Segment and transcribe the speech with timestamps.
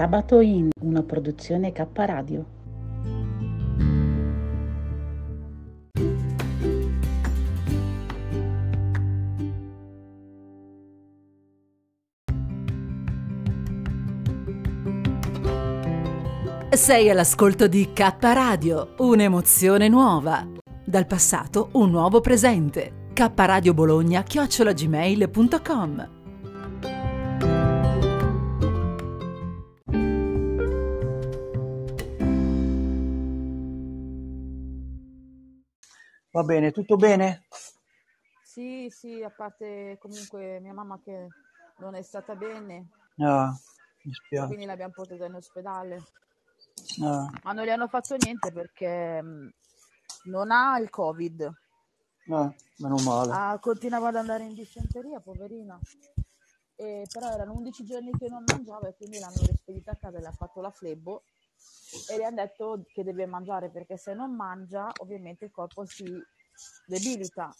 [0.00, 2.46] Sabato in una produzione K Radio.
[16.70, 20.48] Sei all'ascolto di K Radio, un'emozione nuova.
[20.82, 23.08] Dal passato un nuovo presente.
[23.12, 26.19] K Radio Bologna chiocciolagmail.com
[36.40, 37.42] Va bene, tutto bene?
[38.42, 41.28] Sì, sì, a parte comunque mia mamma che
[41.80, 42.86] non è stata bene,
[43.18, 43.52] Ah,
[44.04, 44.46] mi spiace.
[44.46, 46.02] quindi l'abbiamo portata in ospedale.
[47.02, 49.50] Ah, Ma non gli hanno fatto niente perché mh,
[50.30, 51.52] non ha il Covid.
[52.30, 53.32] ah, meno male.
[53.32, 55.78] Ah, continuava ad andare in dissenteria, poverina.
[56.74, 60.26] E però erano 11 giorni che non mangiava e quindi l'hanno rispedita a casa, le
[60.28, 61.22] ha fatto la flebo
[62.08, 66.04] e le hanno detto che deve mangiare perché se non mangia ovviamente il corpo si
[66.86, 67.54] debilita.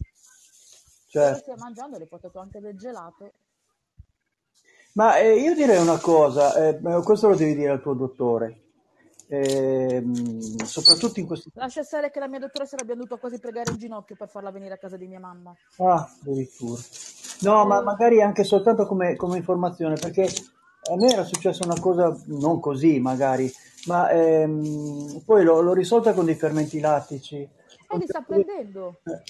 [1.09, 1.41] Certo.
[1.41, 3.33] stia mangiando, le portato anche del gelato.
[4.93, 8.71] Ma eh, io direi una cosa, eh, questo lo devi dire al tuo dottore,
[9.33, 11.51] Ehm, soprattutto in questo...
[11.55, 14.75] Lascia stare che la mia dottoressa l'abbiamo dovuto quasi pregare in ginocchio per farla venire
[14.75, 15.55] a casa di mia mamma.
[15.79, 16.81] Ah, addirittura.
[17.43, 20.23] No, ma Eh, magari anche soltanto come, come informazione, perché
[20.91, 23.51] a me era successa una cosa non così magari,
[23.87, 27.37] ma ehm, poi l'ho, l'ho risolta con dei fermenti lattici.
[27.37, 27.49] E
[27.87, 29.01] Con li sta prendendo.
[29.07, 29.23] eh,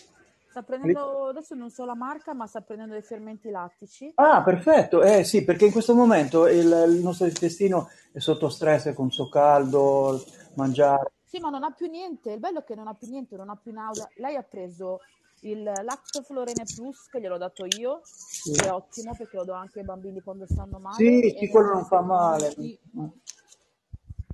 [0.48, 4.14] Sta prendendo, adesso non so la marca, ma sta prendendo dei fermenti lattici.
[4.14, 5.02] Ah, perfetto.
[5.02, 9.28] Eh sì, perché in questo momento il, il nostro intestino è sotto stress con suo
[9.28, 10.22] caldo,
[10.54, 11.10] mangiare.
[11.24, 12.32] Sì, ma non ha più niente.
[12.32, 14.10] Il bello è che non ha più niente, non ha più nausea.
[14.16, 14.98] Lei ha preso
[15.40, 18.08] il Lactoflorene Plus, che gliel'ho dato io,
[18.42, 21.20] Sì, è ottimo perché lo do anche ai bambini quando stanno male.
[21.20, 22.54] sì, sì, quello non fa male.
[22.54, 22.78] sì,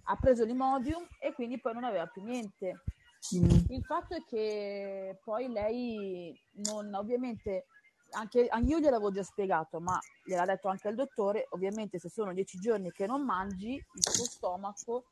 [0.08, 2.80] ha preso l'Imodium e quindi poi non aveva più niente.
[3.36, 6.32] Mm, Il fatto è che poi lei
[6.64, 7.66] non, ovviamente,
[8.10, 12.32] anche anche io gliel'avevo già spiegato, ma gliel'ha detto anche il dottore, ovviamente se sono
[12.32, 15.04] dieci giorni che non mangi, il tuo stomaco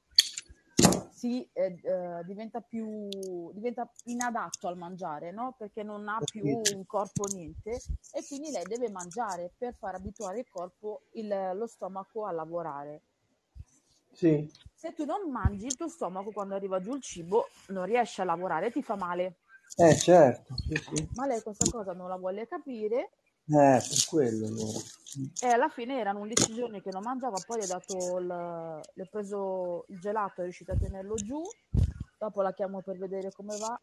[1.11, 3.09] si eh, eh, diventa più
[3.53, 5.55] diventa inadatto al mangiare, no?
[5.59, 10.41] Perché non ha più un corpo niente e quindi lei deve mangiare per far abituare
[10.41, 13.03] il corpo, il- lo stomaco a lavorare.
[14.15, 18.23] Sì, Se tu non mangi, il tuo stomaco quando arriva giù il cibo non riesce
[18.23, 19.41] a lavorare, ti fa male.
[19.79, 21.09] eh certo, sì, sì.
[21.15, 23.13] Ma lei questa cosa non la vuole capire
[23.49, 24.81] Eh, per quello allora.
[25.39, 28.27] E alla fine erano 11 giorni che non mangiava, poi le ho dato il,
[28.95, 31.55] le preso il gelato, è riuscita a tenerlo giù,
[32.17, 33.79] dopo la chiamo per vedere come va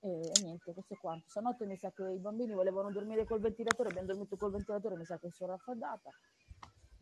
[0.00, 1.28] e, e niente, questo è quanto.
[1.28, 5.04] Stanotte mi sa che i bambini volevano dormire col ventilatore, abbiamo dormito col ventilatore, mi
[5.04, 6.14] sa che sono raffreddata,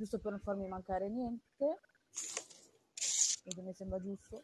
[0.03, 1.79] giusto per non farmi mancare niente,
[3.45, 4.43] perché mi sembra giusto.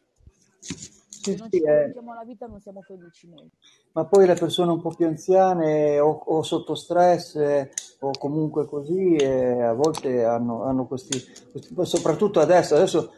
[0.61, 1.61] Se non ci eh.
[1.61, 3.49] complichiamo la vita non siamo felici noi.
[3.91, 8.65] Ma poi le persone un po' più anziane o, o sotto stress eh, o comunque
[8.67, 11.21] così eh, a volte hanno, hanno questi,
[11.51, 13.11] questi- soprattutto adesso, adesso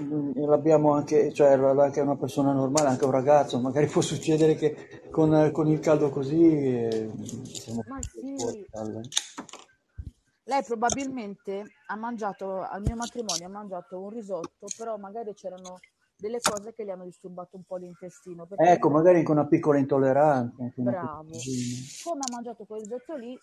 [0.00, 5.08] mm, l'abbiamo anche, cioè anche una persona normale, anche un ragazzo, magari può succedere che
[5.10, 7.10] con, con il caldo così eh,
[7.52, 7.98] siamo Ma
[8.36, 9.08] fuori sì, dalle-
[10.44, 15.78] lei probabilmente ha mangiato, al mio matrimonio ha mangiato un risotto, però magari c'erano
[16.16, 19.78] delle cose che gli hanno disturbato un po' l'intestino, Ecco, ha magari con una piccola
[19.78, 21.30] intolleranza, anche bravo,
[22.04, 23.38] come ha mangiato quel risotto lì,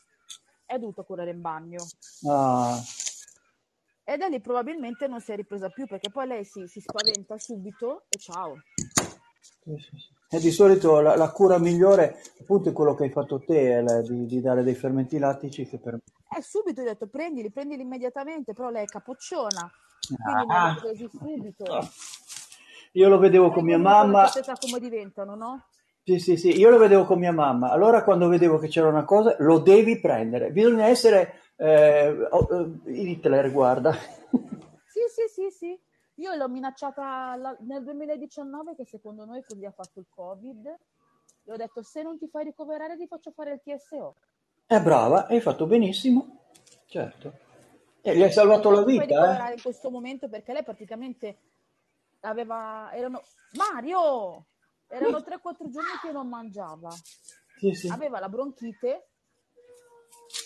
[0.65, 1.83] è dovuto correre in bagno.
[2.27, 2.79] Ah,
[4.03, 7.37] E da lì probabilmente non si è ripresa più, perché poi lei si, si spaventa
[7.37, 8.55] subito e ciao.
[9.41, 10.15] sì, sì, sì.
[10.29, 14.01] E di solito la, la cura migliore appunto è quello che hai fatto te, eh,
[14.03, 15.97] di, di dare dei fermenti lattici che per...
[16.35, 19.71] E subito gli ho detto prendili, prendili immediatamente, però lei è capocciona,
[20.21, 21.63] quindi li Ah, ha presi subito.
[22.93, 24.29] io lo vedevo Sai con mia mamma,
[24.59, 25.61] come diventano, no?
[26.03, 27.71] sì, sì, sì, io lo vedevo con mia mamma.
[27.71, 30.51] Allora quando vedevo che c'era una cosa, lo devi prendere.
[30.51, 33.94] Bisogna essere eh, eh, Hitler, guarda.
[34.85, 35.79] Sì, sì, sì, sì.
[36.15, 40.63] Io l'ho minacciata nel 2019 che secondo noi così ha fatto il Covid.
[41.44, 44.15] Le ho detto se non ti fai ricoverare ti faccio fare il TSO.
[44.67, 46.41] È brava, hai fatto benissimo,
[46.87, 47.31] certo.
[48.01, 49.53] E gli hai salvato la vita, eh?
[49.53, 51.37] in questo momento perché lei praticamente
[52.21, 52.91] aveva...
[52.91, 53.21] Erano...
[53.53, 54.45] Mario!
[54.87, 56.89] Erano 3-4 giorni che non mangiava.
[57.57, 57.87] Sì, sì.
[57.87, 59.07] Aveva la bronchite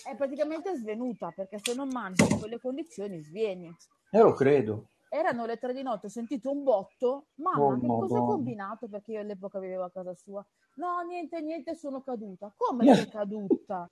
[0.08, 3.74] è praticamente svenuta perché se non mangi in quelle condizioni svieni.
[4.10, 4.86] Eh, lo credo.
[5.08, 7.26] Erano le tre di notte, ho sentito un botto.
[7.34, 8.88] Mamma, Oh, che cosa hai combinato?
[8.88, 10.46] Perché io all'epoca vivevo a casa sua.
[10.74, 12.52] No, niente, niente, sono caduta.
[12.56, 13.88] Come sei caduta?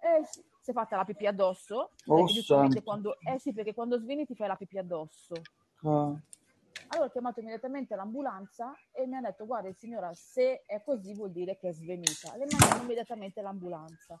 [0.00, 1.90] Eh, si è fatta la pipì addosso.
[2.06, 2.26] Oh,
[2.82, 5.34] quando, eh sì, perché quando sveni ti fai la pipì addosso.
[5.82, 6.14] Ah.
[6.90, 11.32] Allora ho chiamato immediatamente l'ambulanza e mi ha detto guarda signora se è così vuol
[11.32, 12.34] dire che è svenuta.
[12.36, 14.18] Le mandiamo immediatamente l'ambulanza.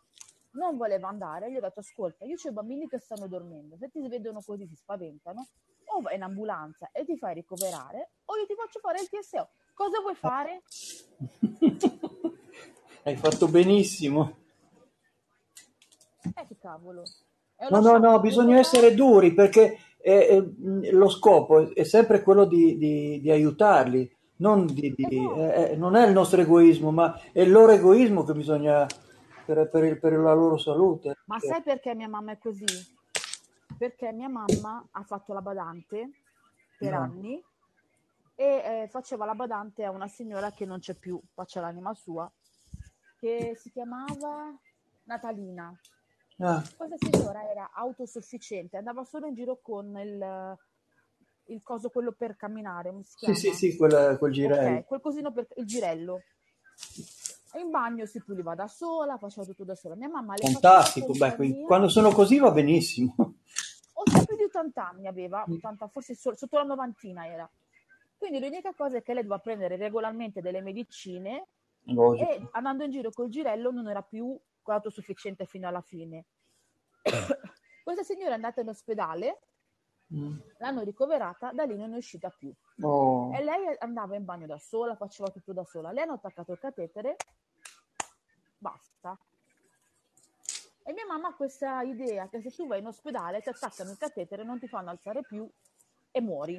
[0.50, 3.88] Non voleva andare, gli ho detto ascolta io ho i bambini che stanno dormendo, se
[3.88, 5.46] ti vedono così si spaventano
[5.84, 9.48] o vai in ambulanza e ti fai ricoverare o io ti faccio fare il TSO.
[9.78, 10.62] Cosa vuoi fare?
[13.04, 14.36] Hai fatto benissimo.
[16.34, 17.04] Eh che cavolo.
[17.70, 22.22] No, no, no, bisogna papà- essere duri perché eh, eh, mh, lo scopo è sempre
[22.22, 27.16] quello di, di- di aiutarli, non, di- eh, eh, non è il nostro egoismo, ma
[27.32, 28.84] è il loro egoismo che bisogna
[29.46, 31.18] per, per il- per la loro salute.
[31.26, 32.64] Ma sai perché mia mamma è così?
[33.78, 36.10] Perché mia mamma ha fatto la badante
[36.76, 36.98] per No.
[36.98, 37.40] anni
[38.40, 38.44] e
[38.84, 42.30] eh, faceva la badante a una signora che non c'è più, faccia l'anima sua,
[43.18, 44.56] che si chiamava
[45.04, 45.76] Natalina.
[46.40, 50.56] Ah, Questa signora era autosufficiente, andava solo in giro con il,
[51.46, 54.76] il coso, quello per camminare, sì, sì, sì, quel, quel girello.
[54.78, 56.22] Ok, quel cosino per il girello.
[57.54, 59.96] E in bagno si puliva da sola, faceva tutto da sola.
[59.96, 61.66] Mia mamma le Fantastico, beh, qui- compagnia.
[61.66, 63.16] quando sono così va benissimo.
[63.18, 65.54] o c'è più di 80 anni aveva, Mm.
[65.54, 67.50] 80, forse sotto la novantina era.
[68.18, 71.46] Quindi l'unica cosa è che lei doveva prendere regolarmente delle medicine
[71.84, 72.28] Logico.
[72.28, 76.24] e andando in giro col girello non era più autosufficiente fino alla fine.
[77.82, 79.38] Questa signora è andata in ospedale,
[80.14, 80.38] Mm.
[80.58, 82.50] l'hanno ricoverata, da lì non è uscita più.
[82.80, 83.30] Oh.
[83.34, 85.92] E lei andava in bagno da sola, faceva tutto da sola.
[85.92, 87.16] Le hanno attaccato il catetere,
[88.56, 89.18] basta.
[90.82, 93.98] E mia mamma ha questa idea che se tu vai in ospedale ti attaccano il
[93.98, 95.46] catetere, non ti fanno alzare più
[96.10, 96.58] e muori.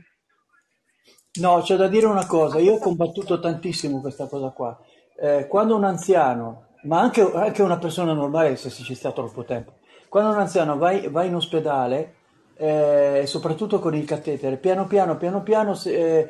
[1.39, 4.77] No, c'è da dire una cosa, io ho combattuto tantissimo questa cosa qua.
[5.15, 9.73] Eh, quando un anziano, ma anche, anche una persona normale se ci sta troppo tempo,
[10.09, 12.15] quando un anziano va, va in ospedale,
[12.55, 16.29] eh, soprattutto con il catetere, piano piano, piano piano, eh,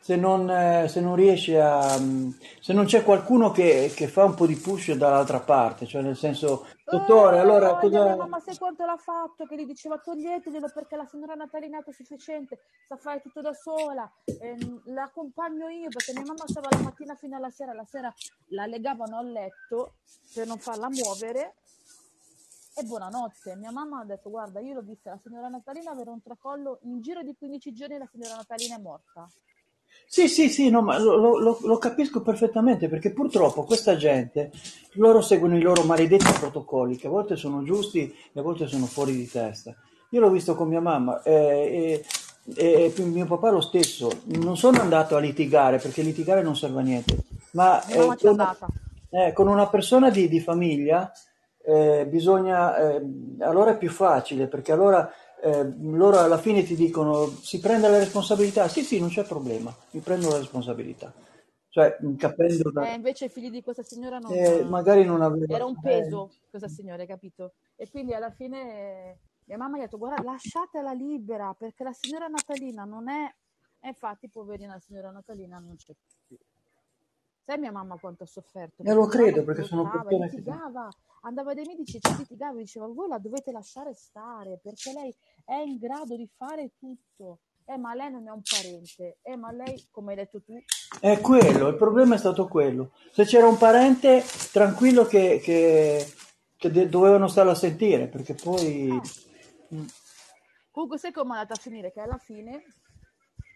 [0.00, 1.98] se non, eh, se non riesce a...
[1.98, 2.30] mm,
[2.60, 6.16] se non c'è qualcuno che, che fa un po' di push dall'altra parte, cioè nel
[6.16, 8.04] senso, dottore, Eh, allora voglia, cosa...
[8.04, 9.44] mia mamma sai quanto l'ha fatto?
[9.44, 14.10] Che gli diceva toglieteglielo perché la signora Natalina è autosufficiente, sa fare tutto da sola,
[14.24, 18.12] ehm, la accompagno io perché mia mamma stava la mattina fino alla sera, la sera
[18.48, 19.94] la legavano al letto
[20.32, 21.54] per non farla muovere
[22.74, 23.56] e buonanotte.
[23.56, 27.00] Mia mamma ha detto guarda io l'ho vista la signora Natalina avere un tracollo, in
[27.00, 29.28] giro di 15 giorni la signora Natalina è morta.
[30.10, 34.50] Sì, sì, sì, no, ma lo, lo- lo- capisco perfettamente perché purtroppo questa gente,
[34.92, 38.86] loro seguono i loro maledetti protocolli che a volte sono giusti e a volte sono
[38.86, 39.74] fuori di testa.
[40.10, 42.02] Io l'ho visto con mia mamma eh,
[42.56, 44.10] e, e mio papà lo stesso.
[44.40, 48.56] Non sono andato a litigare perché litigare non serve a niente, ma eh, con,
[49.10, 51.12] eh, con una persona di, di famiglia
[51.62, 53.02] eh, bisogna, eh,
[53.40, 55.10] allora è più facile perché allora
[55.42, 59.74] eh, loro alla fine ti dicono si prende la responsabilità, sì sì non c'è problema,
[59.92, 61.12] mi prendo la responsabilità,
[61.68, 64.32] cioè capendo da, E invece i figli di questa signora non...
[64.32, 65.54] eh, magari non aveva...
[65.54, 67.52] era un peso questa signora, hai capito?
[67.76, 71.92] E quindi alla fine eh, mia mamma gli ha detto guarda lasciatela libera perché la
[71.92, 73.32] signora Natalina non è...
[73.80, 75.94] E infatti poverina la signora Natalina non c'è
[76.26, 76.36] più.
[77.48, 78.82] Sai mia mamma quanto ha sofferto?
[78.82, 80.86] Eh, lo credo, perché sono persone che- litigava,
[81.22, 85.54] andava dai medici, ci litigava e diceva voi la dovete lasciare stare perché lei è
[85.54, 87.38] in grado di fare tutto.
[87.64, 90.62] Eh ma lei non è un parente, eh ma lei, come hai detto tu,
[91.00, 92.90] È quello, il problema è stato quello.
[93.12, 94.22] Se c'era un parente,
[94.52, 96.06] tranquillo che, che-
[96.54, 98.90] che de- dovevano starlo a sentire, perché poi...
[99.74, 99.84] Mm.
[100.70, 101.92] Comunque, sai come è andata a finire?
[101.92, 102.62] Che alla fine,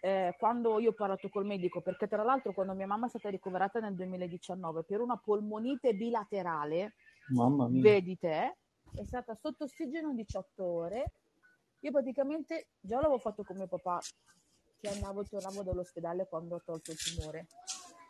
[0.05, 3.29] eh, quando io ho parlato col medico, perché tra l'altro quando mia mamma è stata
[3.29, 6.95] ricoverata nel 2019 per una polmonite bilaterale,
[7.79, 8.57] vedi te,
[8.93, 11.13] è stata sotto ossigeno 18 ore.
[11.79, 14.01] Io praticamente già l'avevo fatto con mio papà,
[14.81, 17.47] che andavo e tornavo dall'ospedale quando ho tolto il tumore.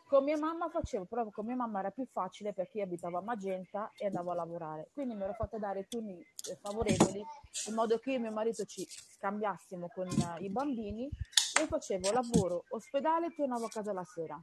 [0.08, 3.22] Con mia mamma facevo, però con mia mamma era più facile perché io abitavo a
[3.22, 4.90] Magenta e andavo a lavorare.
[4.94, 7.24] Quindi mi ero fatta dare turni eh, favorevoli
[7.68, 11.08] in modo che io e mio marito ci scambiassimo con eh, i bambini.
[11.60, 14.40] Io facevo lavoro, ospedale e tornavo a casa la sera.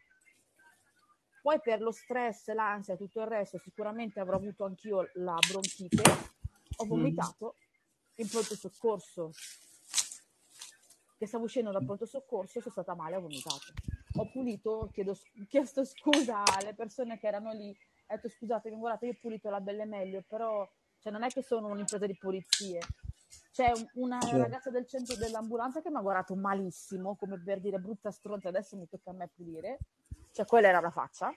[1.43, 6.03] Poi per lo stress, l'ansia e tutto il resto, sicuramente avrò avuto anch'io la bronchite.
[6.77, 7.57] Ho vomitato
[8.17, 9.31] in pronto soccorso.
[11.17, 13.73] Che stavo uscendo dal pronto soccorso, sono stata male, ho vomitato.
[14.17, 15.17] Ho pulito, chiedo,
[15.49, 17.71] chiesto scusa alle persone che erano lì.
[17.71, 21.43] Ho detto scusatemi, guardate, io ho pulito la belle meglio, però cioè, non è che
[21.43, 22.81] sono un'impresa di pulizie.
[23.61, 24.39] C'è un- una Certo.
[24.39, 28.75] ragazza del centro dell'ambulanza che mi ha guardato malissimo, come per dire brutta stronza, adesso
[28.79, 29.81] mi tocca a me pulire.
[30.33, 31.31] Cioè, quella era la faccia.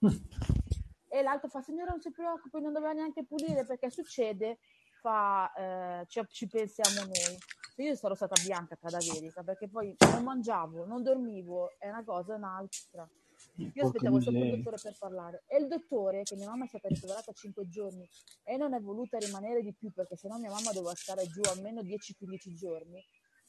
[1.14, 4.60] E l'altro fa, signora non si preoccupi, non doveva neanche pulire perché succede
[5.02, 7.36] fa eh, ci, ci pensiamo noi.
[7.74, 12.32] Se io sarò stata bianca cadaverica perché poi non mangiavo, non dormivo, è una cosa,
[12.32, 13.06] è un'altra.
[13.54, 16.88] Io aspettavo solo il dottore per parlare e il dottore, che mia mamma è stata
[16.88, 18.08] ricoverata a 5 giorni
[18.44, 21.82] e non è voluta rimanere di più perché sennò mia mamma doveva stare giù almeno
[21.82, 23.04] 10-15 giorni,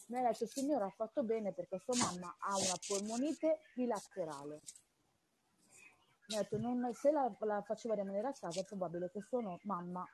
[0.08, 4.62] mi ha detto signora ha fatto bene perché sua mamma ha una polmonite bilaterale.
[6.28, 9.42] Mi ha detto non, se la, la faceva rimanere a casa è probabile che sua
[9.42, 10.06] no- mamma...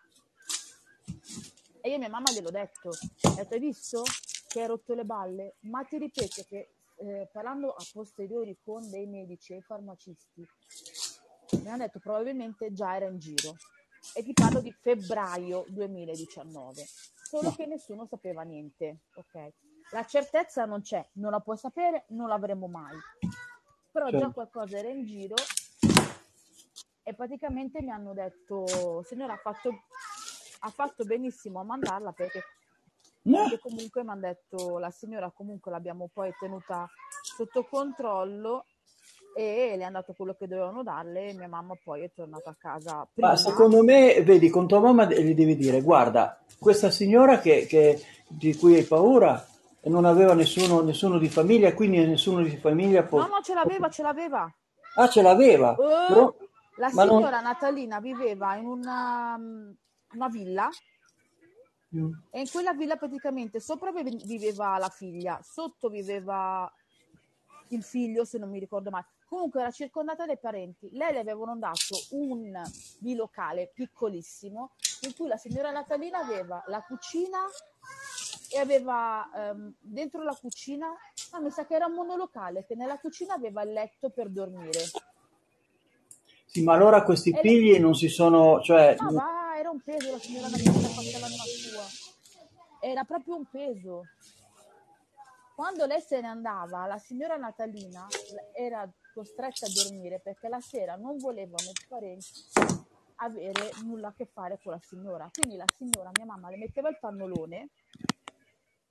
[1.81, 4.03] E io a mia mamma gliel'ho detto, ho detto hai visto
[4.47, 5.55] che hai rotto le balle?
[5.61, 10.45] Ma ti ripeto che eh, parlando a posteriori con dei medici e farmacisti,
[11.61, 13.55] mi hanno detto probabilmente già era in giro.
[14.13, 16.85] E ti parlo di febbraio 2019,
[17.29, 17.55] solo No.
[17.55, 19.53] che nessuno sapeva niente, ok?
[19.91, 22.95] La certezza non c'è, non la puoi sapere, non l'avremo mai.
[23.91, 24.33] Però già Certo.
[24.33, 25.35] qualcosa era in giro
[27.03, 29.69] e praticamente mi hanno detto, signora ha fatto,
[30.59, 32.43] ha fatto benissimo a mandarla perché
[33.29, 33.37] No.
[33.43, 36.87] perché comunque mi hanno detto la signora comunque l'abbiamo poi tenuta
[37.21, 38.65] sotto controllo
[39.35, 42.55] e le hanno dato quello che dovevano darle e mia mamma poi è tornata a
[42.57, 43.29] casa prima.
[43.29, 48.01] Ma secondo me, vedi, con tua mamma gli devi dire, guarda, questa signora che, che-
[48.27, 49.45] di cui hai paura
[49.83, 53.19] non aveva nessuno, nessuno di famiglia, quindi nessuno di famiglia può...
[53.21, 54.53] no no ce l'aveva ce l'aveva.
[54.95, 56.35] Ah, ce l'aveva, Eh, però...
[56.77, 59.35] la ma non- signora Natalina viveva in una,
[60.13, 60.69] una villa
[61.95, 62.11] Mm.
[62.29, 66.71] e in quella villa praticamente sopra vive- viveva la figlia sotto viveva
[67.69, 69.05] il figlio se non mi ricordo male.
[69.25, 70.89] Comunque era circondata dai parenti.
[70.91, 72.51] Lei le avevano dato un
[72.99, 77.39] bilocale piccolissimo in cui la signora Natalina aveva la cucina
[78.51, 80.87] e aveva ehm, dentro la cucina
[81.31, 84.79] no, mi sa che era un monolocale che nella cucina aveva il letto per dormire.
[86.45, 88.59] Sì, ma allora questi E le- figli non si sono...
[88.61, 88.95] cioè...
[88.97, 91.83] Ah, va, era un peso la signora Natalina faceva l'anima sua.
[92.79, 94.03] Era proprio un peso.
[95.53, 98.07] Quando lei se ne andava, la signora Natalina
[98.53, 102.25] era costretta a dormire perché la sera non volevano i parenti
[103.15, 105.29] avere nulla a che fare con la signora.
[105.33, 107.67] Quindi la signora, mia mamma, le metteva il pannolone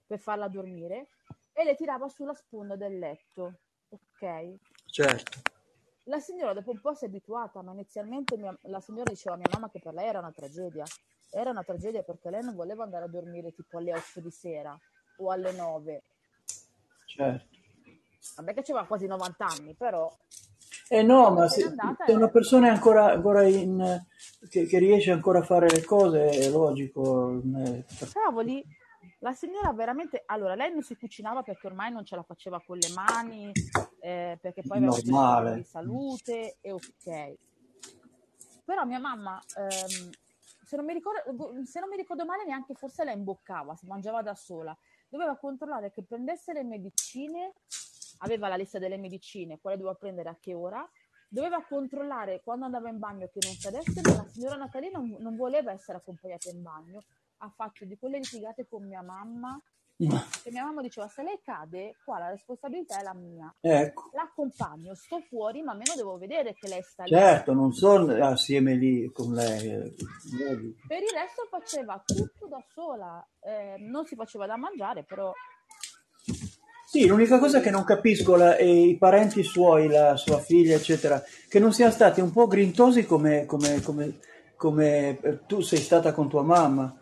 [0.06, 1.08] per farla dormire
[1.54, 3.60] e le tirava sulla sponda del letto.
[3.88, 4.56] Ok?
[4.84, 5.57] Certo.
[6.08, 9.38] La signora dopo un po' si è abituata, ma inizialmente mia- la signora diceva a
[9.38, 10.84] mia mamma che per lei era una tragedia.
[11.30, 14.78] Era una tragedia perché lei non voleva andare a dormire tipo alle 8 di sera
[15.18, 16.02] o alle 9.
[17.06, 17.56] Certo.
[18.36, 20.10] Vabbè che aveva quasi 90 anni, però
[20.88, 21.70] Eh no, ma se
[22.06, 24.02] se, una persona è ancora, ancora in,
[24.48, 27.42] che, che riesce ancora a fare le cose, è logico.
[28.10, 28.64] Cavoli,
[29.18, 30.22] la signora veramente...
[30.26, 33.52] Allora, lei non si cucinava perché ormai non ce la faceva con le mani,
[34.00, 37.36] eh, perché poi dei problemi di salute e ok.
[38.64, 40.10] Però mia mamma, ehm,
[40.64, 44.22] se, non mi ricordo, se non mi ricordo male, neanche forse la imboccava, si mangiava
[44.22, 44.76] da sola.
[45.08, 47.54] Doveva controllare che prendesse le medicine,
[48.18, 50.86] aveva la lista delle medicine, quale doveva prendere a che ora.
[51.30, 55.36] Doveva controllare quando andava in bagno che non cadesse, ma la signora Natalina non, non
[55.36, 57.02] voleva essere accompagnata in bagno.
[57.38, 59.60] Ha fatto di quelle litigate con mia mamma,
[59.98, 63.52] che mia mamma diceva se lei cade, qua la responsabilità è la mia.
[63.60, 67.10] Ecco, L'accompagno, sto fuori, ma almeno devo vedere che lei sta lì.
[67.10, 69.68] certo, non sono assieme lì con lei.
[69.68, 69.94] eh.
[70.86, 75.32] Per il resto faceva tutto da sola, eh, non si faceva da mangiare, però
[76.86, 81.22] Sì, l'unica cosa che non capisco, la- e i parenti suoi, la sua figlia, eccetera,
[81.48, 84.18] che non siano stati un po' grintosi come, come- come-
[84.56, 86.96] come, eh, tu sei stata con tua mamma.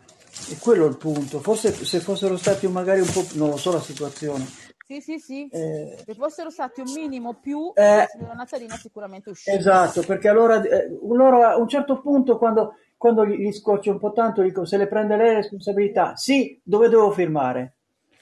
[0.49, 1.39] E quello è il punto.
[1.39, 4.45] Forse se fossero stati magari un po', non lo so la situazione.
[4.85, 5.47] sì, sì, sì.
[5.49, 8.05] Eh, Se fossero stati un minimo più, Eh.
[8.19, 9.57] la Natalina sicuramente usciva.
[9.57, 13.99] Esatto, perché allora eh, loro a un certo punto quando, quando gli, gli scoccia un
[13.99, 17.75] po' tanto dico se le prende lei le responsabilità, sì, dove devo firmare?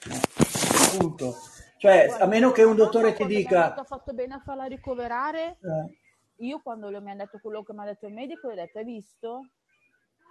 [0.08, 1.36] Eh, punto.
[1.78, 3.74] Cioè, Guarda, a meno che un dottore ti ha dica...
[3.74, 7.82] ha fatto bene a farla ricoverare, eh, io quando mi hanno detto quello che mi
[7.82, 9.40] ha detto il medico, gli ho detto, hai visto?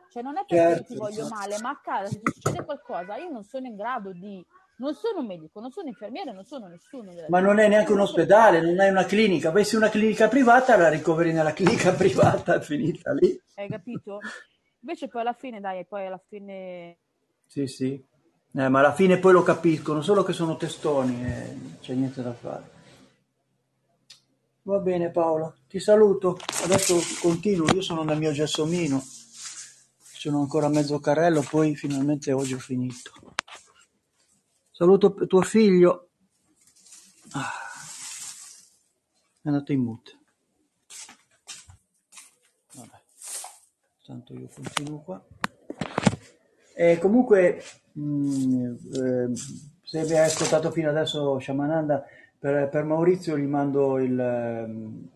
[0.09, 1.33] Cioè non è perché io ti certo, voglio certo.
[1.33, 4.45] male, ma a casa se ti succede qualcosa, io non sono in grado di...
[4.77, 7.11] Non sono un medico, non sono infermiere, non sono nessuno.
[7.29, 9.47] ma non è neanche un ospedale, non è una clinica.
[9.47, 13.41] Avessi una clinica privata, la ricoveri nella clinica privata, è finita lì.
[13.55, 14.19] Hai capito?
[14.81, 16.97] Invece poi alla fine, dai, poi alla fine...
[17.47, 17.93] Sì, sì.
[18.57, 22.21] Eh, ma alla fine poi lo capiscono, solo che sono testoni e non c'è niente
[22.21, 22.73] da fare.
[24.61, 26.37] Va bene Paola, ti saluto.
[26.63, 29.03] Adesso continuo, io sono nel mio gelsomino.
[30.25, 33.11] Sono ancora a mezzo carrello, poi finalmente oggi ho finito.
[34.71, 36.09] Saluto tuo figlio.
[37.33, 37.51] Ah,
[39.43, 40.19] è andato in mute.
[42.73, 43.01] Vabbè,
[44.03, 45.23] tanto io continuo qua.
[46.73, 49.31] E comunque, mh, eh,
[49.83, 52.03] se vi hai ascoltato fino adesso Shamananda,
[52.39, 54.19] per, per Maurizio gli mando il...
[54.19, 55.09] ehm,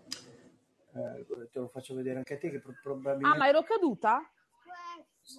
[0.93, 3.37] eh, te lo faccio vedere anche a te che pro- Ah, probabilmente...
[3.39, 4.21] ma ero caduta?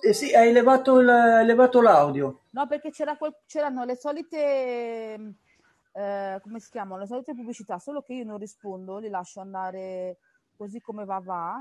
[0.03, 2.41] Eh sì, hai levato, il- hai levato l'audio.
[2.51, 4.37] No, perché c'era quel- c'erano le solite,
[5.93, 10.19] eh, come si chiamano, le solite pubblicità, solo che io non rispondo, li lascio andare
[10.57, 11.59] così come va va.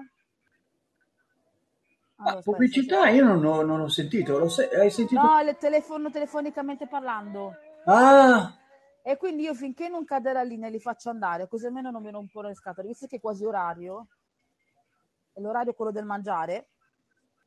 [2.17, 5.21] Ah, Allora, aspetta, pubblicità io non ho, non ho sentito, lo se- hai sentito?
[5.21, 7.53] No, il telefono telefonicamente parlando.
[7.85, 8.53] Ah,
[9.01, 12.11] E quindi io finché non cade la linea li faccio andare, così almeno non mi
[12.11, 14.07] rompo le scatole, visto che è quasi orario,
[15.33, 16.69] è l'orario quello del mangiare.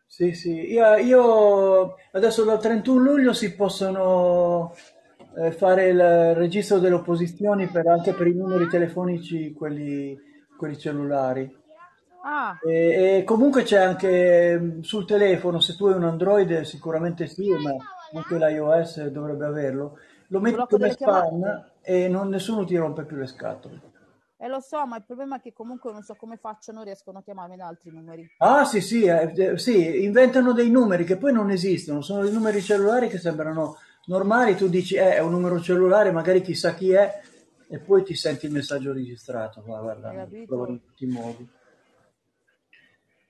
[0.06, 4.72] Sì, sì, io, io adesso dal 31 luglio si possono
[5.38, 10.20] eh, fare il registro delle opposizioni per- anche per i numeri telefonici, quelli,
[10.54, 11.60] quelli cellulari.
[12.22, 17.26] Ah, E, e comunque c'è anche mm, sul telefono, se tu hai un Android sicuramente
[17.26, 17.70] sì, ma
[18.14, 19.98] anche l'iOS dovrebbe averlo.
[20.28, 21.32] Lo metti blocco come delle chiamate.
[21.32, 23.80] spam e non- nessuno ti rompe più le scatole.
[24.42, 27.18] E lo so, ma il problema è che comunque non so come faccio, non riescono
[27.18, 28.28] a chiamarmi da altri numeri.
[28.38, 32.32] Ah, sì, sì, eh, eh, sì, inventano dei numeri che poi non esistono, sono dei
[32.32, 36.90] numeri cellulari che sembrano normali, tu dici, eh, è un numero cellulare, magari chissà chi
[36.90, 37.22] è,
[37.68, 39.62] e poi ti senti il messaggio registrato.
[39.64, 40.10] Ma guarda,
[40.44, 41.48] provano in tutti i modi.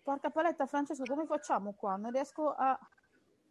[0.03, 1.97] Porca paletta, Francesco, come facciamo qua?
[1.97, 2.79] Non riesco a,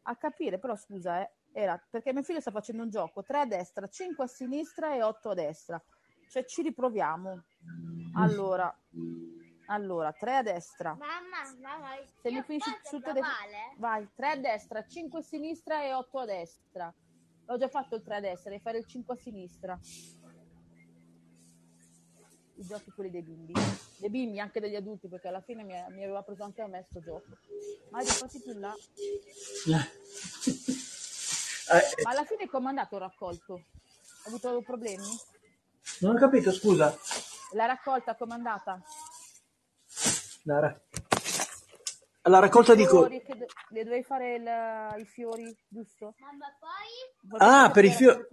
[0.02, 3.46] a capire, però scusa, eh, era perché mio figlio sta facendo un gioco, 3 a
[3.46, 5.84] destra, 5 a sinistra e 8 a destra.
[6.28, 7.44] Cioè ci riproviamo.
[8.16, 8.74] Allora,
[9.68, 10.94] allora 3 a destra.
[10.96, 13.76] Mamma, mamma, Se mi io finisci telefono, uguale?
[13.78, 16.94] vai 3 a destra, 5 a sinistra e 8 a destra.
[17.46, 19.80] L'ho già fatto il 3 a destra, devi fare il 5 a sinistra.
[22.56, 23.54] I giochi quelli dei bimbi,
[23.98, 26.86] dei bimbi anche degli adulti, perché alla fine mi, mi aveva preso anche a me
[26.90, 27.38] sto gioco.
[27.90, 28.76] Ma rifatti più in là.
[31.74, 33.54] Eh, Ma alla fine come è andato il raccolto?
[34.24, 35.04] Ha avuto problemi?
[36.02, 36.96] non ho capito, scusa.
[37.54, 38.82] La raccolta come è andata?
[40.44, 40.82] La, ra-
[42.24, 42.86] la raccolta di...
[42.86, 46.14] co- Fiori, che do- le dovevi fare il- i fiori, giusto?
[46.20, 47.40] Mamma, poi?
[47.42, 48.26] Ah, per i fiori...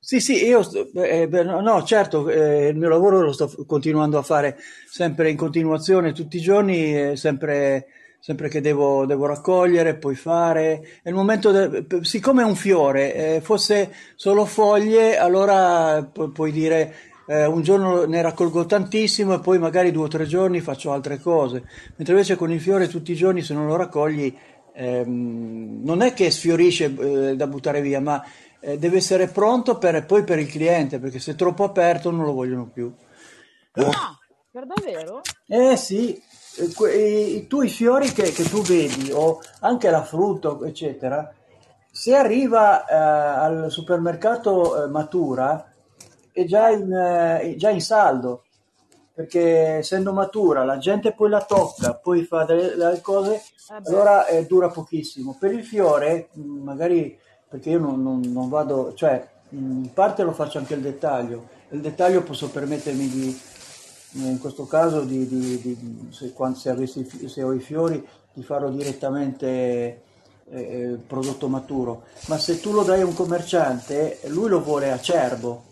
[0.00, 4.16] Sì, sì, io sto- eh, beh, no, certo, eh, il mio lavoro lo sto continuando
[4.16, 4.56] a fare
[4.88, 7.86] sempre in continuazione tutti i giorni, eh, sempre,
[8.20, 11.00] sempre che devo, devo raccogliere, poi fare.
[11.02, 16.52] È il momento, de- siccome è un fiore, eh, fosse solo foglie, allora pu- puoi
[16.52, 16.94] dire
[17.28, 21.20] eh, un giorno ne raccolgo tantissimo e poi magari due o tre giorni faccio altre
[21.20, 21.62] cose.
[21.96, 24.34] Mentre invece con il fiore tutti i giorni, se non lo raccogli,
[24.74, 28.24] ehm, non è che sfiorisce eh, da buttare via, ma
[28.60, 32.24] eh, deve essere pronto per, poi per il cliente, perché se è troppo aperto non
[32.24, 32.90] lo vogliono più.
[33.72, 34.18] Ah,
[34.50, 35.20] per davvero?
[35.46, 36.20] Eh sì,
[36.56, 41.30] i tuoi fiori che, che tu vedi, o anche la frutta, eccetera,
[41.90, 45.67] se arriva eh, al supermercato eh, matura,
[46.40, 48.44] è già in, eh, è già in saldo,
[49.14, 53.88] perché essendo matura la gente poi la tocca, poi fa delle, delle cose, beh.
[53.88, 55.36] allora eh, dura pochissimo.
[55.38, 60.22] Per il fiore, mh, magari perché io non, non- non vado, cioè mh, in parte
[60.22, 63.40] lo faccio anche il dettaglio, il dettaglio posso permettermi di,
[64.14, 68.06] eh, in questo caso, di, di- di- se, quando- se avessi, se ho i fiori,
[68.32, 70.02] di farlo direttamente
[70.50, 72.04] eh, eh, prodotto maturo.
[72.28, 75.64] Ma se tu lo dai a un commerciante, lui lo vuole acerbo,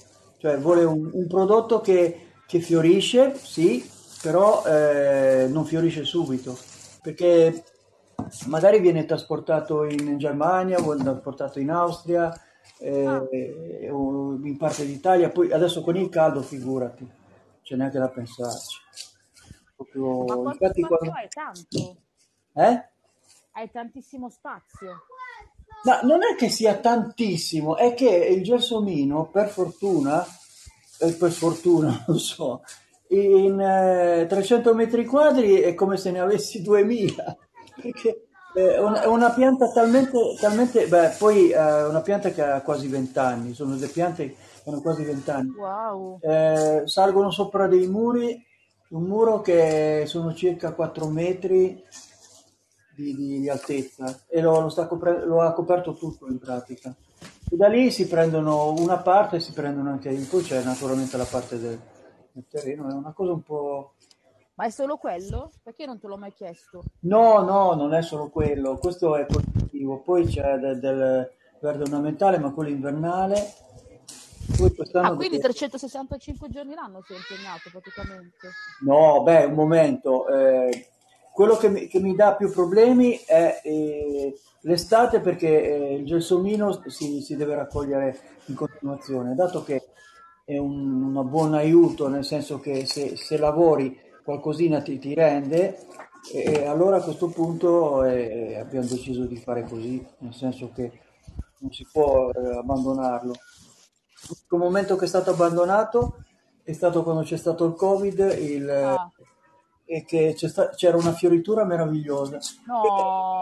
[0.47, 3.85] cioè vuole un, un prodotto che, che fiorisce, sì,
[4.23, 6.57] però eh, non fiorisce subito,
[7.03, 7.65] perché
[8.47, 12.33] magari viene trasportato in Germania, viene trasportato in Austria,
[12.79, 17.11] eh, o in parte d'Italia, poi adesso con il caldo figurati,
[17.63, 18.79] c'è neanche da pensarci.
[19.75, 21.29] Proprio, Ma quanto infatti spazio quando- hai?
[21.29, 21.97] Tanto?
[22.55, 22.89] eh?
[23.51, 25.07] Hai tantissimo spazio.
[25.87, 30.27] Ma non è che sia tantissimo, è che il gelsomino, per fortuna,
[30.99, 32.62] e per sfortuna, non so,
[33.11, 37.37] in eh, 300 metri quadri è come se ne avessi 2000,
[37.81, 42.88] perché è una, una pianta talmente, talmente, beh, poi è una pianta che ha quasi
[42.88, 45.51] 20 anni, sono delle piante che hanno quasi 20 anni.
[45.51, 46.18] Wow.
[46.20, 48.44] Eh, salgono sopra dei muri,
[48.88, 51.81] un muro che sono circa 4 metri
[52.97, 56.95] di, di- di altezza e lo, lo sta copre- lo ha coperto tutto in pratica.
[57.49, 61.25] E da lì si prendono una parte e si prendono anche poi c'è naturalmente la
[61.25, 61.79] parte del,
[62.33, 63.93] del terreno, è una cosa un po'...
[64.55, 65.53] Ma è solo quello?
[65.63, 66.83] Perché non te l'ho mai chiesto?
[67.01, 71.31] No, no, non è solo quello, questo è positivo, poi c'è del, del
[71.61, 73.53] verde ornamentale, ma quello invernale.
[74.57, 78.49] Poi Ah, quindi dove- 365 giorni l'anno sei impegnato praticamente.
[78.81, 80.27] No, beh, un momento.
[80.29, 80.89] eh,
[81.37, 86.81] quello che mi, che mi dà più problemi è eh, l'estate perché eh, il gelsomino
[86.87, 89.83] si, si deve raccogliere in continuazione, dato che
[90.46, 95.77] è un, un buon aiuto, nel senso che se, se lavori qualcosina ti, ti rende,
[96.33, 100.90] e allora a questo punto eh, abbiamo deciso di fare così, nel senso che
[101.59, 103.35] non si può eh, abbandonarlo.
[104.29, 106.25] L'unico momento che è stato abbandonato
[106.62, 109.12] è stato quando c'è stato il Covid il, Ah,
[109.87, 112.38] e che sta- c'era una fioritura meravigliosa.
[112.66, 112.83] no,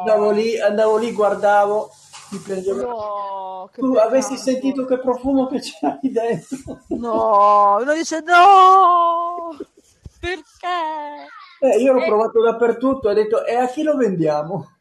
[0.04, 1.90] Andavo lì, andavo lì, guardavo,
[2.30, 2.80] mi prendevo.
[2.80, 4.42] no, Tu avessi peccato.
[4.50, 6.57] sentito che profumo che c'era lì dentro.
[6.92, 9.57] No, uno dice no,
[10.20, 11.35] perché?
[11.61, 14.76] Eh, io l'ho E, provato dappertutto, ho detto, e a chi lo vendiamo?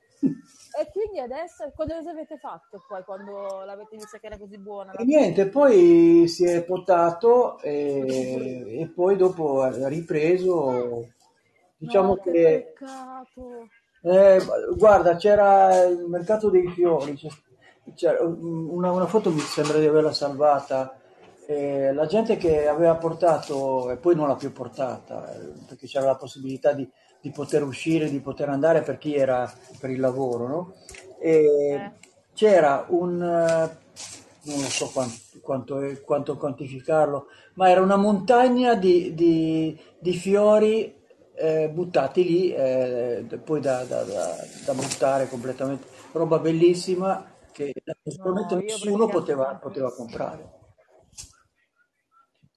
[0.75, 5.03] e quindi adesso cosa avete fatto poi quando l'avete vista che era così buona E
[5.03, 11.07] niente, poi si è potato e, e poi dopo ha ripreso.
[11.83, 12.73] Diciamo No, che
[14.01, 14.39] eh,
[14.75, 17.17] guarda, c'era il mercato dei fiori,
[17.95, 20.97] c'era una, una foto mi sembra di averla salvata.
[21.45, 26.05] eh, la gente che aveva portato e poi non l'ha più portata eh, perché c'era
[26.05, 30.47] la possibilità di, di poter uscire, di poter andare per chi era per il lavoro,
[30.47, 30.73] no?
[31.19, 31.91] E Eh,
[32.33, 33.77] c'era un, eh,
[34.45, 40.93] non lo so quanto, quanto, quanto quantificarlo, ma era una montagna di, di- di fiori
[41.35, 45.87] eh, buttati lì, eh, poi da, da- da- da buttare completamente.
[46.11, 50.61] Roba bellissima che naturalmente no, nessuno poteva, poteva comprare.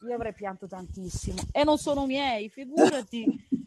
[0.07, 1.39] Io avrei pianto tantissimo.
[1.53, 3.45] E non sono miei, figurati.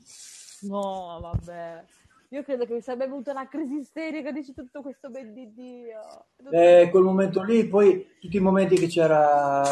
[0.61, 1.85] No, vabbè.
[2.31, 6.25] Io credo che mi sarebbe venuta una crisi isterica dici tutto questo ben di Dio.
[6.51, 9.63] Eh, quel momento lì, poi tutti i momenti che c'era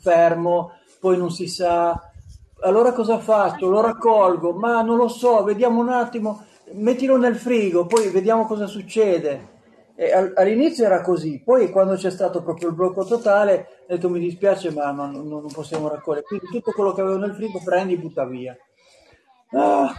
[0.00, 2.12] fermo, poi non si sa,
[2.64, 3.68] allora cosa faccio?
[3.68, 8.66] Lo raccolgo, ma non lo so, vediamo un attimo, mettilo nel frigo, poi vediamo cosa
[8.66, 9.52] succede.
[9.96, 14.18] Al- all'inizio era così, poi quando c'è stato proprio il blocco totale, ho detto mi
[14.18, 16.26] dispiace, ma non, non- possiamo raccogliere.
[16.26, 18.56] Quindi tutto quello che avevo nel frigo prendi e butta via.
[19.50, 19.94] Ah.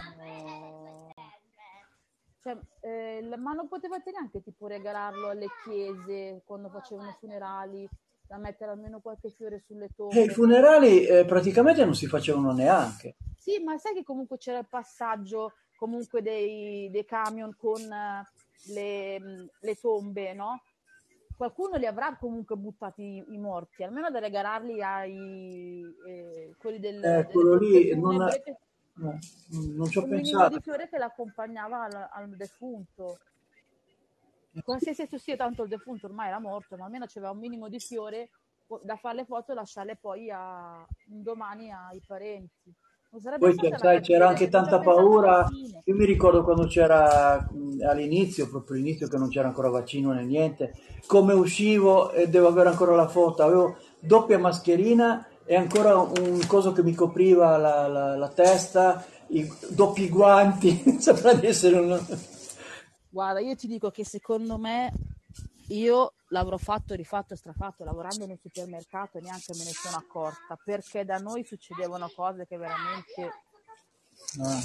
[2.42, 7.88] Cioè, eh, ma non potevate neanche tipo regalarlo alle chiese quando facevano i funerali,
[8.26, 10.32] da mettere almeno qualche fiore sulle e i tombe?
[10.32, 13.14] funerali eh, praticamente non si facevano neanche.
[13.38, 18.24] Sì, ma sai che comunque c'era il passaggio comunque dei, dei camion con eh,
[18.72, 20.60] le, mh, le tombe, no?
[21.36, 27.04] Qualcuno li avrà comunque buttati i, i morti, almeno da regalarli ai eh, quelli del,
[27.04, 28.56] Eh, quello lì non, funebre, che-
[28.94, 29.18] no,
[29.74, 30.54] non ci ho un pensato.
[30.56, 33.18] di fiore che l'accompagnava al, al defunto.
[34.64, 37.78] Qualsiasi esso sia, tanto il defunto ormai era morto, ma almeno c'era un minimo di
[37.78, 38.30] fiore
[38.82, 42.74] da fare le foto e lasciarle poi a, domani ai parenti.
[43.38, 45.46] Poi sai, c'era anche tanta paura.
[45.84, 47.46] Io mi ricordo quando c'era
[47.86, 50.74] all'inizio, proprio all'inizio, che non c'era ancora vaccino né niente,
[51.06, 53.42] come uscivo e devo avere ancora la foto.
[53.42, 59.48] Avevo doppia mascherina e ancora un coso che mi copriva la, la- la testa, i
[59.68, 60.82] doppi guanti.
[60.98, 62.00] Sembra di essere un.
[63.16, 64.92] Guarda, io ti dico che secondo me
[65.68, 70.54] io l'avrò fatto, rifatto strafatto lavorando in un supermercato e neanche me ne sono accorta
[70.62, 73.30] perché da noi succedevano cose che veramente,
[74.38, 74.60] Ah.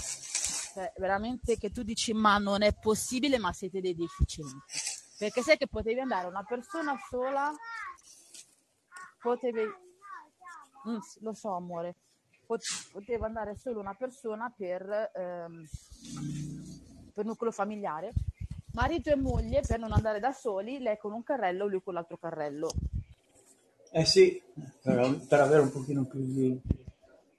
[0.73, 4.59] cioè, veramente che tu dici ma non è possibile, ma siete dei deficienti.
[5.17, 7.53] Perché sai che potevi andare una persona sola,
[9.21, 9.61] potevi,
[10.89, 11.95] Mm, lo so amore,
[12.45, 15.65] Pot- poteva andare solo una persona per, ehm,
[17.13, 18.11] per nucleo familiare,
[18.73, 22.17] marito e moglie per non andare da soli, lei con un carrello, lui con l'altro
[22.17, 22.71] carrello.
[23.91, 24.41] Eh sì,
[24.81, 26.61] per, per avere un pochino più di.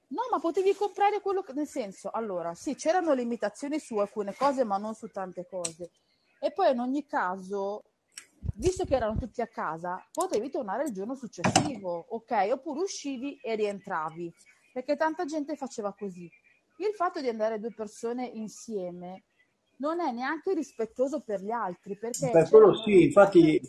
[0.08, 4.62] No, ma potevi comprare quello che, nel senso, allora, sì, c'erano limitazioni su alcune cose,
[4.62, 5.90] ma non su tante cose.
[6.38, 7.84] E poi in ogni caso,
[8.56, 12.50] visto che erano tutti a casa, potevi tornare il giorno successivo, ok?
[12.52, 14.30] Oppure uscivi e rientravi,
[14.74, 16.30] perché tanta gente faceva così.
[16.76, 19.22] Il fatto di andare due persone insieme
[19.82, 23.60] non è neanche rispettoso per gli altri, perché Per quello sì, infatti,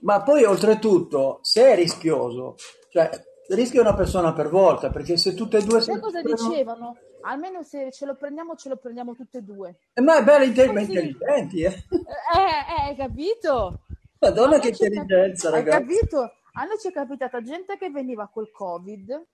[0.00, 2.56] ma poi oltretutto, se è rischioso,
[2.90, 3.08] cioè
[3.48, 6.96] rischia una persona per volta, perché se tutte e due sai cosa prendono- dicevano?
[7.22, 9.78] Almeno se ce lo prendiamo, ce lo prendiamo tutte e due.
[9.94, 10.92] Eh, ma è bella inte- ma Così.
[10.92, 11.66] intelligenti, eh.
[11.68, 13.80] Eh, eh, hai capito?
[14.18, 15.86] Madonna A che è cap- intelligenza, Hai ragazzi.
[15.86, 16.18] capito?
[16.52, 19.26] A noi ci è capitata gente che veniva col Covid,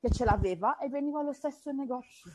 [0.00, 2.30] che ce l'aveva e veniva allo stesso negozio.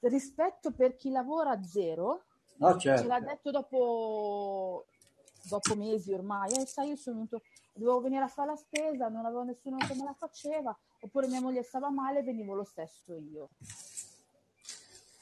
[0.00, 2.24] Rispetto per chi lavora a zero,
[2.58, 3.24] No, ce l'ha certo.
[3.24, 4.86] detto dopo,
[5.42, 9.24] dopo mesi ormai, eh, sai, io sono venuto, dovevo venire a fare la spesa, non
[9.24, 13.48] avevo nessuno che me la faceva, oppure mia moglie stava male, venivo lo stesso io.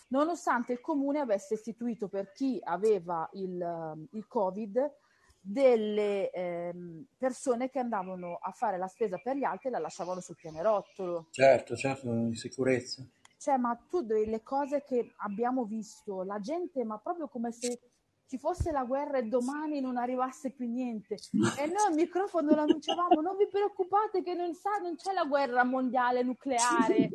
[0.08, 4.92] nonostante il comune avesse istituito per chi aveva il, il Covid
[5.40, 10.20] delle ehm, persone che andavano a fare la spesa per gli altri e la lasciavano
[10.20, 11.26] sul pianerottolo.
[11.30, 13.04] Certo, certo, in sicurezza.
[13.46, 17.78] Cioè, ma tu le cose che abbiamo visto, la gente, ma proprio come se
[18.26, 21.14] ci fosse la guerra e domani non arrivasse più niente.
[21.56, 25.62] E noi al microfono lo non vi preoccupate che non, sa, non c'è la guerra
[25.62, 27.08] mondiale nucleare,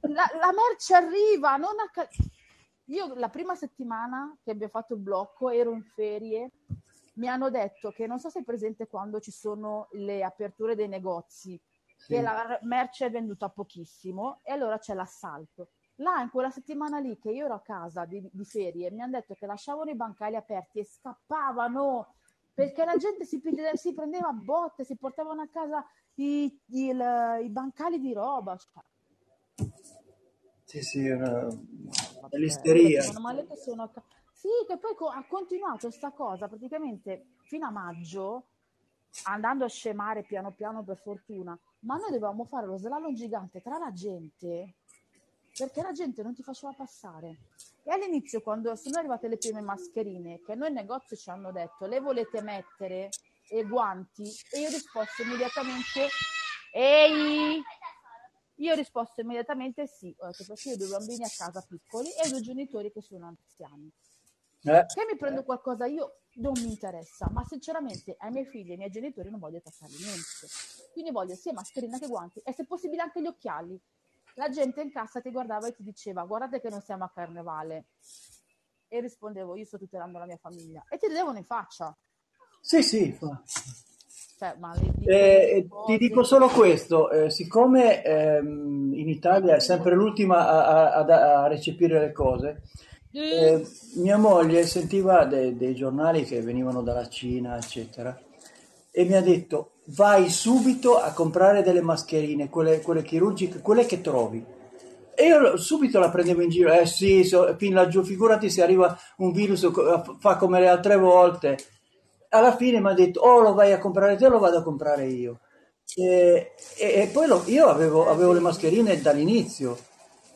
[0.00, 2.16] la, la merce arriva, non acc-
[2.86, 6.50] Io la prima settimana che abbiamo fatto il blocco ero in ferie,
[7.14, 10.88] mi hanno detto che non so se è presente quando ci sono le aperture dei
[10.88, 11.56] negozi,
[12.04, 12.12] Sì.
[12.14, 15.68] che la merce è venduta pochissimo e allora c'è l'assalto.
[15.96, 19.12] Là, in quella settimana lì che io ero a casa di, di ferie, mi hanno
[19.12, 22.14] detto che lasciavano i bancali aperti e scappavano
[22.52, 25.84] perché la gente si, prendeva- si prendeva a botte, si portavano a casa
[26.16, 28.56] i, il- i bancali di roba.
[28.56, 28.82] Cioè,
[30.64, 31.46] Sì, sì, una...
[32.20, 33.02] vabbè, l'isteria.
[33.02, 33.92] sono
[34.32, 38.48] Sì, che poi co- ha continuato sta cosa praticamente fino a maggio,
[39.26, 43.78] andando a scemare piano piano per fortuna, ma noi dovevamo fare lo slalom gigante tra
[43.78, 44.74] la gente
[45.56, 47.38] perché la gente non ti faceva passare.
[47.84, 51.86] E all'inizio, quando sono arrivate le prime mascherine, che noi in negozio ci hanno detto
[51.86, 53.10] le volete mettere
[53.48, 56.08] e guanti, e io ho risposto immediatamente,
[56.72, 57.62] ehi!
[58.58, 62.08] Io ho risposto immediatamente sì, ho detto perché io ho due bambini a casa piccoli
[62.12, 63.92] e due genitori che sono anziani.
[64.66, 68.72] Eh, Che mi prendo qualcosa io non mi interessa, ma sinceramente ai miei figli e
[68.72, 70.46] ai miei genitori non voglio toccare niente.
[70.92, 73.78] Quindi voglio sia mascherina che guanti e se possibile anche gli occhiali.
[74.36, 77.84] La gente in cassa ti guardava e ti diceva guardate che non siamo a carnevale.
[78.88, 80.84] E rispondevo io sto tutelando la mia famiglia.
[80.88, 81.96] E ti ridevano in faccia.
[82.60, 83.42] Sì, sì, fa.
[84.36, 89.94] Cioè, dico Eh, delle ti dico solo questo, eh, siccome ehm, in Italia è sempre
[89.94, 92.62] l'ultima a- a- a recepire le cose,
[93.28, 98.18] eh, mia moglie sentiva de- dei giornali che venivano dalla Cina, eccetera,
[98.90, 104.00] e mi ha detto vai subito a comprare delle mascherine, quelle, quelle chirurgiche, quelle che
[104.00, 104.44] trovi.
[105.16, 108.98] E io subito la prendevo in giro, eh sì, so- fin laggiù, figurati se arriva
[109.18, 111.56] un virus, co- fa come le altre volte.
[112.30, 114.62] Alla fine mi ha detto, o lo vai a comprare te o lo vado a
[114.62, 115.40] comprare io.
[115.96, 119.78] E, e- e poi lo- io avevo, avevo le mascherine dall'inizio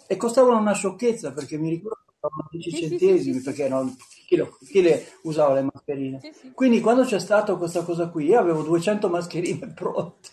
[0.06, 2.07] e costavano una sciocchezza perché mi ricordo
[2.50, 3.44] 10 Sì, centesimi sì, sì.
[3.44, 3.94] perché non-
[4.26, 6.20] chi, lo- chi le usava le mascherine.
[6.54, 10.28] Quindi quando c'è stata questa cosa qui, io avevo 200 mascherine pronte.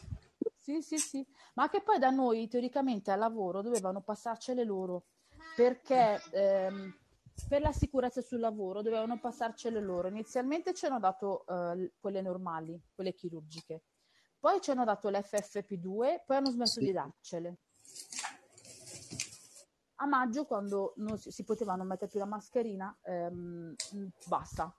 [0.57, 5.05] Sì, sì, sì, ma che poi da noi teoricamente al lavoro dovevano passarcele loro
[5.55, 6.91] perché ehm,
[7.47, 10.07] per la sicurezza sul lavoro dovevano passarcele loro.
[10.07, 13.83] Inizialmente ci hanno dato eh, quelle normali, quelle chirurgiche,
[14.39, 17.57] poi ci hanno dato l'FFP2, poi hanno smesso di darcele.
[19.97, 23.75] A maggio, quando non si, si potevano mettere più la mascherina, ehm,
[24.27, 24.73] basta.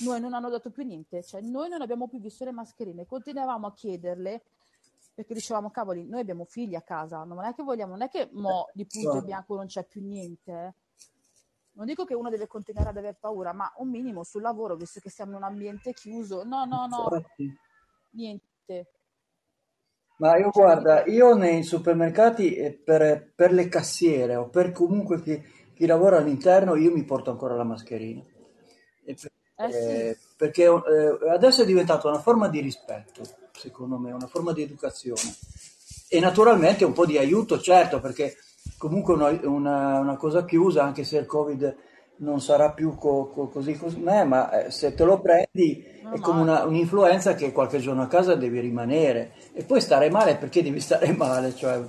[0.00, 3.66] Noi non hanno dato più niente, cioè noi non abbiamo più visto le mascherine, continuavamo
[3.66, 4.42] a chiederle
[5.12, 8.28] perché dicevamo, cavoli, noi abbiamo figli a casa, non è che vogliamo, non è che
[8.34, 9.26] mo di punto in Guarda.
[9.26, 10.52] bianco non c'è più niente.
[10.52, 10.74] eh.
[11.72, 15.00] Non dico che uno deve continuare ad aver paura, ma un minimo sul lavoro, visto
[15.00, 17.58] che siamo in un ambiente chiuso, no, no, no, Infatti.
[18.10, 18.86] niente.
[20.18, 25.40] Ma io guarda, io nei supermercati eh, per, per le cassiere o per comunque chi,
[25.74, 28.22] chi lavora all'interno, io mi porto ancora la mascherina.
[29.04, 33.96] E per- eh sì, eh, perché eh, adesso è diventata una forma di rispetto, secondo
[33.98, 35.34] me, una forma di educazione.
[36.08, 38.36] E naturalmente un po' di aiuto, certo, perché
[38.76, 41.76] comunque una, una- una cosa chiusa, anche se il Covid
[42.18, 46.18] non sarà più co- co- così com'è, ma eh, se te lo prendi meno è
[46.20, 50.62] come una- un'influenza che qualche giorno a casa devi rimanere e poi stare male perché
[50.62, 51.80] devi stare male, cioè,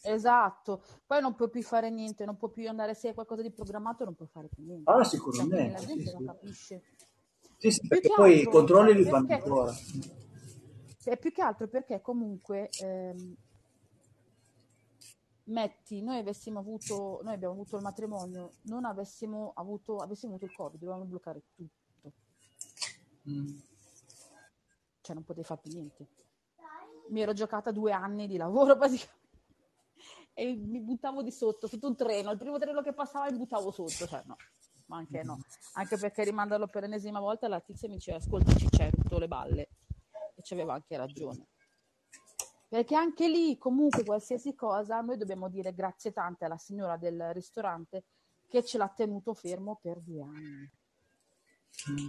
[0.00, 3.50] Esatto, poi non puoi più fare niente, non puoi più andare se hai qualcosa di
[3.52, 4.94] programmato, non puoi fare più niente.
[4.94, 6.24] ah, Cioè, sicuramente, la sì, gente non sì.
[6.24, 6.84] capisce.
[7.58, 9.72] Sì, sì, Più perché poi i altro controlli li fanno ancora.
[11.04, 13.34] e più che altro perché comunque ehm,
[15.48, 20.56] metti, noi avessimo avuto, noi abbiamo avuto il matrimonio, non avessimo avuto, avessimo avuto il
[20.56, 21.76] Covid, dovevamo bloccare tutto,
[23.28, 23.58] Mm.
[25.02, 26.06] cioè non potevi fare più niente.
[27.10, 29.16] Mi ero giocata due anni di lavoro praticamente
[30.32, 33.72] e mi buttavo di sotto, sotto un treno, il primo treno che passava mi buttavo
[33.72, 34.36] sotto, cioè no,
[34.86, 35.40] ma anche no,
[35.74, 39.26] anche perché rimandarlo per l'ennesima volta la tizia mi diceva ascolta ci c'è rotto le
[39.26, 39.68] balle
[40.36, 41.48] e ci aveva anche ragione.
[42.68, 48.04] Perché anche lì, comunque, qualsiasi cosa, noi dobbiamo dire grazie tante alla signora del ristorante
[48.46, 50.70] che ce l'ha tenuto fermo per due anni.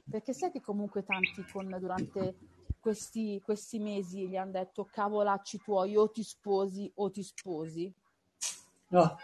[0.09, 2.35] Perché sai che comunque tanti con, durante
[2.79, 7.93] questi, questi mesi gli hanno detto cavolacci tuoi o ti sposi o ti sposi?
[8.89, 9.17] No,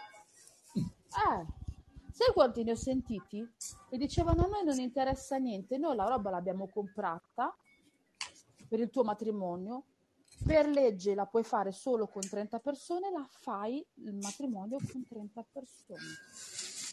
[0.74, 1.64] Eh,
[2.16, 3.46] Sai quanti ne ho sentiti?
[3.90, 7.54] E dicevano a noi non interessa niente, noi la roba l'abbiamo comprata
[8.66, 9.84] per il tuo matrimonio,
[10.44, 15.46] per legge la puoi fare solo con 30 persone, la fai il matrimonio con 30
[15.52, 16.00] persone.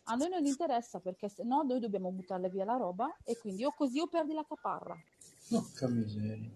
[0.06, 3.63] A noi non interessa perché se no noi dobbiamo buttarle via la roba e quindi
[3.63, 4.95] o così o perdi la caparra.
[5.49, 6.49] Porca miseria.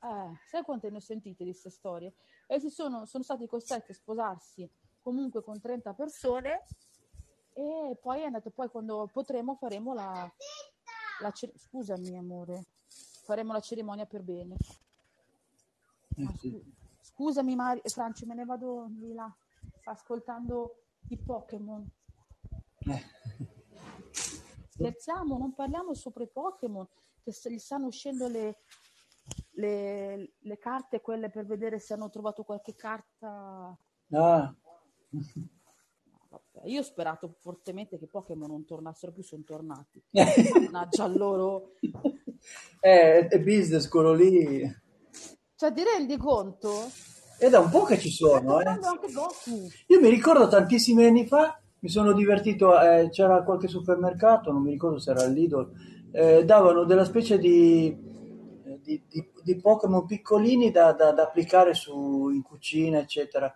[0.00, 2.14] Eh, sai quante ne ho sentite di queste storie?
[2.46, 4.68] E si sono, sono stati costretti a sposarsi
[5.00, 6.64] comunque con 30 persone
[7.54, 10.30] e poi è andato, poi quando potremo faremo la,
[11.20, 12.66] la scusami amore,
[13.24, 14.56] faremo la cerimonia per bene.
[16.18, 16.64] Eh, Ah, scu-
[17.00, 19.32] scusami Mari- Franci, me ne vado di là,
[19.80, 21.86] sta ascoltando i Pokémon.
[22.80, 23.02] Eh.
[24.68, 26.86] Scherziamo, non parliamo sopra i Pokémon,
[27.22, 28.58] che se gli stanno uscendo le,
[29.52, 33.76] le, le carte, quelle per vedere se hanno trovato qualche carta.
[34.10, 34.54] Ah,
[36.30, 40.02] Vabbè, io ho sperato fortemente che i Pokémon non tornassero più, sono tornati.
[40.10, 40.24] eh,
[40.70, 41.72] Mannaggia loro.
[42.80, 44.86] è, è business quello lì.
[45.58, 46.88] Cioè, ti rendi conto?
[47.36, 48.64] È da un po' che ci sono, eh.
[48.64, 49.68] anche Goku.
[49.88, 54.70] Io mi ricordo tantissimi anni fa, mi sono divertito, eh, c'era qualche supermercato, non mi
[54.70, 55.70] ricordo se era il Lidl,
[56.12, 57.92] eh, davano della specie di,
[58.82, 63.52] di, di- di Pokémon piccolini da, da- da applicare su, in cucina, eccetera.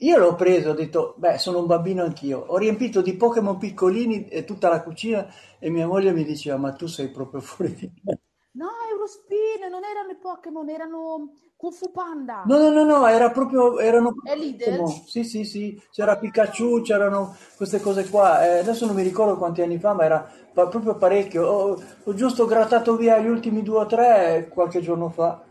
[0.00, 2.38] Io l'ho preso, ho detto, beh, sono un bambino anch'io.
[2.48, 5.26] Ho riempito di Pokémon piccolini e tutta la cucina
[5.58, 8.18] e mia moglie mi diceva, ma tu sei proprio fuori di me.
[8.56, 12.44] No, Eurospin, non erano i Pokémon, erano Kung Fu Panda.
[12.46, 14.34] No, no, no, no, era proprio, erano È?
[14.34, 14.90] Pokémon.
[15.06, 18.44] Sì, sì, sì, c'era Pikachu, c'erano queste cose qua.
[18.46, 21.44] Eh, adesso non mi ricordo quanti anni fa, ma era pa- proprio parecchio.
[21.46, 25.42] Ho, ho giusto grattato via gli ultimi due o tre qualche giorno fa.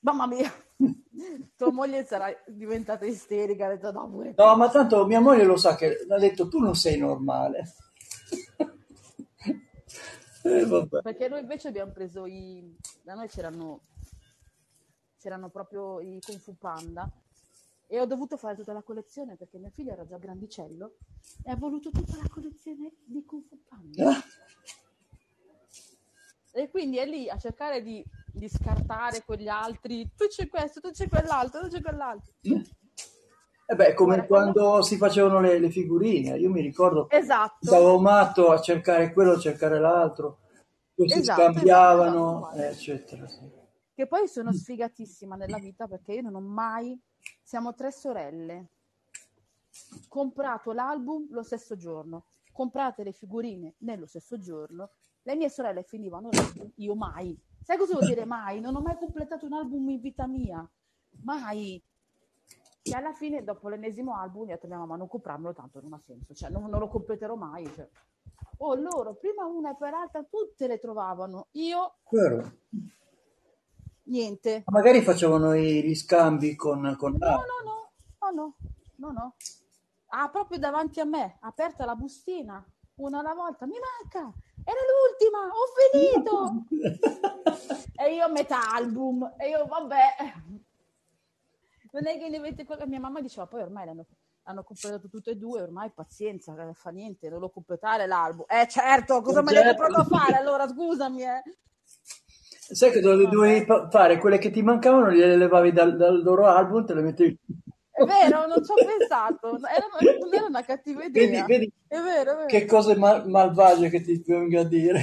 [0.00, 0.50] Mamma mia,
[1.56, 5.56] tua moglie sarà diventata isterica, ha detto no, pure No, ma tanto mia moglie lo
[5.58, 7.74] sa che ha detto tu non sei normale.
[10.48, 11.02] Eh.
[11.02, 12.76] Perché noi invece abbiamo preso i...
[13.02, 13.86] Da noi c'erano,
[15.18, 17.10] c'erano proprio i Kung Fu Panda
[17.86, 20.96] e ho dovuto fare tutta la collezione perché mio figlio era già grandicello
[21.42, 24.10] e ha voluto tutta la collezione di Kung Fu Panda.
[24.10, 24.22] Ah,
[26.52, 30.10] E quindi è lì a cercare di, di scartare quegli altri.
[30.16, 32.32] Tu c'è questo, tu c'è quell'altro, tu c'è quell'altro.
[33.70, 36.38] Eh beh, come Guarda, quando- quando si facevano le, le figurine.
[36.38, 37.66] Io mi ricordo Esatto.
[37.66, 40.38] Stavo matto a cercare quello, a cercare l'altro,
[40.94, 42.72] poi si Esatto, scambiavano, esatto, eh, esatto.
[42.72, 43.28] eccetera.
[43.28, 43.50] sì.
[43.94, 46.98] Che poi sono sfigatissima nella vita perché io non ho mai.
[47.42, 48.68] Siamo tre sorelle.
[50.08, 54.90] Comprato l'album lo stesso giorno, comprate le figurine nello stesso giorno.
[55.22, 57.38] Le mie sorelle finivano l'album, io mai.
[57.62, 58.60] Sai cosa vuol dire mai?
[58.60, 60.66] Non ho mai completato un album in vita mia.
[61.24, 61.82] Mai.
[62.90, 66.00] E alla fine, dopo l'ennesimo album, ha detto mia mamma non comprarmelo, tanto non ha
[66.04, 67.64] senso, cioè non, non lo completerò mai.
[67.74, 67.88] Cioè.
[68.58, 71.48] Oh, loro, prima una e poi l'altra, tutte le trovavano.
[71.52, 72.52] Io, Vero.
[74.04, 74.62] niente.
[74.66, 78.56] Ma Magari facevano i riscambi con, con No, no, no, no, no,
[78.96, 79.34] no, no.
[80.08, 82.64] Ah, proprio davanti a me, aperta la bustina,
[82.96, 83.66] una alla volta.
[83.66, 84.32] Mi manca,
[84.64, 86.66] era l'ultima, ho finito.
[88.00, 90.06] E io a metà album, e io vabbè.
[91.90, 92.86] Non è che ne avete quello.
[92.86, 94.06] Mia mamma diceva, poi ormai l'hanno,
[94.44, 98.44] hanno completato tutte e due, ormai pazienza, eh, fa niente, devo completare l'album.
[98.48, 99.76] Eh certo, cosa me ne Certo.
[99.76, 101.42] proprio a fare allora, scusami, eh.
[102.70, 103.34] Sai che dovevi, Vabbè.
[103.34, 107.38] dovevi fare quelle che ti mancavano, le levavi dal, dal loro album, te le mettevi.
[107.90, 109.86] È vero, non ci ho pensato, era,
[110.20, 111.44] non era una cattiva Vedi, idea.
[111.46, 112.46] vedi È vero, è vero.
[112.46, 115.00] che cose mal- malvagie che ti vengo a dire.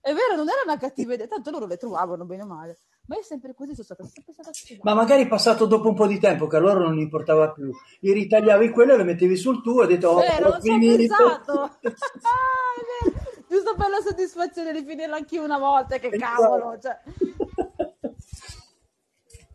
[0.00, 2.78] È vero, non era una cattiva idea, tanto loro le trovavano bene o male.
[3.06, 4.88] Ma io sempre così sono stata sempre stata sfidata.
[4.88, 8.12] Ma magari passato dopo un po' di tempo, che a loro non importava più, gli
[8.12, 11.14] ritagliavi quelle, le mettevi sul tuo e hai detto, oh, Vero, ho finito.
[12.24, 13.42] Ah, è.
[13.46, 16.42] Giusto per la soddisfazione di finirla anch'io una volta, che Esatto.
[16.42, 16.78] cavolo.
[16.78, 17.00] Cioè.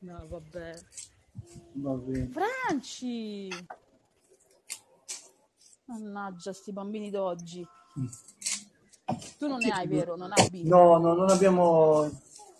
[0.01, 0.79] No, vabbè.
[1.73, 2.29] Va bene.
[2.29, 3.49] Franci!
[5.85, 7.67] Mannaggia, sti bambini d'oggi.
[9.37, 10.15] Tu non ne hai, vero?
[10.15, 10.69] Non hai bimbi?
[10.69, 12.09] No, no, non abbiamo,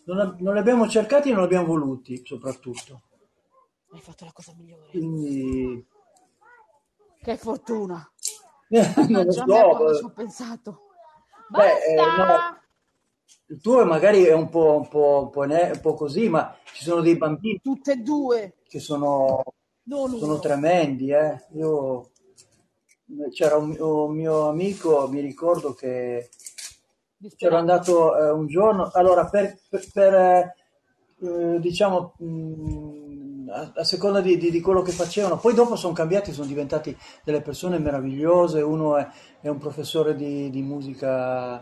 [0.10, 3.02] non, ab- non li abbiamo cercati e non li abbiamo voluti, soprattutto.
[3.92, 4.90] Hai fatto la cosa migliore.
[4.90, 5.86] Quindi,
[7.22, 8.12] Che fortuna.
[9.10, 9.44] non lo so.
[9.46, 10.80] quando ci ho pensato.
[11.50, 12.50] Beh, eh, Basta!
[12.52, 12.58] no.
[13.48, 16.56] Il tuo magari è un po', un po', un po', ne- un po' così, ma
[16.74, 19.44] ci sono dei bambini Tutte e due, che sono,
[19.84, 20.40] non sono uno.
[20.40, 21.46] tremendi, eh.
[21.54, 22.12] Io,
[23.32, 26.30] c'era un, un mio amico, mi ricordo che
[27.22, 27.58] Disperato.
[27.60, 30.56] andato eh, un giorno, allora per, per- per, eh,
[31.22, 35.38] eh, diciamo mh, a, a seconda di, di- di quello che facevano.
[35.38, 38.62] Poi dopo sono cambiati, sono diventati delle persone meravigliose.
[38.62, 39.06] Uno è,
[39.42, 41.62] è un professore di, di musica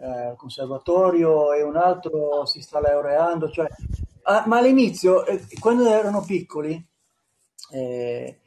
[0.00, 3.50] eh, al conservatorio e un altro si sta laureando.
[3.50, 3.66] Cioè,
[4.24, 6.84] ah, ma all'inizio, eh, quando erano piccoli,
[7.72, 8.40] eh,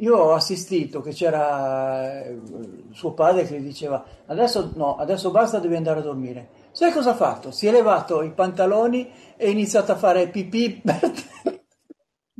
[0.00, 2.40] io ho assistito che c'era eh,
[2.92, 6.48] suo padre che gli diceva adesso no, adesso basta, devi andare a dormire.
[6.72, 7.50] Sai cosa ha fatto?
[7.50, 10.82] Si è levato i pantaloni e ha iniziato a fare pipì.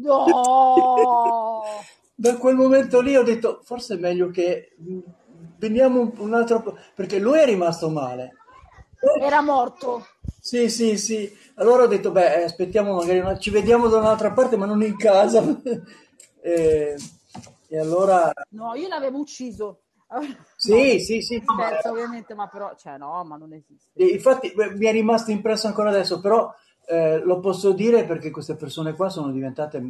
[0.02, 1.62] No!
[2.14, 4.98] Da quel momento lì ho detto forse è meglio che mh,
[5.58, 8.34] veniamo un, un altro po', perché lui è rimasto male.
[9.28, 10.04] Era morto.
[10.40, 11.30] Sì, sì, sì.
[11.54, 14.96] Allora ho detto, beh, aspettiamo magari, una- ci vediamo da un'altra parte, ma non in
[14.96, 15.42] casa.
[16.42, 16.96] E,
[17.70, 19.82] e allora, No, io l'avevo ucciso.
[20.10, 20.20] No,
[20.56, 21.40] sì, sì, sì.
[21.46, 23.90] no, ma- scherzo ovviamente, ma però, cioè no, ma non esiste.
[23.94, 26.52] E Infatti beh, mi è rimasto impresso ancora adesso, però
[26.88, 29.80] eh, lo posso dire perché queste persone qua sono diventate,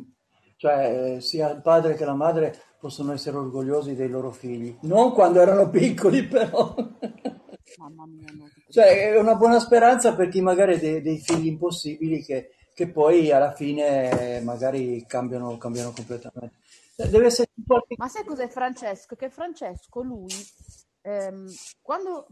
[0.57, 4.77] cioè eh, sia il padre che la madre possono essere orgogliosi dei loro figli.
[4.83, 6.75] Non quando erano piccoli, però.
[7.79, 8.47] Mamma mia, no.
[8.69, 12.89] Cioè è una buona speranza per chi magari ha dei, dei figli impossibili che, che
[12.91, 16.57] poi alla fine magari cambiano, cambiano completamente.
[17.09, 17.95] Deve essere qualche...
[17.97, 19.17] Ma sai cos'è Francesco?
[19.17, 20.33] Che Francesco, lui,
[21.03, 21.49] ehm,
[21.81, 22.27] quando,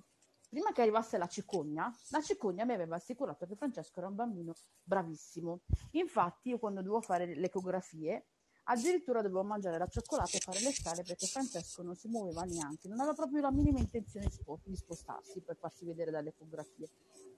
[0.48, 4.52] prima che arrivasse la cicogna, la cicogna mi aveva assicurato che Francesco era un bambino
[4.82, 5.60] bravissimo.
[5.92, 8.26] Infatti, io quando dovevo fare le ecografie,
[8.64, 12.88] addirittura dovevo mangiare la cioccolata e fare le scale perché Francesco non si muoveva neanche,
[12.88, 14.28] non aveva proprio la minima intenzione
[14.64, 16.88] di spostarsi per farsi vedere dalle ecografie,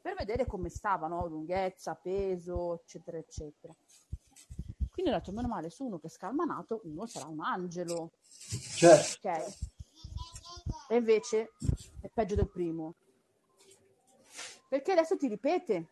[0.00, 1.26] per vedere come stava, no?
[1.26, 3.72] lunghezza, peso, eccetera, eccetera.
[4.90, 8.12] Quindi ho detto, meno male, su uno che è scalmanato, uno sarà un angelo.
[8.76, 9.28] Certo.
[9.28, 9.56] Ok.
[10.88, 11.52] E invece
[12.00, 12.94] è peggio del primo.
[14.68, 15.88] Perché adesso ti ripete,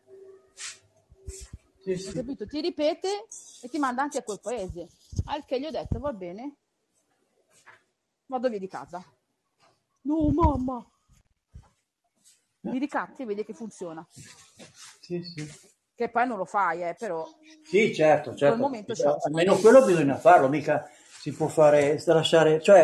[1.82, 2.12] Sì, sì.
[2.12, 2.46] capito?
[2.46, 3.26] Ti ripete
[3.62, 4.88] e ti manda anche a quel paese.
[5.26, 6.56] Al che gli ho detto, va bene,
[8.26, 9.04] vado via di casa.
[10.02, 10.84] No, mamma.
[12.60, 14.06] Mi ricatti e vedi che funziona.
[15.00, 15.76] Sì, sì.
[15.98, 17.26] Che poi non lo fai, eh, però
[17.64, 18.56] Sì, certo, certo.
[18.56, 20.88] momento Bisogna- c'ho- almeno quello bisogna farlo, mica
[21.20, 22.82] si può fare, lasciare, cioè,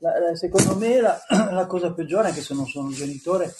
[0.00, 1.18] la- la- secondo me la,
[1.50, 3.50] la cosa peggiore, anche se non sono un genitore,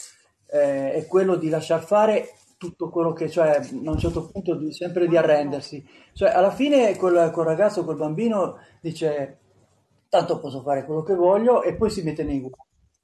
[0.49, 4.75] eh, è quello di lasciar fare tutto quello che, cioè, a un certo punto di-
[4.75, 5.83] sempre di arrendersi.
[6.13, 9.39] Cioè, alla fine quel, quel ragazzo, quel bambino dice,
[10.11, 12.53] tanto posso fare quello che voglio e poi si mette nei guai.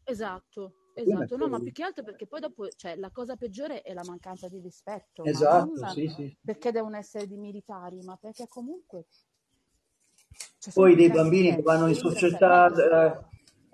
[0.05, 1.36] Esatto, esatto.
[1.36, 4.49] No, ma più che altro perché poi dopo, cioè, la cosa peggiore è la mancanza
[4.49, 6.36] di rispetto, Esatto, non sì, sì.
[6.45, 9.07] perché devono essere di militari, ma perché comunque
[10.59, 13.18] c'è Poi dei bambini che vanno in società, eh,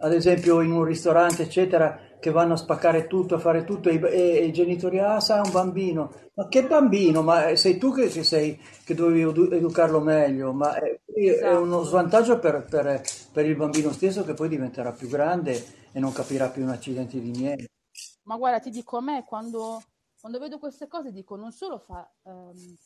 [0.01, 3.95] ad esempio in un ristorante, eccetera, che vanno a spaccare tutto, a fare tutto, e,
[3.95, 6.13] i e i genitori, ah, sai, un bambino.
[6.35, 7.23] Ma che bambino?
[7.23, 11.01] Ma sei tu che, che sei, che dovevi edu- educarlo meglio, ma è,
[11.41, 11.85] è uno Esatto.
[11.85, 13.03] svantaggio per, per-
[13.33, 15.63] per il bambino stesso che poi diventerà più grande
[15.93, 17.71] e non capirà più un accidente di niente.
[18.23, 19.83] Ma guarda, ti dico a me quando,
[20.21, 22.77] quando vedo queste cose dico non solo fa ehm,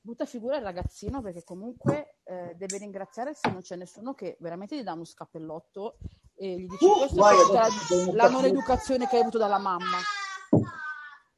[0.00, 4.76] brutta figura il ragazzino perché comunque eh, deve ringraziare se non c'è nessuno che veramente
[4.76, 5.98] gli dà uno scappellotto
[6.34, 9.22] e gli dice Uh, questo guai, è tutta adesso la, la non educazione che hai
[9.22, 9.98] avuto dalla mamma.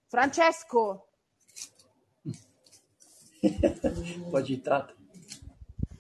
[0.07, 1.09] Francesco,
[3.43, 4.95] Un po' agitato.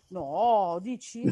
[0.08, 1.24] no, dici?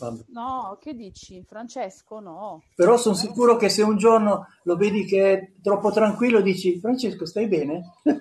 [0.00, 0.22] Vabbè.
[0.28, 1.42] No, che dici?
[1.44, 2.62] Francesco, no.
[2.74, 7.26] Però sono sicuro che se un giorno lo vedi che è troppo tranquillo, dici, Francesco,
[7.26, 7.92] stai bene?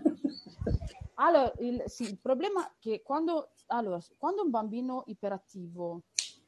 [1.21, 6.03] Allora, il, sì, il problema è che quando, allora, quando un bambino iperattivo,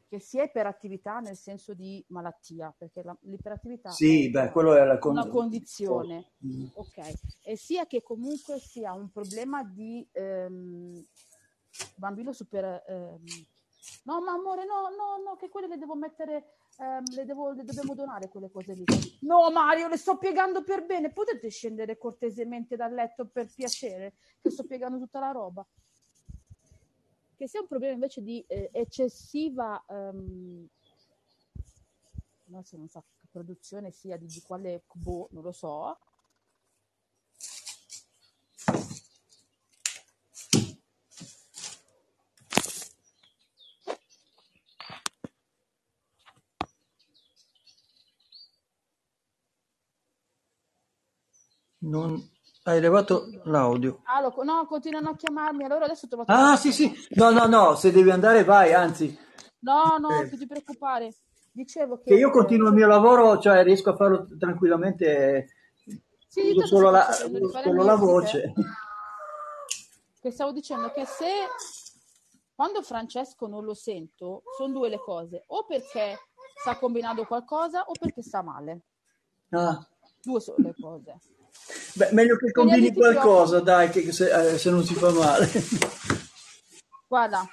[0.07, 4.85] che sia iperattività nel senso di malattia, perché la- l'iperattività Sì, è beh, quello è
[4.85, 6.65] la con- una condizione, Mm.
[6.73, 7.13] ok,
[7.43, 11.03] e sia che comunque sia un problema di ehm,
[11.95, 12.83] bambino super...
[12.87, 13.23] ehm,
[14.03, 17.63] no, ma amore, no, no, no, che quelle le devo mettere, ehm, le, devo, le
[17.63, 18.83] dobbiamo donare quelle cose lì.
[19.21, 24.49] No, Mario, le sto piegando per bene, potete scendere cortesemente dal letto per piacere, che
[24.49, 25.65] sto piegando tutta la roba.
[27.35, 30.67] Che sia un problema invece di eh, eccessiva, ehm,
[32.45, 35.97] non so che produzione sia, di, di quale, boh, non lo so,
[51.81, 52.29] Non...
[52.63, 54.01] Hai levato l'audio.
[54.03, 56.93] Ah, lo- no, continuano a chiamarmi, allora adesso ho trovato Ah, sì, sì.
[57.15, 59.17] No, no, no, se devi andare vai, anzi,
[59.61, 60.27] No, no, Eh.
[60.29, 61.11] non ti preoccupare.
[61.51, 62.03] Dicevo che...
[62.05, 65.47] che io continuo il mio lavoro, cioè riesco a farlo tranquillamente,
[66.27, 68.53] Sì, uso solo la, facendo solo la voce.
[70.19, 71.27] che stavo dicendo che se
[72.55, 76.19] quando Francesco non lo sento, sono due le cose, o perché
[76.61, 78.81] sta combinando qualcosa o perché sta male.
[79.49, 79.83] Ah.
[80.21, 81.19] Due sono le cose.
[81.93, 85.49] Beh, meglio che combini qualcosa, dai, che se, eh, se non si fa male.
[87.07, 87.45] Guarda,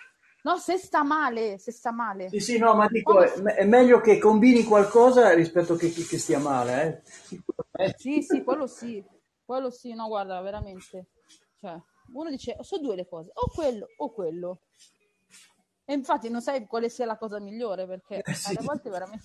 [0.44, 2.28] no, se sta male, se sta male.
[2.30, 6.18] Sì, sì, no, ma dico, è, è meglio che combini qualcosa rispetto che, che- che
[6.18, 7.03] stia male,
[7.76, 7.94] eh.
[7.96, 9.05] Sì, sì, quello sì,
[9.44, 11.07] quello sì, no, guarda, veramente.
[11.61, 11.76] Cioè,
[12.12, 14.61] uno dice, sono due le cose, o quello o quello.
[15.84, 18.49] E infatti non sai quale sia la cosa migliore, perché Eh, sì.
[18.49, 19.24] alle volte veramente...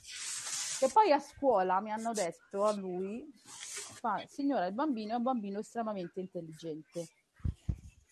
[0.79, 3.23] Che poi a scuola mi hanno detto a lui,
[4.03, 7.07] fa, signora, il bambino è un bambino estremamente intelligente.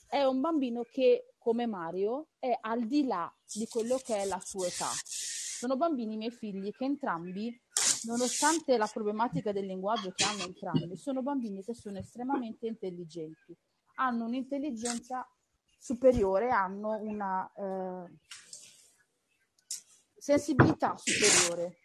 [0.07, 4.39] È un bambino che, come Mario, è al di là di quello che è la
[4.41, 4.89] sua età.
[5.03, 7.61] Sono bambini, miei figli, che entrambi
[8.03, 13.55] nonostante la problematica del linguaggio che hanno entrambi, sono bambini che sono estremamente intelligenti,
[13.95, 15.27] hanno un'intelligenza
[15.77, 18.17] superiore, hanno una eh,
[20.17, 21.79] sensibilità superiore.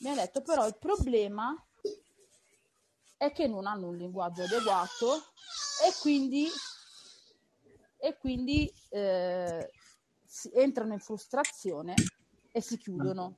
[0.00, 1.54] Mi ha detto però il problema
[3.20, 6.48] è che non hanno un linguaggio adeguato e quindi,
[7.98, 9.70] e quindi eh,
[10.54, 11.92] entrano in frustrazione
[12.50, 13.36] e si chiudono.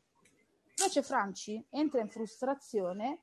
[0.79, 3.23] Invece Franci entra in frustrazione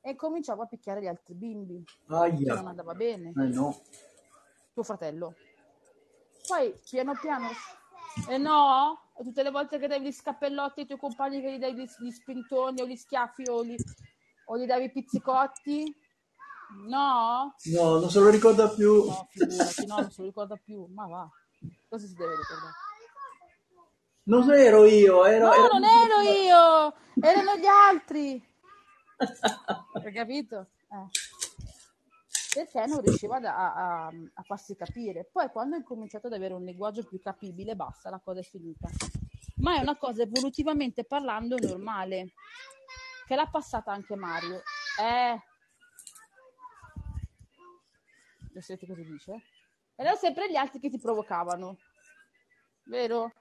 [0.00, 2.54] e cominciava a picchiare gli altri bimbi, che non Aia.
[2.58, 3.80] andava bene, Eh, no.
[4.72, 5.36] tuo fratello.
[6.44, 7.50] Poi piano piano,
[8.28, 11.58] e no, E tutte le volte che davi gli scappellotti ai tuoi compagni che gli
[11.58, 13.76] davi gli, gli spintoni o gli schiaffi o gli,
[14.46, 15.94] o gli davi i pizzicotti,
[16.88, 17.54] no?
[17.72, 19.04] No, non se lo ricorda più.
[19.04, 21.28] No, figurati, no, non se lo ricorda più, ma va,
[21.88, 22.72] cosa si deve ricordare?
[24.26, 25.46] Non ero io, ero...
[25.48, 28.42] No, ero- non ero io, erano gli altri.
[30.02, 30.68] Hai capito?
[30.90, 31.08] Eh.
[32.54, 35.28] Perché non riusciva a, a- a farsi capire.
[35.30, 38.88] Poi quando ho incominciato ad avere un linguaggio più capibile, basta, la cosa è finita.
[39.56, 42.32] Ma è una cosa evolutivamente parlando normale,
[43.26, 44.62] che l'ha passata anche Mario.
[45.00, 45.40] Eh.
[48.52, 49.42] Lo senti cosa dice?
[49.96, 51.76] Erano sempre gli altri che ti provocavano.
[52.86, 53.32] Vero?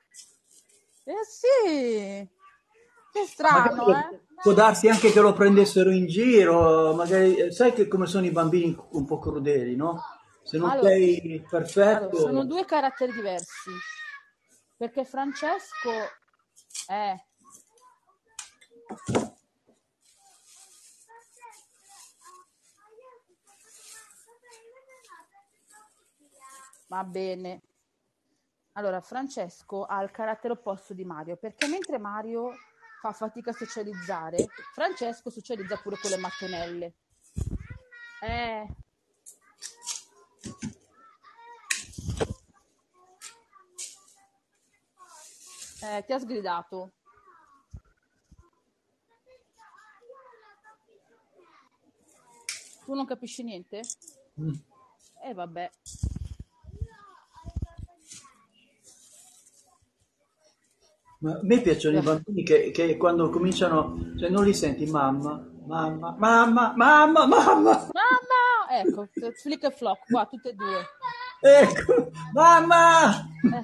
[1.05, 2.29] Eh sì!
[3.11, 4.21] Che strano, Magari eh?
[4.41, 8.31] Può darsi anche che lo prendessero in giro, magari eh, sai che come sono i
[8.31, 10.01] bambini un po' crudeli, no?
[10.43, 13.69] Se non Allora- sei perfetto, Allora, sono due caratteri diversi.
[14.75, 15.91] Perché Francesco
[16.88, 17.15] è...
[26.94, 27.64] Va bene.
[28.74, 32.52] Allora, Francesco ha il carattere opposto di Mario, perché mentre Mario
[33.02, 36.94] fa fatica a socializzare, Francesco socializza pure con le mattonelle.
[38.22, 38.68] Eh,
[45.82, 46.91] eh, ti ha sgridato.
[52.86, 53.82] Tu non capisci niente?
[54.39, 54.54] Mm.
[55.24, 55.72] E vabbè.
[61.24, 65.41] Ma a me piacciono i bambini che, che quando cominciano, cioè non li senti mamma,
[65.65, 68.82] mamma, mamma, mamma, mamma, Mamma!
[68.82, 70.86] Ecco, flick e flock, qua, tutte e due.
[71.39, 73.21] ecco, mamma!
[73.41, 73.63] Eh,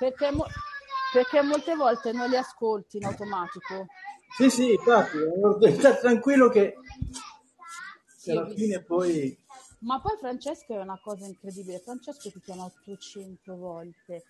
[0.00, 0.46] perché, mo-
[1.12, 3.86] perché molte volte non li ascolti in automatico.
[4.36, 5.18] Sì, sì, infatti,
[5.78, 6.74] sta tranquillo che,
[8.24, 9.38] che alla Sì, fine poi...
[9.82, 11.78] Ma poi Francesco è una cosa incredibile.
[11.78, 14.24] Francesco ti chiama 800 volte.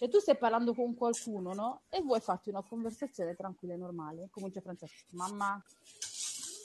[0.00, 1.82] Cioè tu stai parlando con qualcuno, no?
[1.90, 4.28] E voi fate una conversazione tranquilla e normale.
[4.30, 5.04] Comincia Francesco.
[5.10, 5.62] Mamma,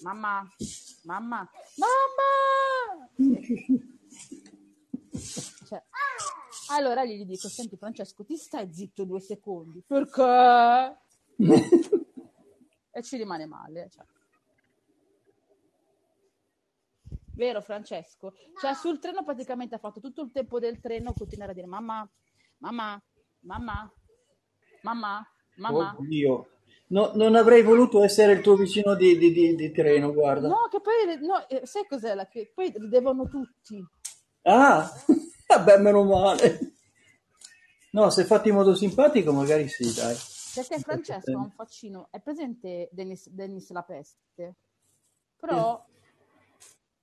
[0.03, 0.49] mamma,
[1.03, 3.09] mamma, mamma!
[5.67, 5.83] Cioè,
[6.69, 9.83] allora gli dico, senti Francesco, ti stai zitto due secondi.
[9.85, 10.97] Perché?
[12.89, 13.89] E ci rimane male.
[13.89, 14.05] Cioè.
[17.33, 18.33] Vero Francesco?
[18.61, 22.09] Cioè sul treno praticamente ha fatto tutto il tempo del treno continuare a dire mamma,
[22.59, 23.03] mamma,
[23.45, 23.91] mamma,
[24.81, 25.95] mamma, mamma.
[25.97, 26.49] Oddio.
[26.87, 30.47] No, non avrei voluto essere il tuo vicino di, di- di- di treno, guarda.
[30.47, 32.13] No, che poi, no, eh, sai cos'è?
[32.13, 33.83] La, che poi ridevano tutti.
[34.43, 34.87] Ah,
[35.47, 36.73] vabbè, meno male.
[37.91, 40.15] No, se fatti in modo simpatico, magari sì, dai.
[40.53, 44.55] Perché Francesco ha un faccino, è presente Dennis, Dennis la peste,
[45.37, 45.83] però,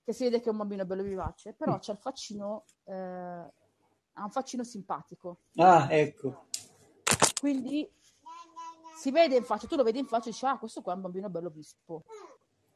[0.03, 3.51] che si vede che è un bambino bello vivace, però c'è il faccino, eh,
[4.13, 5.39] ha un faccino simpatico.
[5.55, 6.45] Ah, ecco.
[7.39, 7.89] Quindi
[8.97, 10.95] si vede in faccia, tu lo vedi in faccia e dici, ah, questo qua è
[10.95, 12.03] un bambino bello vispo.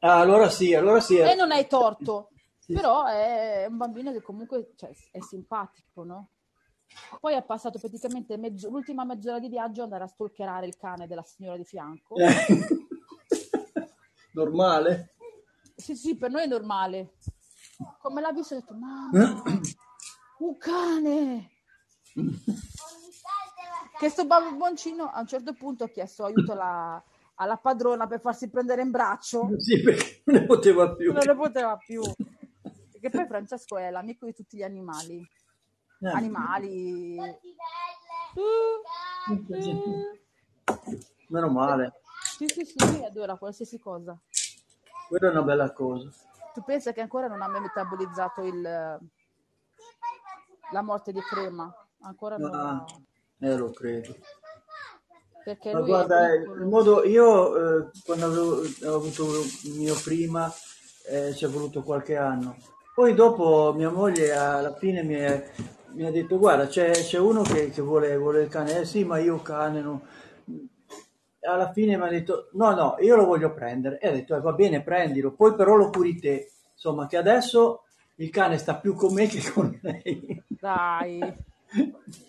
[0.00, 1.16] Ah, allora sì, allora sì.
[1.16, 2.30] E non hai torto.
[2.66, 6.28] Però è un bambino che comunque cioè, è simpatico, no?
[7.20, 11.22] Poi è passato praticamente mezzo- l'ultima mezz'ora di viaggio andare a stalkerare il cane della
[11.22, 12.16] signora di fianco.
[14.32, 15.14] Normale?
[15.74, 17.14] Sì, sì, per noi è normale.
[18.00, 19.42] Come l'ha visto, ha detto, mamma,
[20.38, 21.50] un cane!
[23.98, 27.02] Che sto bamboncino a un certo punto ha chiesto aiuto alla,
[27.34, 29.50] alla padrona per farsi prendere in braccio.
[29.58, 31.12] Sì, perché non ne poteva più.
[31.12, 32.00] Non ne poteva più.
[32.92, 35.18] Perché poi Francesco è l'amico di tutti gli animali.
[36.00, 36.08] Eh.
[36.10, 37.16] Animali.
[41.28, 44.16] Meno male, Sì, sì, sì, lui adora qualsiasi cosa.
[45.08, 46.08] quella è una bella cosa.
[46.54, 48.98] Tu pensa che ancora non ha mai metabolizzato il,
[50.72, 51.72] la morte di Crema?
[52.00, 52.84] Ancora non Ah,
[53.40, 54.14] eh, lo credo.
[55.44, 57.56] Perché Ma lui guarda, eh, il modo, io
[57.86, 59.24] eh, quando avevo, ho avuto
[59.64, 60.52] il mio prima
[61.06, 62.56] eh, ci è voluto qualche anno.
[62.94, 65.50] Poi dopo mia moglie alla fine mi, è-
[65.92, 69.04] mi ha detto guarda c'è, c'è uno che, che vuole, vuole il cane, eh sì
[69.04, 70.02] ma io cane no.
[71.40, 74.40] Alla fine mi ha detto no no io lo voglio prendere e ha detto "Eh,
[74.40, 76.50] va bene prendilo, poi però lo curi te.
[76.72, 77.84] Insomma che adesso
[78.18, 80.42] il cane sta più con me che con lei.
[80.48, 81.20] Dai.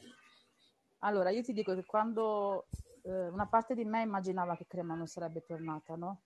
[1.01, 2.65] Allora, io ti dico che quando
[3.03, 6.23] eh, una parte di me immaginava che Crema non sarebbe tornata, no?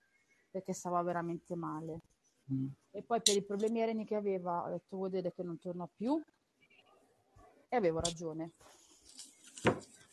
[0.50, 2.00] Perché stava veramente male.
[2.52, 2.66] Mm.
[2.90, 5.86] E poi per i problemi ereni che aveva, ho detto vuol dire che non torna
[5.86, 6.20] più.
[7.68, 8.50] E avevo ragione.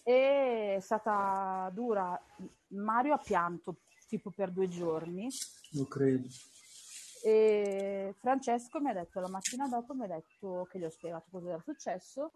[0.04, 2.20] E è stata dura.
[2.68, 3.78] Mario ha pianto
[4.08, 5.28] tipo per due giorni
[5.72, 6.28] Lo credo.
[7.24, 11.28] E Francesco mi ha detto la mattina dopo, mi ha detto che gli ho spiegato
[11.30, 12.32] cosa era successo.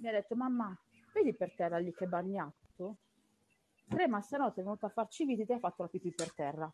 [0.00, 0.76] Mi ha detto, mamma,
[1.12, 2.98] vedi per terra lì che bagnato?
[3.88, 6.70] Crema stanotte è venuta a farci visita e ha fatto la pipì per terra.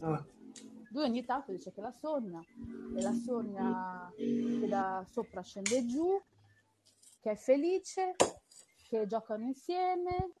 [0.00, 0.24] Ah,
[0.90, 6.20] Lui ogni tanto dice che la sogna, e la sogna che da sopra scende giù,
[7.20, 8.14] che è felice,
[8.88, 10.32] che giocano insieme.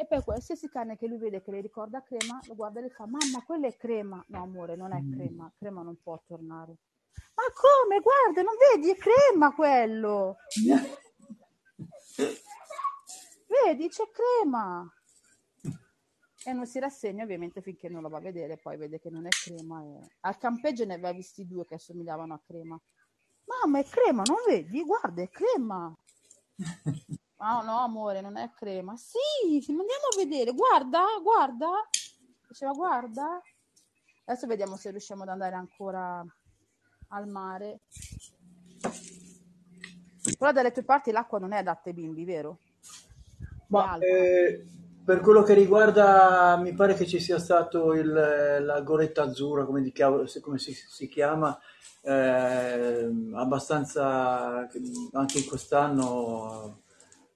[0.00, 2.88] E poi qualsiasi cane che lui vede che le ricorda crema, lo guarda e le
[2.88, 4.24] fa: Mamma, quella è crema.
[4.28, 6.74] No, amore, non è crema, crema non può tornare.
[7.34, 8.00] Ma come?
[8.00, 8.88] Guarda, non vedi?
[8.92, 10.36] È crema quello.
[13.46, 14.90] Vedi, c'è crema.
[16.46, 19.26] E non si rassegna ovviamente finché non lo va a vedere, poi vede che non
[19.26, 19.82] è crema.
[19.82, 22.80] e- Al campeggio ne aveva visti due che assomigliavano a crema.
[23.44, 24.82] Mamma, è crema, non vedi?
[24.82, 25.94] Guarda, è crema.
[27.42, 28.94] Ah no, amore, non è crema.
[28.96, 30.52] Sì, sì, ma andiamo a vedere.
[30.52, 31.68] Guarda, guarda.
[32.46, 33.40] Diceva, guarda.
[34.26, 36.22] Adesso vediamo se riusciamo ad andare ancora
[37.08, 37.80] al mare.
[40.38, 42.58] Però dalle tue parti l'acqua non è adatta ai bimbi, vero?
[43.68, 44.66] Ma eh,
[45.02, 49.80] per quello che riguarda, mi pare che ci sia stato il, la goretta azzurra, come,
[49.80, 49.94] di
[50.42, 51.58] come si, si chiama,
[52.02, 54.68] eh, abbastanza,
[55.12, 56.82] anche in quest'anno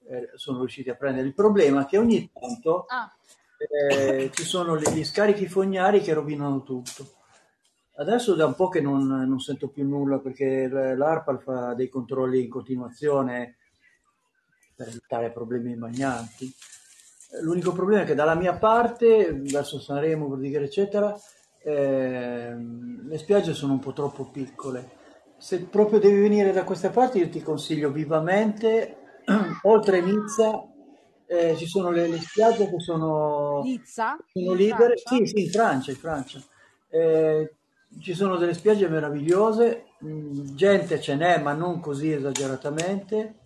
[0.07, 1.27] eh, sono riusciti a prendere.
[1.27, 3.11] Il problema è che ogni tanto Ah,
[3.57, 7.13] eh, ci sono gli scarichi fognari che rovinano tutto.
[7.97, 12.43] Adesso da un po' che non, non sento più nulla perché l'ARPAL fa dei controlli
[12.43, 13.55] in continuazione
[14.75, 16.53] per evitare problemi bagnanti.
[17.31, 21.17] Eh, L'unico problema è che dalla mia parte, verso Sanremo, Bordighera, eccetera,
[21.63, 25.03] ehm, le spiagge sono un po' troppo piccole.
[25.37, 28.97] Se proprio devi venire da queste parti, io ti consiglio vivamente,
[29.63, 30.63] oltre Nizza,
[31.27, 34.17] eh, ci sono le, le spiagge che sono, Nizza?
[34.31, 34.97] sono libere.
[34.97, 36.41] Sì, sì, in Francia, in Francia.
[36.89, 37.55] Eh,
[37.99, 43.39] ci sono delle spiagge meravigliose, mh, gente ce n'è, ma non così esageratamente,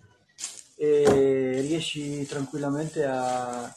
[0.76, 3.74] e riesci tranquillamente a,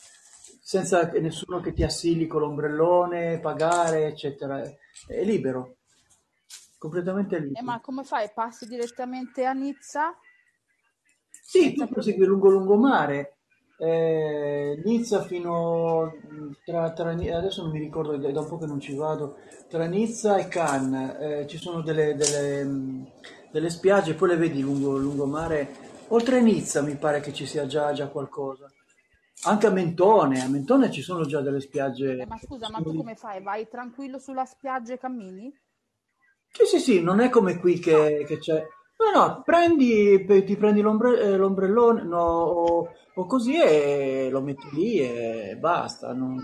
[0.62, 4.62] senza che nessuno che ti assilli con l'ombrellone, pagare, eccetera.
[4.62, 5.76] È, libero,
[6.78, 7.64] completamente Eh, libero.
[7.64, 8.30] ma come fai?
[8.32, 10.16] Passi direttamente a Nizza?
[11.44, 13.36] Sì, tu prosegui lungo lungomare,
[13.78, 16.12] eh, Nizza fino
[16.64, 19.36] tra, tra- adesso non mi ricordo, è da un po' che non ci vado,
[19.68, 23.06] tra Nizza e Cannes eh, ci sono delle, delle, mh,
[23.50, 25.90] delle spiagge, poi le vedi lungo lungomare.
[26.08, 28.70] Oltre Nizza mi pare che ci sia già, già qualcosa.
[29.44, 32.20] Anche a Mentone, a Mentone ci sono già delle spiagge.
[32.20, 33.42] Eh, ma scusa, ma tu come fai?
[33.42, 35.52] Vai tranquillo sulla spiaggia e cammini?
[36.52, 38.64] Sì, sì, sì, non è come qui che, che c'è.
[39.02, 44.68] No, no, prendi, ti prendi l'ombre- eh, l'ombrellone no, o, o così e lo metti
[44.72, 46.12] lì e basta.
[46.12, 46.40] non-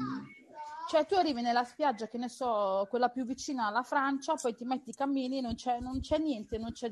[0.90, 4.64] Cioè, tu arrivi nella spiaggia, che ne so, quella più vicina alla Francia, poi ti
[4.64, 6.90] metti, cammini, non c'è, non c'è niente, non c'è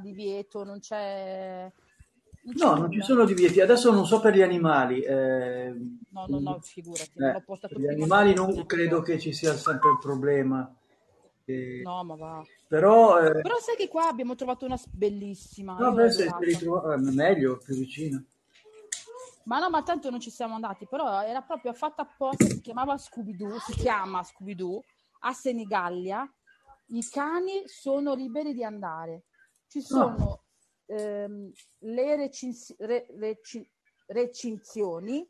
[0.00, 1.70] divieto, non c'è...
[2.40, 3.60] Non No, non ci sono divieti.
[3.60, 5.02] Adesso non so per gli animali.
[5.02, 5.74] eh,
[6.10, 9.98] No, no, no, figurati, eh, per gli animali non credo che ci sia sempre il
[10.00, 10.72] problema.
[11.48, 12.44] E- No, ma va.
[12.68, 15.74] Però, eh, Però sai che qua abbiamo trovato una bellissima.
[15.74, 18.22] vabbè, l'ho se ritrova- eh, meglio, più vicino.
[19.44, 22.98] Ma no, ma tanto non ci siamo andati, però era proprio fatta apposta, si chiamava
[22.98, 24.84] Scooby-Doo, si chiama Scooby-Doo,
[25.20, 26.30] a Senigallia.
[26.88, 29.24] I cani sono liberi di andare.
[29.66, 30.42] Ci sono
[30.90, 33.66] ehm, le recinzi- re- reci-
[34.06, 35.26] recinzioni,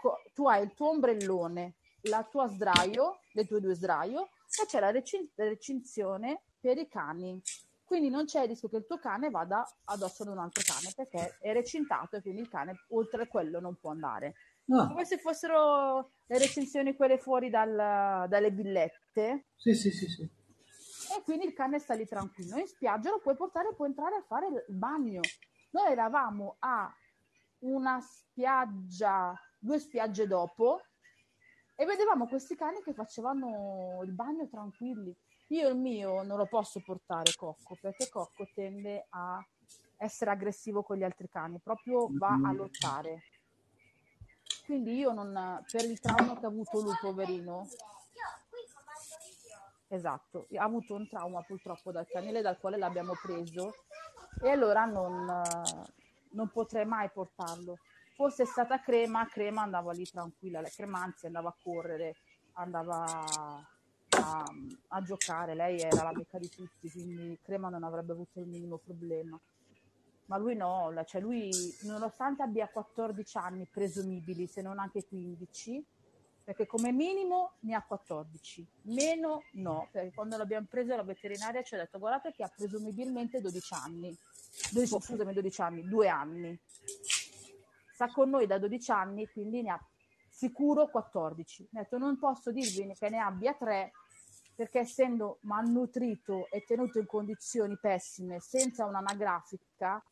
[0.00, 4.30] co- tu hai il tuo ombrellone, la tua sdraio, le tue due sdraio,
[4.62, 7.40] e c'è la recin- recinzione per i cani.
[7.84, 10.92] Quindi non c'è il rischio che il tuo cane vada addosso ad un altro cane
[10.96, 14.34] perché è recintato e quindi il cane oltre a quello non può andare.
[14.70, 20.22] Ah, Come se fossero le recinzioni quelle fuori dal- dalle villette sì, sì, sì, sì.
[20.22, 22.56] e quindi il cane sta lì tranquillo.
[22.56, 25.20] In spiaggia lo puoi portare e puoi entrare a fare il bagno.
[25.70, 26.92] Noi eravamo a
[27.60, 30.80] una spiaggia, due spiagge dopo
[31.76, 35.14] e vedevamo questi cani che facevano il bagno tranquilli.
[35.48, 39.44] Io il mio non lo posso portare Cocco perché Cocco tende a
[39.98, 43.22] essere aggressivo con gli altri cani, proprio va a lottare.
[44.64, 47.68] Quindi io non, per il trauma che ha avuto lui, poverino,
[49.88, 53.72] esatto, ha avuto un trauma purtroppo dal canile dal quale l'abbiamo preso
[54.42, 55.24] e allora non,
[56.30, 57.76] non potrei mai portarlo.
[58.16, 62.14] Fosse stata crema, crema andava lì tranquilla, la crema anzi andava a correre,
[62.52, 63.14] andava
[64.08, 64.44] a,
[64.88, 69.38] a giocare, lei era l'amica di tutti, quindi crema non avrebbe avuto il minimo problema.
[70.28, 71.50] Ma lui no, la- cioè lui
[71.82, 75.84] nonostante abbia 14 anni presumibili, se non anche 15,
[76.42, 81.74] perché come minimo ne ha 14, meno no, perché quando l'abbiamo preso la veterinaria ci
[81.74, 84.16] ha detto guardate che ha presumibilmente 12 anni,
[84.70, 86.58] 12, scusami 12 anni, due anni.
[87.96, 89.88] Sta con noi da 12 anni, quindi ne ha
[90.28, 91.68] sicuro 14.
[91.70, 93.90] Mi ha detto non posso dirvi che ne abbia 3
[94.54, 100.04] perché essendo malnutrito e tenuto in condizioni pessime senza un'anagrafica,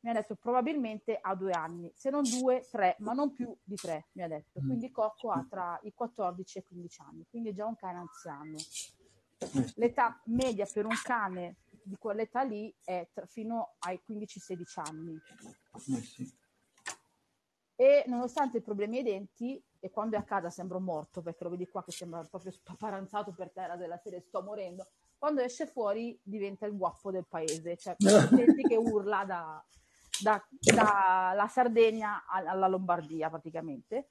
[0.00, 3.76] mi ha detto probabilmente ha due anni, se non due, tre, ma non più di
[3.76, 4.60] tre, mi ha detto.
[4.60, 8.00] Quindi Cocco ha tra i 14 e i 15 anni, quindi è già un cane
[8.00, 8.58] anziano.
[9.76, 15.18] L'età media per un cane di quell'età lì è fino ai 15-16 anni.
[17.74, 21.42] E nonostante i problemi ai denti, e quando è a casa sembra un morto, perché
[21.44, 24.86] lo vedi qua che sembra proprio spaparanzato per terra della serie sto morendo,
[25.18, 27.96] quando esce fuori diventa il guappo del paese, cioè
[28.28, 29.64] senti che urla da,
[30.22, 34.10] da- dalla Sardegna alla Lombardia praticamente,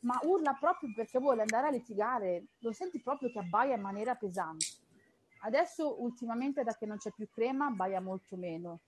[0.00, 4.14] ma urla proprio perché vuole andare a litigare, lo senti proprio che abbaia in maniera
[4.14, 4.66] pesante.
[5.40, 8.80] Adesso ultimamente da che non c'è più crema abbaia molto meno,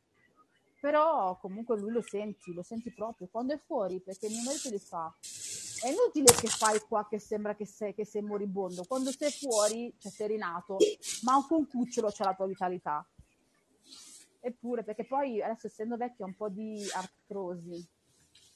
[0.81, 4.71] però comunque lui lo senti, lo senti proprio quando è fuori perché il mio marito
[4.71, 5.15] gli fa
[5.83, 8.85] è inutile che fai qua che sembra che sei, che sei moribondo.
[8.85, 10.79] Quando sei fuori, cioè sei rinato
[11.23, 13.07] ma anche un cucciolo c'ha la tua vitalità.
[14.41, 17.87] Eppure perché poi adesso essendo vecchio ha un po' di artrosi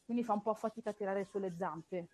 [0.05, 2.09] quindi fa un po' fatica a tirare sulle zampe.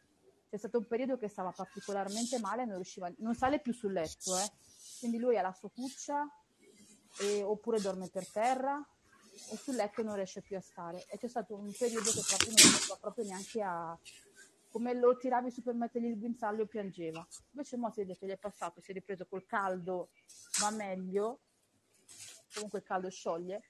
[0.49, 4.37] C'è stato un periodo che stava particolarmente male non riusciva non sale più sul letto
[4.37, 4.51] eh.
[4.99, 6.29] quindi lui ha la sua cuccia
[7.21, 8.85] e- oppure dorme per terra
[9.51, 11.05] e sul letto non riesce più a stare.
[11.09, 13.99] E c'è stato un periodo che proprio non riusciva proprio neanche a
[14.71, 17.27] come lo tiravi su per mettergli il guinzaglio piangeva.
[17.51, 20.11] Invece mo si vede che gli è passato si è ripreso col caldo
[20.61, 21.41] va meglio.
[22.55, 23.57] Comunque il caldo scioglie.
[23.57, 23.63] E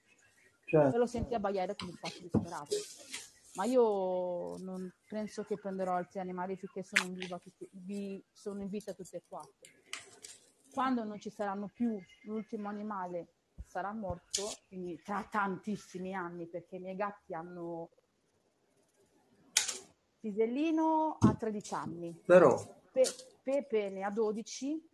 [0.71, 0.99] Certo.
[0.99, 2.77] lo senti abbaiare come un pazzo disperato.
[3.55, 8.61] Ma io non penso che prenderò altri animali finché sono in, viva tutti, vi- sono
[8.63, 9.71] in vita tutti e quattro.
[10.71, 13.27] Quando non ci saranno più l'ultimo animale
[13.67, 17.91] sarà morto, quindi tra tantissimi anni, perché i miei gatti hanno
[20.21, 24.89] Pisellino ha 13 anni, Però, Pe- Pepe ne ha 12,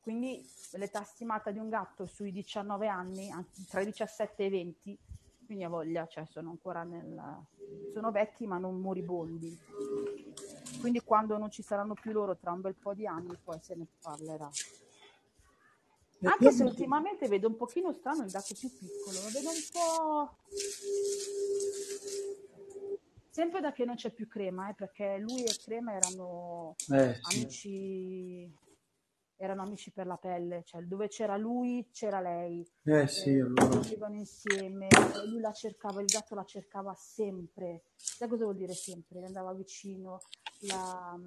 [0.00, 3.30] quindi l'età stimata di un gatto sui 19 anni,
[3.66, 4.98] tra i 17 e i 20,
[5.46, 7.46] quindi ha voglia, cioè sono ancora nel...
[7.92, 9.58] sono vecchi ma non moribondi.
[10.80, 13.74] Quindi quando non ci saranno più loro tra un bel po' di anni poi se
[13.74, 14.50] ne parlerà.
[16.24, 20.36] Anche se ultimamente vedo un pochino strano il gatto più piccolo, lo vedo un po'...
[23.30, 27.36] Sempre da che non c'è più crema, eh, perché lui e crema erano eh, sì.
[27.36, 28.56] amici,
[29.36, 33.78] erano amici per la pelle, cioè dove c'era lui c'era lei, Eh sì, eh, allora.
[33.80, 34.86] vivevano insieme,
[35.26, 37.82] lui la cercava, il gatto la cercava sempre.
[37.96, 39.18] Sai cosa vuol dire sempre?
[39.18, 40.20] Le andava vicino,
[40.60, 41.18] la,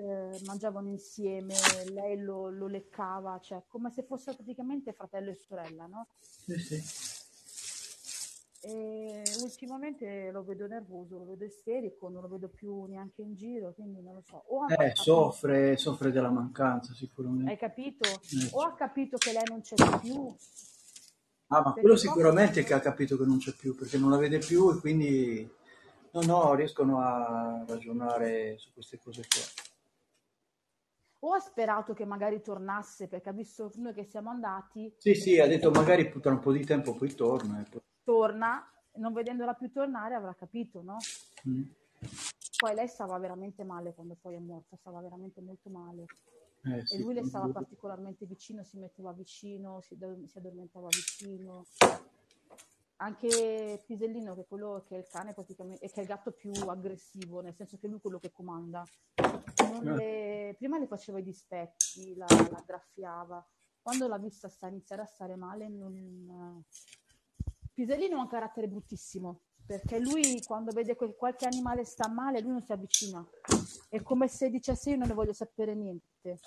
[0.00, 1.54] eh, mangiavano insieme,
[1.92, 6.06] lei lo, lo leccava, cioè come se fossero praticamente fratello e sorella, no?
[6.20, 6.82] Sì, sì.
[8.62, 13.72] E ultimamente lo vedo nervoso, lo vedo isterico, non lo vedo più neanche in giro,
[13.72, 14.44] quindi non lo so.
[14.68, 17.56] Eh, soffre, soffre della mancanza hai sicuramente.
[17.56, 18.06] capito?
[18.08, 20.34] Eh, O ha capito che lei non c'è più,
[21.52, 24.38] Ah, ma quello sicuramente che ha capito che non c'è più, perché non la vede
[24.38, 25.50] più e quindi
[26.12, 29.59] no, no, riescono a ragionare su queste cose qua.
[31.20, 35.38] O ha sperato che magari tornasse perché ha visto noi che siamo andati, Sì, sì,
[35.38, 37.60] ha detto magari tra un po' di tempo poi torna.
[37.60, 40.96] e poi- torna, non vedendola più tornare avrà capito, no?
[41.48, 41.62] Mm.
[42.56, 46.04] Poi lei stava veramente male quando poi è morta, stava veramente molto male.
[46.64, 49.96] Eh, E sì, lui le stava particolarmente vicino, si metteva vicino, si,
[50.26, 51.64] si addormentava vicino.
[52.96, 56.32] Anche Pisellino, che è quello che è il cane praticamente, e che è il gatto
[56.32, 58.84] più aggressivo, nel senso che lui è quello che comanda.
[59.70, 59.96] Non Eh,
[60.48, 63.46] le- prima le faceva i dispetti, la, la graffiava.
[63.82, 66.62] Quando l'ha vista sta, iniziare a stare male, non...
[67.72, 72.50] Pisellino ha un carattere bruttissimo, perché lui quando vede che qualche animale sta male, lui
[72.50, 73.26] non si avvicina.
[73.88, 76.40] È come se dicesse io non ne voglio sapere niente.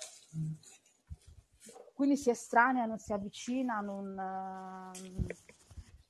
[1.92, 5.34] Quindi si estranea, non si avvicina, non, eh,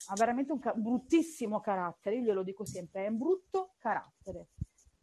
[0.07, 4.49] ha veramente un ca- bruttissimo carattere, io glielo dico sempre, è un brutto carattere.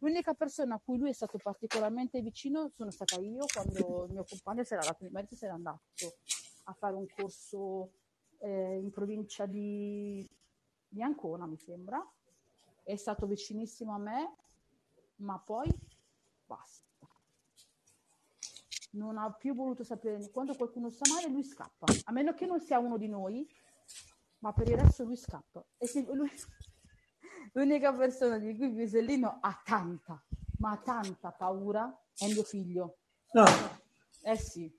[0.02, 4.64] L'unica persona a cui lui è stato particolarmente vicino sono stata io quando mio compagno
[4.64, 5.82] si era dato, mio marito si era andato
[6.64, 7.92] a fare un corso
[8.38, 10.28] eh, in provincia di,
[10.88, 12.04] di Ancona, mi sembra.
[12.82, 14.34] È stato vicinissimo a me,
[15.16, 15.70] ma poi
[16.46, 17.08] basta.
[18.94, 21.86] Non ha più voluto sapere quando qualcuno sta male, lui scappa.
[22.04, 23.48] A meno che non sia uno di noi,
[24.40, 25.64] ma per il resto lui scappa.
[25.78, 26.28] E se lui-
[27.52, 30.22] l'unica persona di cui Pisellino ha tanta,
[30.58, 32.96] ma tanta paura è mio figlio.
[33.32, 33.44] No,
[34.22, 34.70] Eh sì.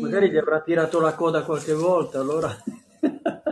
[0.00, 0.38] magari gli Di...
[0.38, 2.50] avrà tirato la coda qualche volta, allora...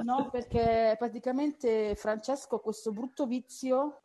[0.03, 4.01] No, perché praticamente Francesco ha questo brutto vizio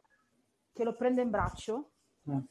[0.73, 1.91] che lo prende in braccio,
[2.27, 2.43] Eh.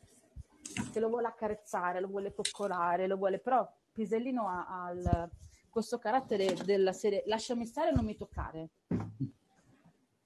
[0.91, 3.39] che lo vuole accarezzare, lo vuole coccolare, lo vuole...
[3.39, 5.31] Però Pisellino ha, ha il-
[5.69, 8.71] questo carattere della serie lasciami stare e non mi toccare.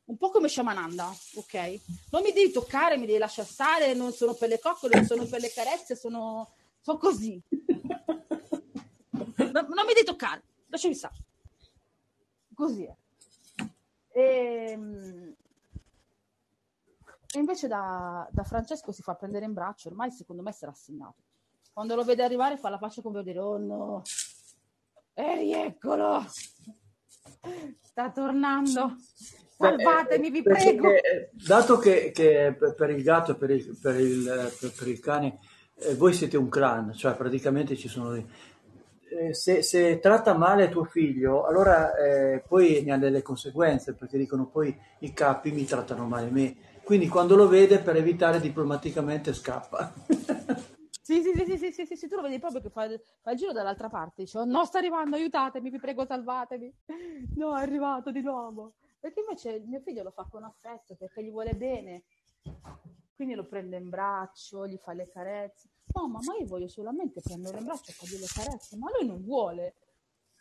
[0.09, 1.81] Un po' come Shamananda, ok?
[2.11, 5.27] Non mi devi toccare, mi devi lasciare stare, non sono per le coccole, non sono
[5.27, 6.51] per le carezze, sono,
[6.81, 7.41] sono così.
[9.39, 11.15] No- non mi devi toccare, lasciami stare.
[12.55, 12.95] Così è.
[14.11, 15.31] E, mm,
[17.35, 20.73] e invece da, da Francesco si fa prendere in braccio, ormai secondo me si era
[20.73, 21.23] assegnato.
[21.73, 24.03] Quando lo vede arrivare fa la faccia come dire, oh no,
[25.15, 26.25] e rieccolo,
[27.82, 28.97] sta tornando,
[29.57, 30.89] Beh, salvatemi, eh, vi perché, prego.
[31.03, 35.01] eh, dato che, che per il gatto e per il, per il, eh, per- il
[35.01, 35.39] cane
[35.80, 38.26] eh, voi siete un clan, cioè praticamente ci sono dei-
[39.11, 44.18] eh, se, se tratta male tuo figlio, allora eh, poi ne ha delle conseguenze, perché
[44.18, 46.57] dicono poi i capi mi trattano male me.
[46.84, 49.93] Quindi quando lo vede, per evitare diplomaticamente, scappa.
[51.09, 51.33] Sì, sì,
[51.73, 53.01] sì, sì, sì, tu lo vedi proprio che fa, il
[53.35, 56.71] giro dall'altra parte, dice, oh, no, sta arrivando, aiutatemi, vi prego, salvatemi.
[57.37, 58.75] No, è arrivato di nuovo.
[59.01, 62.03] Perché invece mio figlio lo fa con affetto, perché gli vuole bene.
[63.17, 65.71] Quindi lo prende in braccio, gli fa le carezze.
[65.95, 69.23] Mamma, ma io voglio solamente prenderlo in braccio e fargli le carezze, ma lui non
[69.25, 69.77] vuole.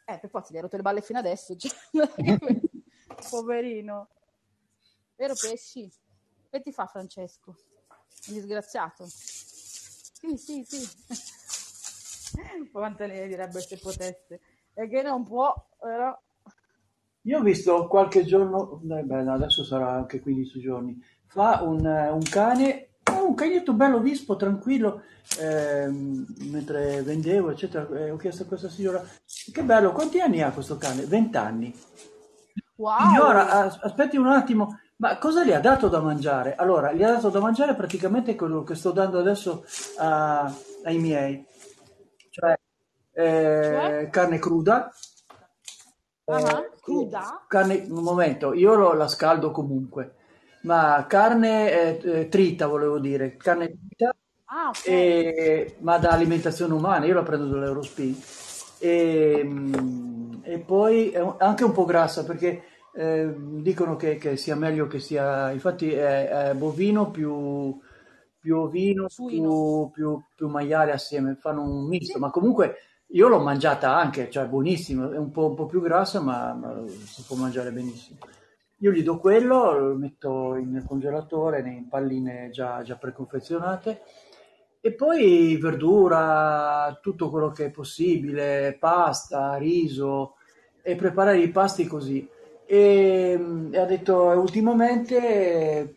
[0.04, 1.56] Eh, per forza gli ha rotto le balle fino adesso.
[3.30, 4.10] Poverino.
[5.16, 5.90] Vero pesci?
[6.50, 7.56] Che ti fa Francesco?
[8.28, 9.08] Un disgraziato.
[10.20, 10.88] Sì, sì, sì.
[12.72, 14.40] Quanto ne direbbe se potesse.
[14.74, 16.18] E che non può, però.
[17.24, 20.98] Io ho visto qualche giorno, eh, beh, adesso sarà anche 15 giorni,
[21.28, 25.02] fa un, eh, un cane, eh, un cagnetto bello vispo, tranquillo,
[25.40, 29.04] ehm, mentre vendevo, eccetera, eh, ho chiesto a questa signora,
[29.52, 31.06] che bello, quanti anni ha questo cane?
[31.06, 31.74] 20 anni.
[32.96, 33.48] Signora, Wow!
[33.50, 36.56] as- aspetti un attimo, ma cosa gli ha dato da mangiare?
[36.56, 39.66] Allora, gli ha dato da mangiare praticamente quello che sto dando adesso
[39.98, 40.52] a-
[40.84, 41.46] ai miei,
[42.30, 42.58] cioè
[43.60, 43.92] Cioè?
[44.04, 44.92] eh, carne cruda,
[46.26, 47.26] eh, Cruda?
[47.48, 50.16] carne, un momento, io lo- la scaldo comunque,
[50.64, 54.14] ma carne eh, eh, trita volevo dire, carne trita,
[54.50, 54.86] Ah, ok.
[54.86, 58.16] e- ma da alimentazione umana, io la prendo dall'Eurospin.
[58.80, 62.64] E, mm, e poi anche un po' grassa perché
[62.98, 63.32] eh,
[63.62, 67.80] dicono che, che sia meglio che sia, infatti è, è bovino più,
[68.40, 72.20] più ovino, più, più, più maiale assieme, fanno un misto, Sì.
[72.20, 72.76] ma comunque
[73.10, 76.84] io l'ho mangiata anche, cioè buonissimo, è un po', un po' più grassa ma, ma
[76.88, 78.18] si può mangiare benissimo.
[78.80, 84.02] Io gli do quello, lo metto nel congelatore, in palline già, già preconfezionate
[84.82, 90.36] e poi verdura, tutto quello che è possibile, pasta, riso
[90.82, 92.28] e preparare i pasti così.
[92.68, 95.96] E, mm, e ha detto, ultimamente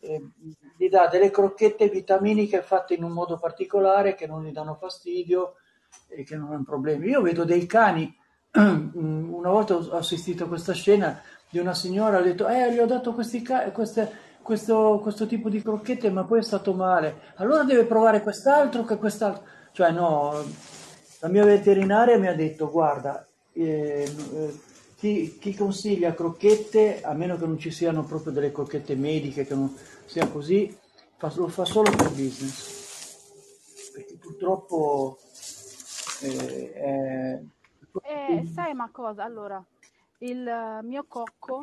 [0.00, 0.30] eh,
[0.76, 5.54] gli dà delle crocchette vitaminiche fatte in un modo particolare che non gli danno fastidio
[6.08, 7.08] e che non hanno problemi.
[7.08, 8.12] Io vedo dei cani,
[8.52, 12.86] una volta ho assistito a questa scena di una signora, ha detto, eh, gli ho
[12.86, 14.10] dato questi ca- queste,
[14.42, 17.32] questo, questo tipo di crocchette, ma poi è stato male.
[17.36, 19.44] Allora deve provare quest'altro che quest'altro.
[19.72, 20.44] Cioè, no,
[21.20, 24.60] la mia veterinaria mi ha detto, guarda, eh, eh,
[24.98, 29.54] chi, chi consiglia crocchette, a meno che non ci siano proprio delle crocchette mediche, che
[29.54, 29.72] non
[30.04, 30.76] sia così,
[31.16, 33.92] fa- lo fa solo per business.
[33.92, 35.18] Perché purtroppo
[36.22, 37.40] eh, è...
[38.02, 39.22] E sai una cosa?
[39.22, 39.64] Allora,
[40.18, 41.62] il eh, mio cocco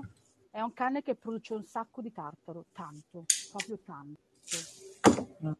[0.49, 4.21] è un cane che produce un sacco di tartaro, tanto, proprio tanto.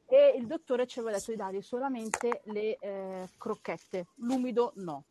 [0.07, 5.03] E il dottore ci aveva detto di dargli solamente le eh, crocchette, l'umido no,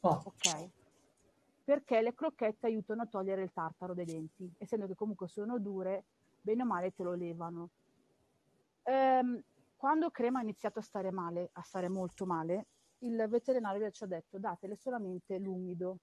[0.00, 0.70] Oh, ok?
[1.68, 6.06] Perché le crocchette aiutano a togliere il tartaro dai denti, essendo che comunque sono dure,
[6.40, 7.68] bene o male te lo levano.
[8.84, 9.42] Ehm,
[9.76, 12.68] quando Crema ha iniziato a stare male, a stare molto male,
[13.00, 15.98] il veterinario ci ha detto datele solamente l'umido,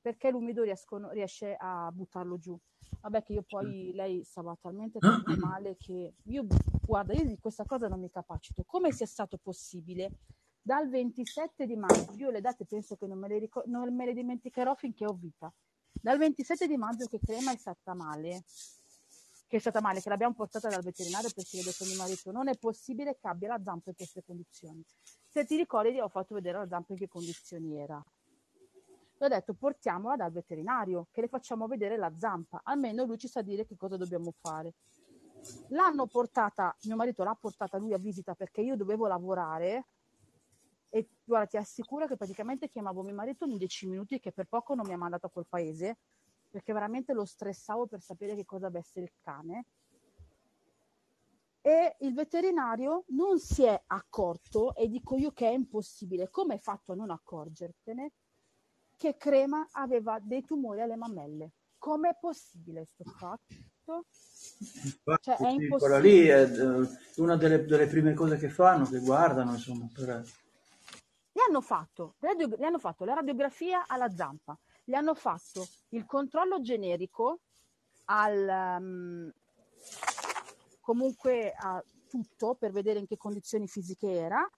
[0.00, 2.58] perché l'umido riescono- riesce a buttarlo giù.
[3.02, 6.46] Vabbè che io poi, lei stava talmente tanto male che io,
[6.80, 8.62] guarda, io di questa cosa non mi capacito.
[8.64, 10.12] Come sia stato possibile?
[10.66, 14.04] Dal 27 di maggio, io le date penso che non me le, ricor- non me
[14.04, 15.48] le dimenticherò finché ho vita.
[15.92, 18.42] Dal 27 di maggio che Crema è stata male,
[19.46, 21.96] che è stata male, che l'abbiamo portata dal veterinario perché gli ho detto a mio
[21.98, 24.84] marito non è possibile che abbia la zampa in queste condizioni.
[25.28, 28.04] Se ti ricordi ho fatto vedere la zampa in che condizioni era.
[29.18, 33.28] Le ho detto portiamola dal veterinario, che le facciamo vedere la zampa, almeno lui ci
[33.28, 34.74] sa dire che cosa dobbiamo fare.
[35.68, 39.84] L'hanno portata, mio marito l'ha portata lui a visita perché io dovevo lavorare
[40.88, 44.74] e guarda ti assicuro che praticamente chiamavo mio marito in dieci minuti che per poco
[44.74, 45.98] non mi ha mandato a quel paese
[46.50, 49.66] perché veramente lo stressavo per sapere che cosa avesse il cane.
[51.60, 56.60] E il veterinario non si è accorto e dico io che è impossibile come hai
[56.60, 58.12] fatto a non accorgertene?
[58.96, 61.52] Che Crema aveva dei tumori alle mammelle.
[61.76, 64.06] Com'è possibile sto fatto?
[65.20, 66.34] cioè è quella lì impossibile.
[66.34, 70.24] è eh, una delle, delle prime cose che fanno, che guardano, insomma, per...
[71.48, 77.40] Hanno, fatto, gli hanno fatto la radiografia alla zampa, gli hanno fatto il controllo generico
[78.06, 79.32] al, um,
[80.80, 84.48] comunque a tutto per vedere in che condizioni fisiche era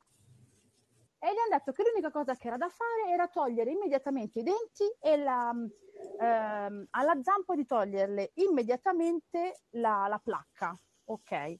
[1.20, 4.42] e gli hanno detto che l'unica cosa che era da fare era togliere immediatamente i
[4.44, 5.50] denti e la,
[6.20, 10.78] ehm, alla zampa di toglierle immediatamente la, la placca.
[11.06, 11.58] Ok,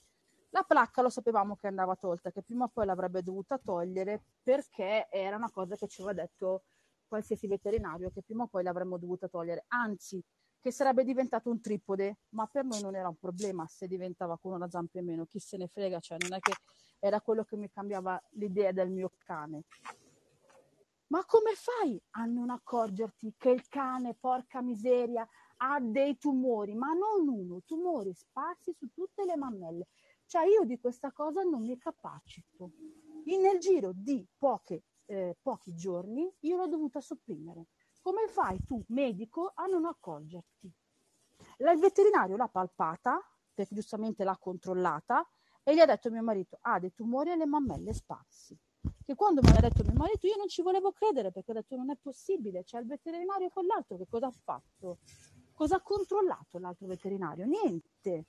[0.51, 5.09] la placca lo sapevamo che andava tolta, che prima o poi l'avrebbe dovuta togliere perché
[5.11, 6.63] era una cosa che ci aveva detto
[7.07, 9.65] qualsiasi veterinario che prima o poi l'avremmo dovuta togliere.
[9.69, 10.23] Anzi,
[10.61, 14.53] che sarebbe diventato un tripode, ma per noi non era un problema se diventava con
[14.53, 16.53] una zampa in meno, chi se ne frega, cioè non è che
[16.99, 19.65] era quello che mi cambiava l'idea del mio cane.
[21.09, 25.27] Ma come fai a non accorgerti che il cane, porca miseria,
[25.59, 29.87] ha dei tumori, ma non uno, tumori sparsi su tutte le mammelle?
[30.29, 32.73] Cioè io di questa cosa non mi capacito.
[33.25, 37.69] In- nel giro di poche, eh, pochi giorni io l'ho dovuta sopprimere.
[38.03, 40.71] Come fai tu, medico, a non accorgerti?
[41.59, 43.19] La- Il veterinario l'ha palpata,
[43.55, 45.27] perché giustamente l'ha controllata,
[45.63, 48.55] e gli ha detto a mio marito, ha dei tumori alle mammelle sparsi.
[49.07, 51.75] Che quando me l'ha detto mio marito io non ci volevo credere perché ho detto
[51.75, 54.99] non è possibile, c'è il veterinario con l'altro che cosa ha fatto?
[55.55, 57.47] Cosa ha controllato l'altro veterinario?
[57.47, 58.27] Niente.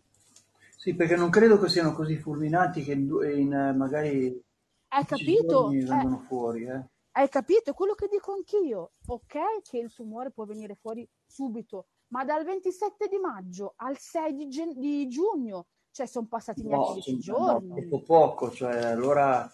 [0.82, 4.42] Sì, perché non credo che siano così fulminanti che in, due- in, eh, magari
[4.88, 5.70] Hai 10 capito?
[5.70, 6.84] giorni Eh, vengono fuori, eh.
[7.12, 7.72] hai capito?
[7.72, 8.92] È quello che dico anch'io.
[9.08, 14.34] Ok che il tumore può venire fuori subito, ma dal 27 di maggio al 6
[14.34, 17.68] di, gen- di giugno, cioè sono passati neanche No, 10 sono- no, giorni.
[17.90, 19.52] troppo poco, cioè allora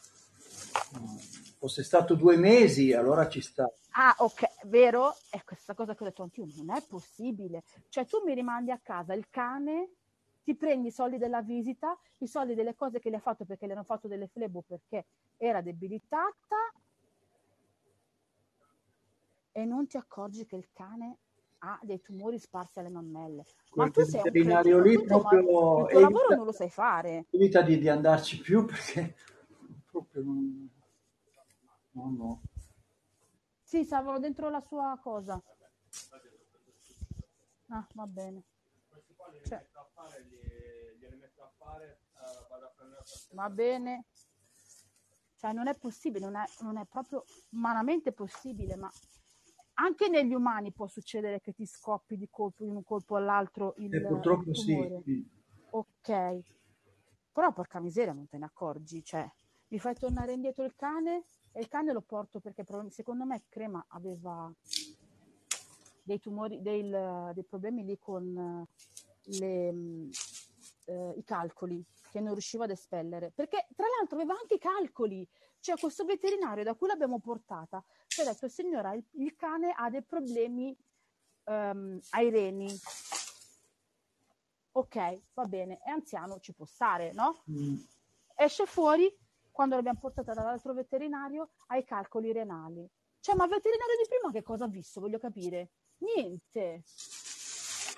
[0.97, 1.15] mm,
[1.57, 3.67] fosse stato due mesi, allora ci sta.
[3.97, 5.15] Ah, ok, vero?
[5.31, 7.63] È questa cosa che ho detto anch'io, non è possibile.
[7.89, 9.89] Cioè tu mi rimandi a casa il cane,
[10.45, 13.65] ti prendi i soldi della visita, i soldi delle cose che le ha fatto perché
[13.65, 16.55] le hanno fatto delle flebo perché era debilitata
[19.51, 21.17] e non ti accorgi che il cane
[21.59, 23.43] ha dei tumori sparsi alle mammelle.
[23.73, 26.35] Ma tu sei un cretino, lì tu il tuo, ma- proprio il tuo lavoro evita,
[26.35, 27.25] non lo sai fare.
[27.31, 29.15] evita di, di andarci più perché
[29.89, 30.69] proprio non...
[31.93, 32.41] No, no.
[33.63, 35.41] Sì, stavano dentro la sua cosa.
[37.69, 38.43] Ah, va bene.
[39.47, 39.67] Cioè,
[43.31, 44.05] va bene.
[45.37, 48.89] Cioè, non è possibile, non è, non è proprio umanamente possibile, ma
[49.75, 53.93] anche negli umani può succedere che ti scoppi di colpo di un colpo all'altro il,
[53.93, 55.29] E purtroppo il sì, sì.
[55.71, 56.39] Ok,
[57.31, 59.29] però porca miseria non te ne accorgi, cioè
[59.67, 63.83] mi fai tornare indietro il cane e il cane lo porto perché secondo me Crema
[63.89, 64.49] aveva
[66.05, 68.65] dei tumori, del- dei problemi lì con
[69.23, 69.67] le,
[70.85, 75.27] eh, i calcoli che non riusciva ad espellere, perché tra l'altro aveva anche i calcoli,
[75.59, 79.89] cioè questo veterinario da cui l'abbiamo portata ci ha detto signora il, il cane ha
[79.89, 80.77] dei problemi
[81.45, 82.67] ehm, ai reni,
[84.73, 87.43] ok va bene, è anziano, ci può stare, no?
[87.51, 87.75] Mm.
[88.35, 89.13] esce fuori
[89.51, 92.87] quando l'abbiamo portata dall'altro veterinario ai calcoli renali.
[93.21, 94.99] Cioè, ma il veterinario di prima che cosa ha visto?
[94.99, 95.71] Voglio capire.
[95.99, 96.83] Niente.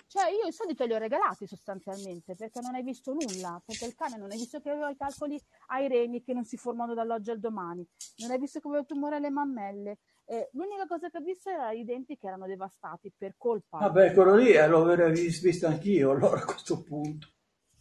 [0.07, 3.85] Cioè, io i soldi te li ho regalati sostanzialmente perché non hai visto nulla, perché
[3.85, 6.93] il cane non hai visto che aveva i calcoli ai reni che non si formano
[6.93, 7.85] dall'oggi al domani,
[8.17, 9.99] non hai visto che aveva il tumore alle mammelle.
[10.25, 13.79] Eh, l'unica cosa che ha visto era i denti che erano devastati per colpa.
[13.79, 17.27] Vabbè, quello lì eh, lo avrei vis- visto anch'io allora a questo punto.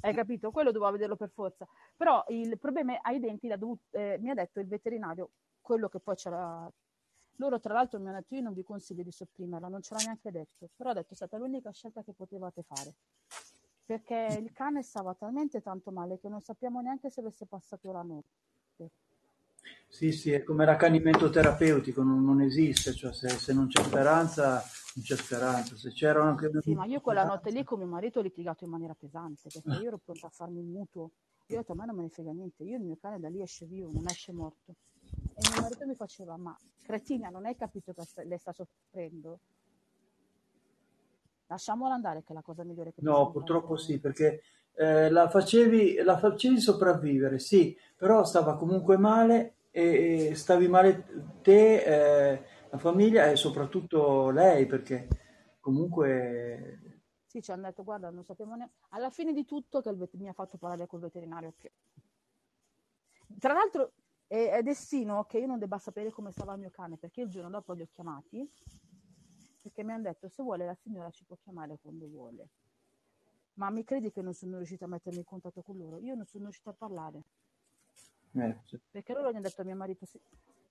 [0.00, 0.50] Hai capito?
[0.50, 1.66] Quello doveva vederlo per forza.
[1.96, 6.14] Però il problema ai denti dovut- eh, mi ha detto il veterinario, quello che poi
[6.16, 6.70] c'era.
[7.36, 10.00] Loro, tra l'altro, mi hanno detto: Io non vi consiglio di sopprimerla, non ce l'ha
[10.00, 10.68] neanche detto.
[10.76, 12.94] Però ha detto: È stata l'unica scelta che potevate fare.
[13.84, 18.02] Perché il cane stava talmente tanto male che non sappiamo neanche se avesse passato la
[18.02, 18.90] notte.
[19.88, 24.62] Sì, sì, è come l'accanimento terapeutico, non, non esiste, cioè se, se non c'è speranza,
[24.94, 25.76] non c'è speranza.
[25.76, 28.70] Se c'era anche Sì, ma io quella notte lì con mio marito ho litigato in
[28.70, 31.10] maniera pesante perché io ero pronta a farmi il mutuo.
[31.46, 33.28] Io ho detto: A me non me ne frega niente, io il mio cane da
[33.28, 34.74] lì esce vivo, non esce morto.
[35.34, 36.56] E mio marito mi faceva: Ma
[36.86, 39.40] cretina, non hai capito che lei sta soffrendo?
[41.48, 44.42] Lasciamola andare, che è la cosa migliore che No, purtroppo sì, perché
[44.74, 51.04] eh, la facevi, la facevi sopravvivere, sì, però stava comunque male e, e stavi male
[51.42, 55.08] te, eh, la famiglia e soprattutto lei, perché
[55.60, 56.80] comunque
[57.26, 58.74] Sì, ci hanno detto: Guarda, non sappiamo neanche.
[58.90, 61.52] Alla fine di tutto, che vet- mi ha fatto parlare col veterinario.
[61.56, 61.72] Che...
[63.38, 63.92] Tra l'altro,
[64.26, 67.28] è, è destino che io non debba sapere come stava il mio cane perché il
[67.28, 68.48] giorno dopo li ho chiamati
[69.60, 72.48] perché mi hanno detto: Se vuole, la signora ci può chiamare quando vuole.
[73.54, 75.98] Ma mi credi che non sono riuscita a mettermi in contatto con loro?
[75.98, 77.22] Io non sono riuscita a parlare.
[78.34, 78.78] eh, sì.
[78.90, 80.20] Perché loro gli hanno detto a mio marito, "Sì,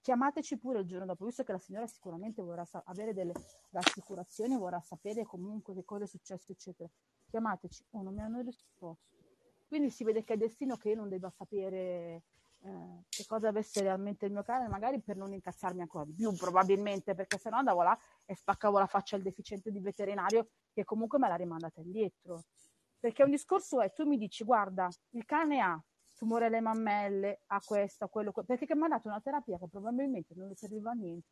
[0.02, 3.34] chiamateci pure il giorno dopo, visto che la signora sicuramente vorrà sa- avere delle
[3.72, 6.90] rassicurazioni, vorrà sapere comunque che cosa è successo, eccetera.
[7.28, 7.86] Chiamateci.
[7.92, 9.14] Oh, non mi hanno risposto.
[9.68, 12.24] Quindi si vede che è destino che io non debba sapere
[12.66, 16.34] eh, che cosa avesse realmente il mio cane, magari per non incazzarmi ancora di più,
[16.36, 21.20] probabilmente, perché sennò andavo là e spaccavo la faccia al deficiente di veterinario che comunque
[21.20, 22.46] me l'ha rimandata indietro.
[23.00, 25.80] Perché un discorso è, tu mi dici, guarda, il cane ha
[26.16, 29.68] tumore alle mammelle, ha questo, ha quello, que-", perché mi ha dato una terapia che
[29.68, 31.30] probabilmente non le serviva a niente.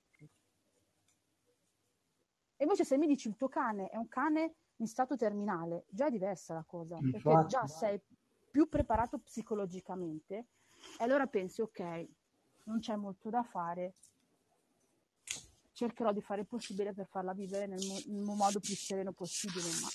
[2.58, 6.06] E invece se mi dici il tuo cane è un cane in stato terminale, già
[6.08, 8.00] è diversa la cosa, perché Infatti, già sei
[8.52, 10.46] più preparato psicologicamente
[11.00, 12.06] e allora pensi, ok,
[12.66, 13.94] non c'è molto da fare,
[15.74, 19.68] cercherò di fare il possibile per farla vivere nel, mo- nel modo più sereno possibile,
[19.82, 19.90] ma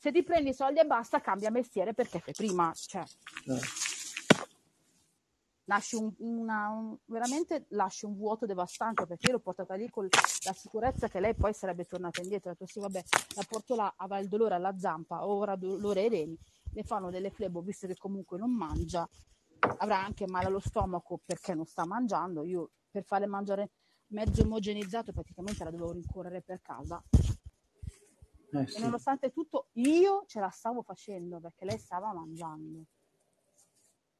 [0.00, 3.60] se ti prendi i soldi e basta, cambia mestiere perché fai prima, cioè eh,
[5.66, 10.08] lasci un, una, un- veramente lasci un vuoto devastante perché io l'ho portata lì con
[10.44, 12.50] la sicurezza che lei poi sarebbe tornata indietro.
[12.50, 13.02] Ho detto sì, vabbè,
[13.36, 16.36] la porto là, avrà il dolore alla zampa, ora dolore ai reni,
[16.72, 19.08] le fanno delle flebo visto che comunque non mangia,
[19.78, 22.44] avrà anche male allo stomaco perché non sta mangiando.
[22.44, 23.70] Io per farle mangiare
[24.08, 27.02] mezzo omogenizzato praticamente la dovevo rincorrere per casa
[28.54, 28.78] eh e sì.
[28.80, 32.84] nonostante tutto io ce la stavo facendo perché lei stava mangiando.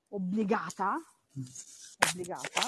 [0.09, 0.95] Obbligata,
[1.39, 1.45] Mm.
[2.11, 2.61] obbligata,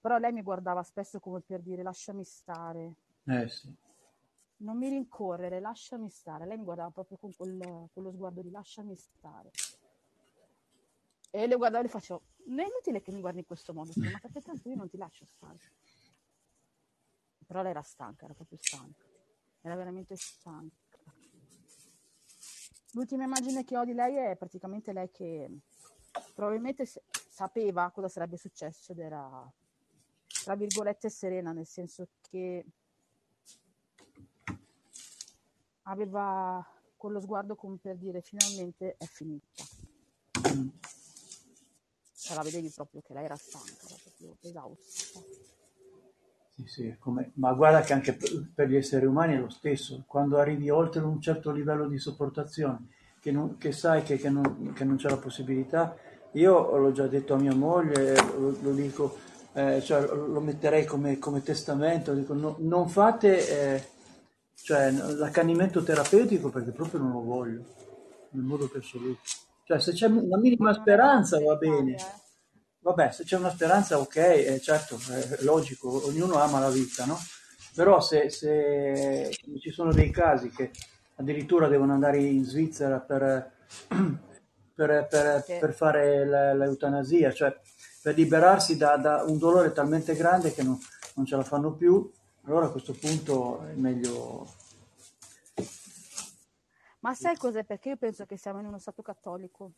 [0.00, 2.94] però lei mi guardava spesso come per dire lasciami stare,
[3.24, 3.74] Eh sì.
[4.58, 6.46] non mi rincorrere, lasciami stare.
[6.46, 9.50] Lei mi guardava proprio con quel- quello sguardo di lasciami stare.
[11.30, 13.92] E le guardavo e le facevo, non è inutile che mi guardi in questo modo,
[13.96, 15.58] ma perché tanto io non ti lascio stare.
[17.46, 19.04] Però lei era stanca, era proprio stanca,
[19.60, 20.86] era veramente stanca.
[22.92, 25.50] L'ultima immagine che ho di lei è praticamente lei che
[26.34, 29.52] probabilmente sapeva cosa sarebbe successo ed era,
[30.44, 32.64] tra virgolette, serena, nel senso che
[35.82, 39.64] aveva quello sguardo come per dire finalmente è finita.
[42.28, 45.20] Cioè la vedevi proprio che lei era stanca, era proprio esausta.
[46.56, 48.18] Sì, sì, come- Ma guarda che anche
[48.54, 52.88] per gli esseri umani è lo stesso, quando arrivi oltre un certo livello di sopportazione,
[53.20, 55.96] che, non- che sai che, che non, che non c'è la possibilità,
[56.32, 59.16] io l'ho già detto a mia moglie, lo, lo dico
[59.54, 63.88] eh, cioè, lo metterei come, come testamento, dico, no- non fate eh,
[64.54, 67.64] cioè, l'accanimento terapeutico perché proprio non lo voglio,
[68.32, 69.20] nel modo più assoluto.
[69.68, 72.02] Cioè, se c'è una minima speranza va bene, eh.
[72.78, 77.18] vabbè, se c'è una speranza ok, eh, certo, è logico, ognuno ama la vita, no?
[77.74, 79.28] Però se, se
[79.60, 80.70] ci sono dei casi che
[81.16, 83.52] addirittura devono andare in Svizzera per,
[84.74, 86.24] per, per- per fare
[86.56, 87.54] l'eutanasia, cioè
[88.00, 90.78] per liberarsi da, da un dolore talmente grande che non,
[91.16, 92.10] non ce la fanno più,
[92.44, 94.46] allora a questo punto è meglio...
[97.08, 97.64] Ma sai cos'è?
[97.64, 99.72] Perché io penso che siamo in uno stato cattolico.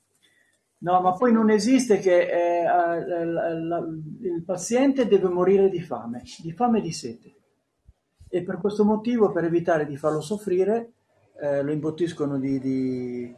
[0.78, 3.86] No, ma poi non esiste che eh, eh, la- la-
[4.22, 7.34] il paziente deve morire di fame, di fame e di sete.
[8.28, 10.94] E per questo motivo, per evitare di farlo soffrire,
[11.40, 13.36] eh, lo imbottiscono di, di-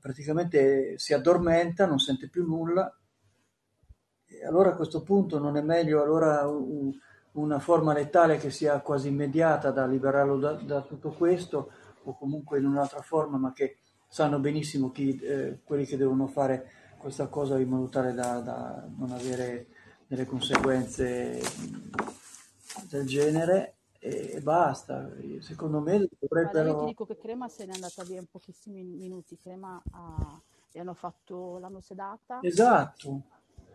[0.00, 2.92] praticamente si addormenta, non sente più nulla.
[4.26, 6.92] E allora a questo punto non è meglio allora un-
[7.32, 11.70] una forma letale che sia quasi immediata da liberarlo da, da tutto questo,
[12.04, 16.70] o comunque in un'altra forma, ma che sanno benissimo chi, eh, quelli che devono fare
[16.98, 19.66] questa cosa in modo tale da, da non avere
[20.06, 21.90] delle conseguenze mh,
[22.88, 25.10] del genere e, basta.
[25.40, 26.84] Secondo me Guarda, io ti dovrebbero...
[26.84, 29.36] dico che Crema se n'è andata via in pochissimi minuti.
[29.36, 30.40] Crema ha...
[30.70, 33.22] gli hanno fatto, l'hanno sedata Esatto,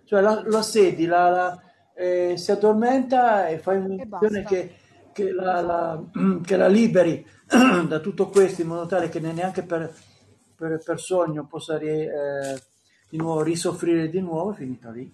[0.05, 1.61] cioè la, la sedi, la, la-
[1.93, 4.49] eh, si addormenta e fai e un'iniezione basta.
[4.49, 4.75] che,
[5.17, 6.03] che la, la-
[6.45, 7.25] che la liberi
[7.87, 9.91] da tutto questo in modo tale che neanche per,
[10.55, 12.61] per- per sogno possa ri- eh,
[13.09, 15.11] di nuovo risoffrire di nuovo, è finita lì.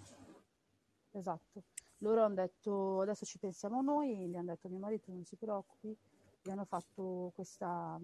[1.12, 1.64] Esatto.
[2.00, 5.96] Loro hanno detto, adesso ci pensiamo noi, gli hanno detto mio marito non si preoccupi,
[6.42, 7.98] gli hanno fatto questa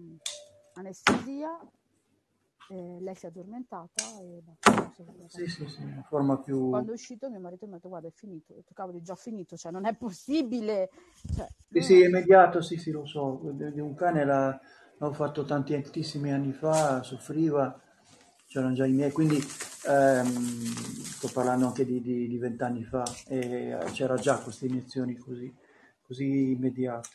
[0.74, 1.58] anestesia,
[2.70, 6.70] eh, lei si è addormentata e basta, è Sì, sì, sì, una forma più...
[6.70, 9.00] Quando è uscito mio marito mi ha detto guarda è finito, ho detto cavolo è
[9.00, 10.90] già finito, cioè non è possibile,
[11.34, 12.04] cioè Sì, sì, non...
[12.04, 14.60] immediato, sì, sì, lo so, di un cane la-
[14.98, 17.80] l'ho fatto tanti, tantissimi anni fa, soffriva,
[18.46, 19.36] c'erano già i miei, quindi
[19.86, 20.26] ehm,
[21.04, 25.52] sto parlando anche di vent'anni fa, e eh, c'era già queste iniezioni così,
[26.02, 27.08] così immediate.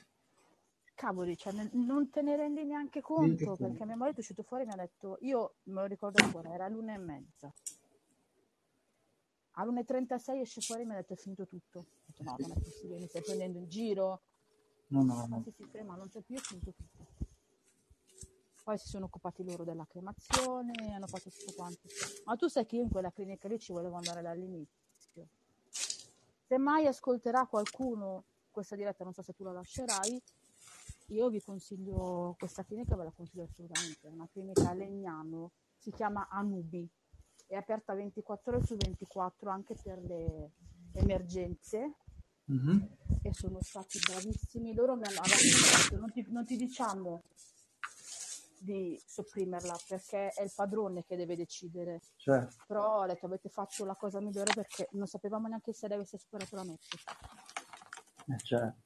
[0.95, 4.63] Cavoli, cioè, ne- non te ne rendi neanche conto perché mio marito è uscito fuori
[4.63, 7.53] e mi ha detto, io me lo ricordo ancora, era l'una e mezza.
[9.57, 11.79] All'1.36 esce fuori e mi ha detto è finito tutto.
[11.79, 14.21] Ho detto no, non è possibile, mi stai prendendo in giro.
[14.87, 15.41] No, no, Ma no.
[15.43, 17.05] sì, sì, crema, non c'è più, è finito tutto.
[18.63, 21.87] Poi si sono occupati loro della cremazione, hanno fatto tutto quanto.
[22.25, 25.27] Ma tu sai che io in quella clinica lì ci volevo andare dall'inizio.
[26.47, 30.21] Se mai ascolterà qualcuno questa diretta, non so se tu la lascerai,
[31.07, 34.07] io vi consiglio questa clinica, ve la consiglio assolutamente.
[34.07, 36.87] È una clinica a Legnano, si chiama Anubi,
[37.47, 40.51] è aperta 24 ore su 24 anche per le
[40.93, 41.95] emergenze
[42.45, 42.87] Mhm.
[43.23, 44.73] e sono stati bravissimi.
[44.73, 47.23] Loro mi hanno detto non ti, non ti diciamo
[48.59, 52.01] di sopprimerla perché è il padrone che deve decidere.
[52.15, 52.63] Certo.
[52.67, 56.17] Però ho detto avete fatto la cosa migliore perché non sapevamo neanche se lei avesse
[56.17, 56.97] superato la notte.
[58.27, 58.84] Eh, certo.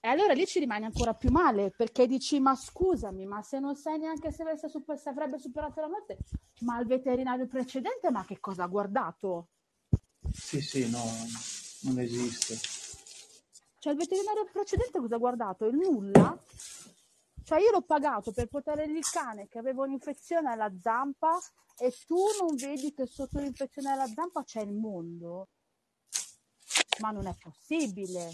[0.00, 3.74] E allora lì ci rimane ancora più male perché dici: Ma scusami, ma se non
[3.74, 6.18] sai neanche se, avesse super- se avrebbe superato la notte,
[6.60, 9.48] ma il veterinario precedente, ma che cosa ha guardato?
[10.32, 11.02] Sì, sì, no,
[11.82, 12.56] non esiste.
[13.80, 15.66] Cioè, il veterinario precedente cosa ha guardato?
[15.66, 16.40] Il nulla?
[17.44, 21.38] Cioè, io l'ho pagato per portare il cane che aveva un'infezione alla zampa
[21.78, 25.48] e tu non vedi che sotto l'infezione alla zampa c'è il mondo?
[27.00, 28.32] Ma non è possibile.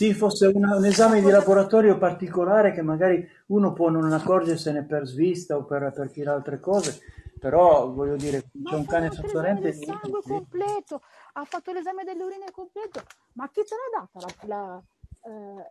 [0.00, 5.04] Sì, fosse una- un esame di laboratorio particolare che magari uno può non accorgersene per
[5.04, 7.00] svista o per, per chi altre cose,
[7.38, 10.28] però voglio dire, Ma c'è un cane sangue sì.
[10.30, 11.02] completo,
[11.34, 13.02] ha fatto l'esame delle urine completo.
[13.34, 14.82] Ma chi te l'ha data la, la,
[15.30, 15.70] eh,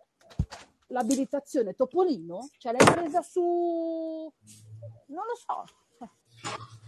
[0.90, 1.74] l'abilitazione?
[1.74, 2.50] Topolino?
[2.60, 4.32] Cioè l'hai presa su...
[5.08, 5.64] Non lo so.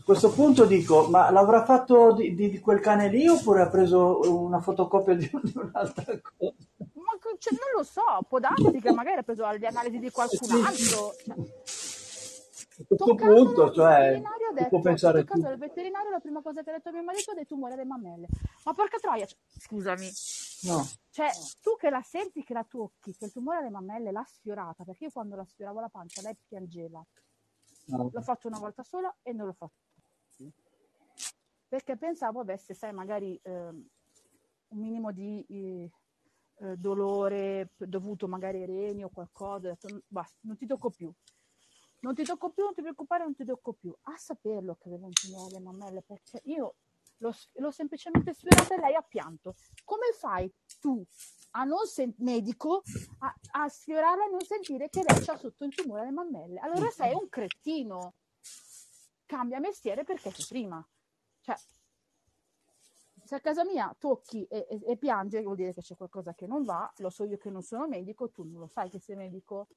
[0.01, 3.69] A questo punto dico, ma l'avrà fatto di, di- di quel cane lì oppure ha
[3.69, 6.53] preso una fotocopia di, di un'altra cosa?
[6.93, 10.65] ma cioè, non lo so, può darsi che magari ha preso le analisi di qualcun
[10.65, 11.13] altro.
[11.23, 11.35] Cioè,
[12.81, 15.53] A questo punto, cioè, si può detto, pensare toccando tutto.
[15.63, 17.85] il veterinario, la prima cosa che ha detto a mio marito è dei tumori alle
[17.85, 18.27] mammelle.
[18.65, 20.09] Ma porca troia, cioè, scusami,
[20.63, 21.29] No, cioè
[21.61, 25.05] tu che la senti che la tocchi, che il tumore alle mammelle l'ha sfiorata, perché
[25.05, 27.03] io quando la sfioravo la pancia lei piangeva.
[27.87, 28.09] no.
[28.11, 29.90] L'ho fatto una volta sola e non l'ho fatto più.
[31.71, 33.87] Perché pensavo avesse, sai, magari ehm,
[34.67, 35.89] un minimo di eh,
[36.57, 39.67] eh, dolore dovuto magari ai reni o qualcosa.
[39.67, 41.09] Ho detto, "N- basta, non ti tocco più.
[42.01, 43.95] Non ti tocco più, non ti preoccupare, non ti tocco più.
[44.01, 46.75] A saperlo che avevo un tumore alle mammelle, perché io
[47.19, 49.55] l'ho, l'ho semplicemente sfiorata e lei ha pianto.
[49.85, 51.01] Come fai tu
[51.51, 52.83] a non sen- medico
[53.19, 56.59] a, a sfiorarla e non sentire che lei ha sotto il tumore alle mammelle?
[56.59, 58.15] Allora sei un cretino.
[59.25, 60.85] Cambia mestiere perché sei prima.
[61.41, 61.55] Cioè,
[63.23, 66.47] se a casa mia tocchi e, e, e piange, vuol dire che c'è qualcosa che
[66.47, 66.91] non va.
[66.97, 69.67] Lo so io che non sono medico, tu non lo sai che sei medico.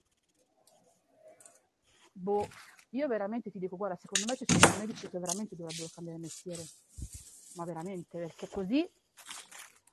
[2.12, 2.46] Boh,
[2.90, 6.18] io veramente ti dico, guarda, secondo me ci sono dei medici che veramente dovrebbero cambiare
[6.18, 6.64] mestiere,
[7.56, 8.88] ma veramente, perché così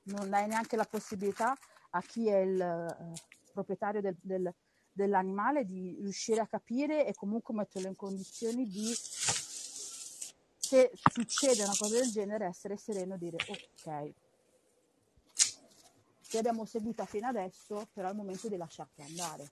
[0.04, 1.56] non dai neanche la possibilità
[1.90, 3.12] a chi è il eh,
[3.52, 4.54] proprietario del- del-
[4.92, 8.92] dell'animale di riuscire a capire e comunque metterlo in condizioni di,
[10.72, 14.12] se succede una cosa del genere, essere sereno e dire ok,
[16.30, 19.50] ti abbiamo seguita fino adesso, però è il momento di lasciarti andare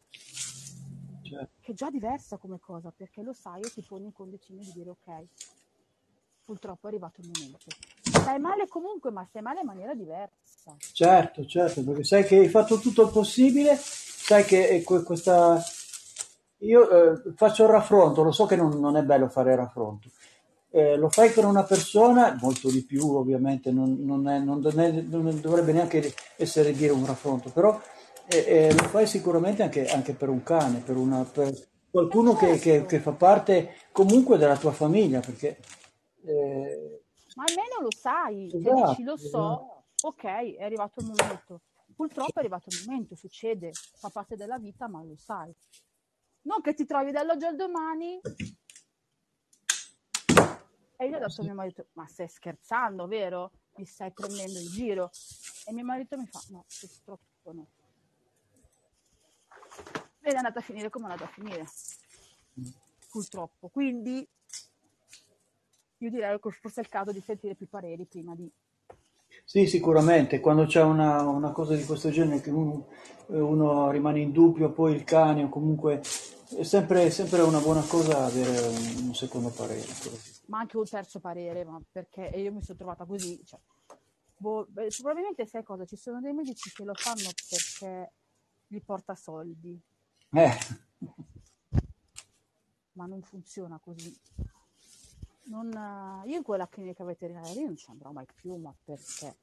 [1.20, 4.62] Cioè, che è già diversa come cosa, perché lo sai e ti poni in condizione
[4.62, 5.26] di dire ok,
[6.46, 7.66] purtroppo è arrivato il momento.
[8.00, 10.74] Stai male comunque, ma stai male in maniera diversa.
[10.92, 15.62] certo, certo, perché sai che hai fatto tutto il possibile, sai che que- questa...
[16.62, 20.08] Io eh, faccio il raffronto, lo so che non, non è bello fare il raffronto.
[20.72, 24.74] Eh, lo fai per una persona, molto di più ovviamente, non, non è- non dov-
[25.08, 27.80] non dovrebbe neanche essere dire un raffronto, però
[28.28, 31.52] eh, eh, lo fai sicuramente anche, anche per un cane, per, una, per
[31.90, 35.58] qualcuno che, che- che fa parte comunque della tua famiglia, perché
[36.24, 37.02] eh,
[37.34, 39.28] ma almeno lo sai, cioè esatto, dici lo esatto.
[39.28, 40.24] so, ok,
[40.56, 41.62] è arrivato il momento.
[41.96, 45.52] Purtroppo è arrivato il momento, succede, fa parte della vita, ma lo sai.
[46.42, 48.20] Non che ti trovi dall'oggi al domani
[51.00, 53.52] e io ho detto a mio marito, ma stai scherzando, vero?
[53.76, 55.10] Mi stai prendendo in giro?
[55.64, 57.66] E mio marito mi fa, no, purtroppo no.
[60.20, 61.64] Ed è andata a finire come è andata a finire,
[63.08, 63.68] purtroppo.
[63.68, 64.28] Quindi
[65.96, 68.52] io direi che forse è il caso di sentire più pareri prima di...
[69.42, 72.88] Sì, sicuramente, quando c'è una, una cosa di questo genere che uno,
[73.28, 76.02] uno rimane in dubbio, poi il cane o comunque
[76.56, 79.86] è sempre, sempre una buona cosa avere un, un secondo parere.
[80.46, 83.40] ma anche un terzo parere, ma perché io mi sono trovata così.
[83.44, 83.58] Cioè,
[84.36, 85.84] boh, probabilmente sai cosa?
[85.84, 88.12] Ci sono dei medici che lo fanno perché
[88.66, 89.80] gli porta soldi,
[90.32, 90.58] Eh,
[92.92, 94.14] ma non funziona così.
[95.44, 99.36] Non, io in quella clinica veterinaria non ci andrò mai più, ma perché?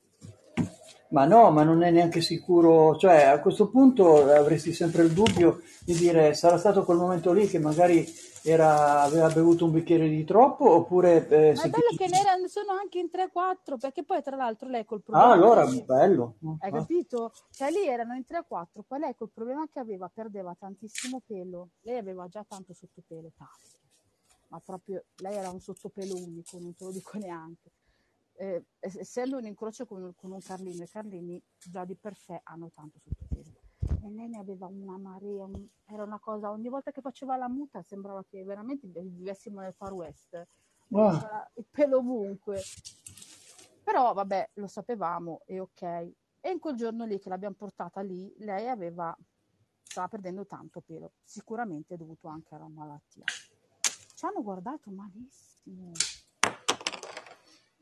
[1.10, 5.62] Ma no, ma non è neanche sicuro, cioè a questo punto avresti sempre il dubbio
[5.86, 8.06] di dire sarà stato quel momento lì che magari
[8.44, 12.48] era- aveva bevuto un bicchiere di troppo oppure eh, Ma è bello che ne erano-
[12.48, 16.36] sono anche in 3-4, perché poi tra l'altro lei col Ah, problema allora, che- bello.
[16.60, 17.34] Hai Ah, capito?
[17.52, 21.98] Cioè lì erano in 3-4, poi lei col problema che aveva perdeva tantissimo pelo, lei
[21.98, 23.78] aveva già tanto sottopelo, tanto,
[24.50, 27.72] ma proprio lei era un sottopelo unico, non te lo dico neanche.
[28.40, 32.40] Eh, ess- essendo un incrocio con, con un Carlino, i Carlini già di per sé
[32.44, 33.56] hanno tanto sottopelo.
[34.06, 37.50] E lei ne aveva una marea, un- era una cosa, ogni volta che faceva la
[37.50, 40.48] muta sembrava che veramente vivessimo nel Far West,
[41.20, 42.62] C'era il pelo ovunque.
[43.84, 45.82] Però vabbè, lo sapevamo e ok.
[45.82, 49.16] E in quel giorno lì che l'abbiamo portata lì, lei aveva,
[49.84, 53.24] stava perdendo tanto pelo, sicuramente dovuto anche alla malattia.
[54.14, 55.92] Ci hanno guardato malissimo,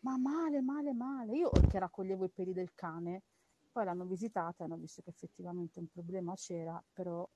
[0.05, 1.35] ma male, male, male.
[1.35, 3.23] Io che raccoglievo i peli del cane,
[3.71, 7.27] poi l'hanno visitata e hanno visto che effettivamente un problema c'era, però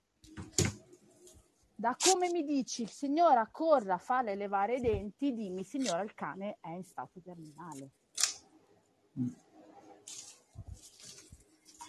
[1.75, 6.69] da come mi dici, signora, corra, fare levare i denti, dimmi, signora, il cane è
[6.69, 7.91] in stato terminale.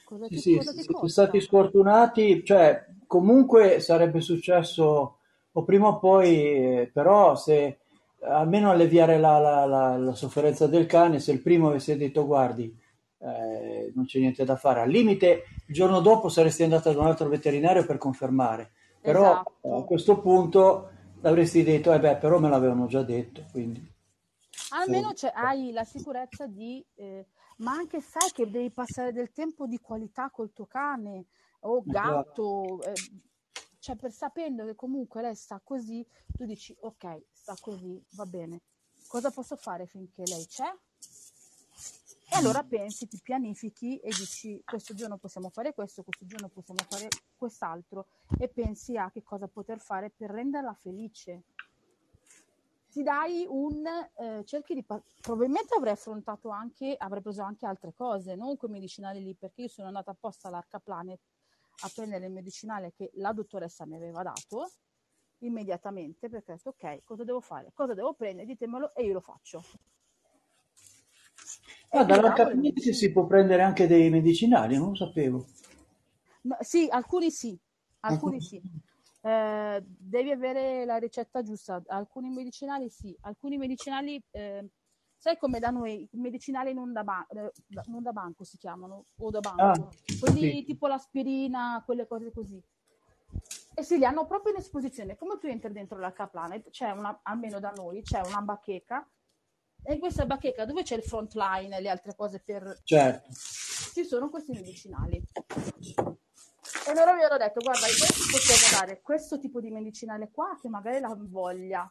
[0.04, 5.18] Cosa Sì, ti, sì, cosa ti siete stati sfortunati, cioè comunque sarebbe successo
[5.52, 7.79] o prima o poi, eh, però se
[8.22, 12.74] almeno alleviare la, la- la- la sofferenza del cane, se il primo avesse detto guardi,
[13.18, 17.06] eh, non c'è niente da fare, al limite il giorno dopo saresti andata da un
[17.06, 18.72] altro veterinario per confermare,
[19.02, 19.84] però eh, a Esatto.
[19.84, 20.90] questo punto
[21.22, 23.86] avresti detto, eh beh, però me l'avevano già detto, quindi
[24.72, 26.84] Almeno c'è- hai la sicurezza di...
[26.94, 27.26] eh,
[27.58, 31.26] ma anche sai che devi passare del tempo di qualità col tuo cane
[31.60, 32.40] o chiaro.
[32.40, 33.04] gatto, eh,
[33.78, 38.60] cioè per sapendo che comunque lei sta così, tu dici ok, sta così, va bene.
[39.06, 40.72] Cosa posso fare finché lei c'è?
[42.32, 46.78] E allora pensi, ti pianifichi e dici questo giorno possiamo fare questo, questo giorno possiamo
[46.88, 48.06] fare quest'altro
[48.38, 51.42] e pensi a che cosa poter fare per renderla felice.
[52.88, 54.84] Ti dai un, eh, cerchi di,
[55.20, 59.68] probabilmente avrei affrontato anche, avrei preso anche altre cose, non quei medicinali lì, perché io
[59.68, 61.20] sono andata apposta all'Arca Planet
[61.82, 64.70] a prendere il medicinale che la dottoressa mi aveva dato
[65.40, 67.70] immediatamente perché ho detto ok, cosa devo fare?
[67.74, 68.46] Cosa devo prendere?
[68.46, 69.62] Ditemelo e io lo faccio.
[71.90, 72.94] Ah, community medicine.
[72.94, 75.46] si può prendere anche dei medicinali, non lo sapevo.
[76.42, 77.58] No, sì, alcuni sì,
[78.00, 78.60] Alcuni- sì.
[79.22, 81.82] Eh, devi avere la ricetta giusta.
[81.88, 84.66] Alcuni medicinali sì, alcuni medicinali, eh,
[85.18, 87.52] sai come da noi, medicinali non da, ba- eh,
[87.88, 90.64] non da banco si chiamano, o da Ah, banco, quelli sì.
[90.64, 92.62] tipo l'aspirina, quelle cose così.
[93.74, 95.16] E sì, li hanno proprio in esposizione.
[95.16, 99.08] Come tu entri dentro la K-Planet, c'è una, almeno da noi, c'è una bacheca,
[99.82, 102.80] e in questa bacheca dove c'è il frontline e le altre cose per...
[102.84, 103.32] Certo.
[103.32, 105.16] ci sono questi medicinali.
[105.16, 111.00] E loro mi hanno detto, guarda, possiamo dare questo tipo di medicinale qua che magari
[111.00, 111.90] la voglia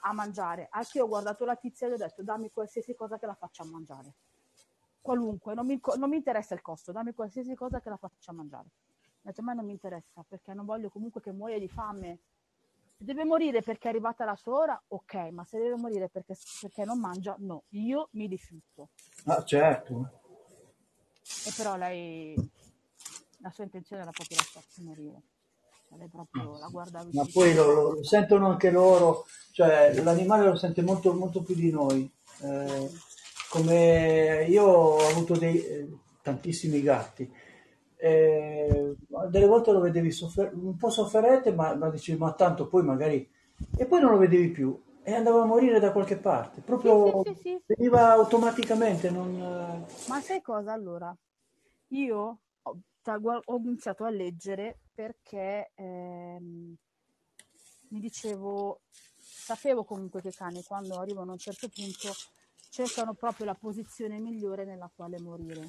[0.00, 0.68] a mangiare.
[0.70, 3.34] Anche io ho guardato la tizia e gli ho detto, dammi qualsiasi cosa che la
[3.34, 4.14] faccia mangiare.
[5.00, 8.68] Qualunque, non mi, non mi interessa il costo, dammi qualsiasi cosa che la faccia mangiare.
[9.24, 12.18] Ho detto, a me non mi interessa perché non voglio comunque che muoia di fame.
[12.98, 16.36] Se deve morire perché è arrivata la sua ora, ok, ma se deve morire perché,
[16.60, 18.90] perché non mangia, no, io mi rifiuto.
[19.24, 20.10] Ah, certo.
[21.46, 22.34] E però lei,
[23.38, 25.22] la sua intenzione era proprio lasciarsi morire.
[25.88, 30.44] Cioè, lei proprio la guardava Ma poi lo, lo- lo sentono anche loro, cioè l'animale
[30.46, 32.10] lo sente molto, molto più di noi.
[32.42, 32.90] Eh,
[33.48, 35.88] come io ho avuto dei, eh,
[36.22, 37.30] tantissimi gatti,
[38.04, 38.96] eh,
[39.30, 43.28] delle volte lo vedevi soffer- un po' sofferente, ma, ma dicevi, ma tanto poi magari...
[43.76, 47.34] E poi non lo vedevi più e andava a morire da qualche parte, proprio Sì,
[47.34, 49.84] sì, sì, veniva automaticamente, non...
[50.08, 51.14] Ma sai cosa allora?
[51.88, 52.78] Io ho,
[53.20, 56.74] gua- ho iniziato a leggere perché ehm,
[57.88, 58.80] mi dicevo,
[59.16, 62.12] sapevo comunque che i cani quando arrivano a un certo punto
[62.70, 65.68] cercano proprio la posizione migliore nella quale morire.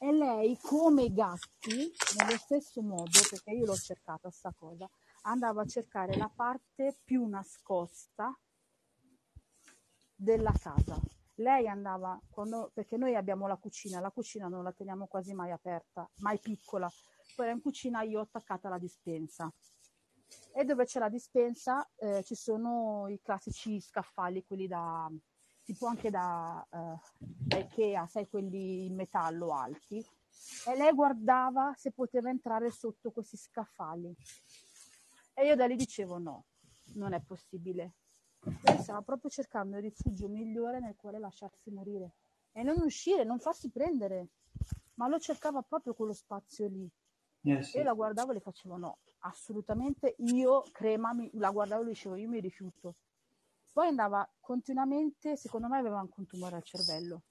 [0.00, 4.88] E lei, come gatti, nello stesso modo, perché io l'ho cercata sta cosa,
[5.22, 8.32] andava a cercare la parte più nascosta
[10.14, 10.96] della casa.
[11.34, 15.50] Lei andava, quando, perché noi abbiamo la cucina, la cucina non la teniamo quasi mai
[15.50, 16.88] aperta, mai piccola.
[17.34, 19.52] Poi in cucina io ho attaccata la dispensa.
[20.54, 25.10] E dove c'è la dispensa eh, ci sono i classici scaffali, quelli da,
[25.68, 29.98] tipo anche da, eh, da Ikea, sai, quelli in metallo alti.
[29.98, 34.14] E lei guardava se poteva entrare sotto questi scaffali.
[35.34, 36.46] E io da lì dicevo no,
[36.94, 37.92] non è possibile.
[38.62, 42.12] Lei stava proprio cercando il rifugio migliore nel quale lasciarsi morire
[42.52, 44.28] e non uscire, non farsi prendere,
[44.94, 46.90] ma lo cercava proprio quello spazio lì.
[47.42, 47.76] eh sì.
[47.76, 51.90] Io la guardavo e le facevo no, assolutamente io, crema, mi- la guardavo e le
[51.90, 52.94] dicevo io mi rifiuto.
[53.72, 57.22] Poi andava continuamente, secondo me aveva anche un tumore al cervello.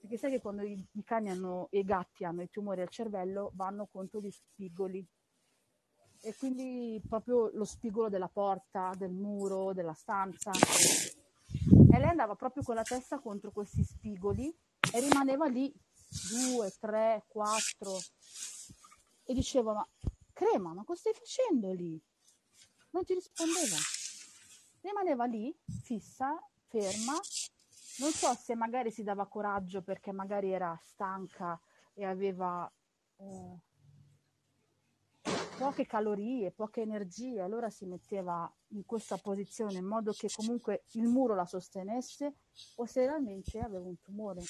[0.00, 2.88] Perché sai che quando i, i cani hanno, e i gatti hanno i tumori al
[2.88, 5.06] cervello vanno contro gli spigoli.
[6.22, 10.50] E quindi proprio lo spigolo della porta, del muro, della stanza.
[10.52, 14.54] E lei andava proprio con la testa contro questi spigoli
[14.92, 15.72] e rimaneva lì
[16.30, 17.98] due, tre, quattro.
[19.24, 19.86] E dicevo, ma
[20.40, 22.00] Crema, ma cosa stai facendo lì?
[22.92, 23.76] Non ti rispondeva.
[24.80, 27.12] Rimaneva lì, fissa, ferma.
[27.98, 31.60] Non so se magari si dava coraggio perché magari era stanca
[31.92, 32.70] e aveva
[33.16, 33.58] eh,
[35.58, 41.06] poche calorie, poche energie, allora si metteva in questa posizione in modo che comunque il
[41.06, 42.36] muro la sostenesse
[42.76, 44.42] o se realmente aveva un tumore,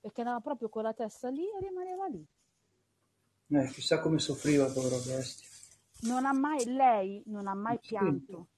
[0.00, 2.24] perché andava proprio con la testa lì e rimaneva lì.
[3.48, 5.48] Eh, chissà come soffriva, povera bestia.
[6.02, 8.48] Non ha mai, lei non ha mai pianto.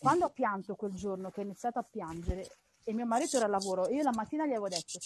[0.00, 2.48] Quando ha pianto quel giorno che ha iniziato a piangere
[2.84, 4.98] e mio marito era al lavoro, io la mattina gli avevo detto,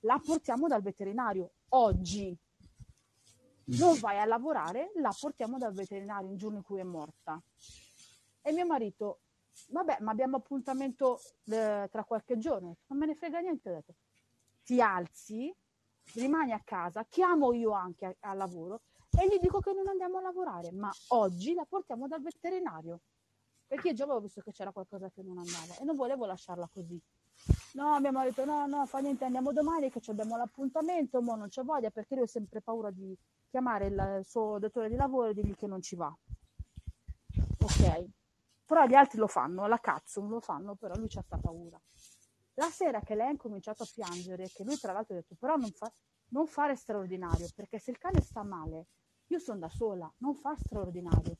[0.00, 2.36] la portiamo dal veterinario oggi.
[3.64, 7.42] Non vai a lavorare, la portiamo dal veterinario il giorno in cui è morta.
[8.42, 9.20] E mio marito,
[9.70, 12.76] vabbè, ma abbiamo appuntamento eh, tra qualche giorno.
[12.88, 13.94] Non me ne frega niente, ho detto.
[14.64, 15.50] Ti alzi,
[16.12, 18.82] rimani a casa, chiamo io anche al lavoro
[19.18, 23.00] e gli dico che non andiamo a lavorare, ma oggi la portiamo dal veterinario.
[23.72, 26.68] Perché io già avevo visto che c'era qualcosa che non andava e non volevo lasciarla
[26.70, 27.00] così.
[27.72, 31.62] No, abbiamo detto no, no, fa niente, andiamo domani che abbiamo l'appuntamento, mo non c'è
[31.62, 33.16] voglia perché lui ha sempre paura di
[33.48, 36.14] chiamare il, suo datore di lavoro e dirgli che non ci va.
[37.60, 38.04] Ok,
[38.66, 41.80] però gli altri lo fanno, la cazzo non lo fanno, però lui c'ha sta paura.
[42.56, 45.56] La sera che lei ha incominciato a piangere, che lui tra l'altro ha detto però
[45.56, 45.90] non, fa-
[46.28, 48.88] non fare straordinario, perché se il cane sta male,
[49.28, 51.38] io sono da sola, non fa straordinario.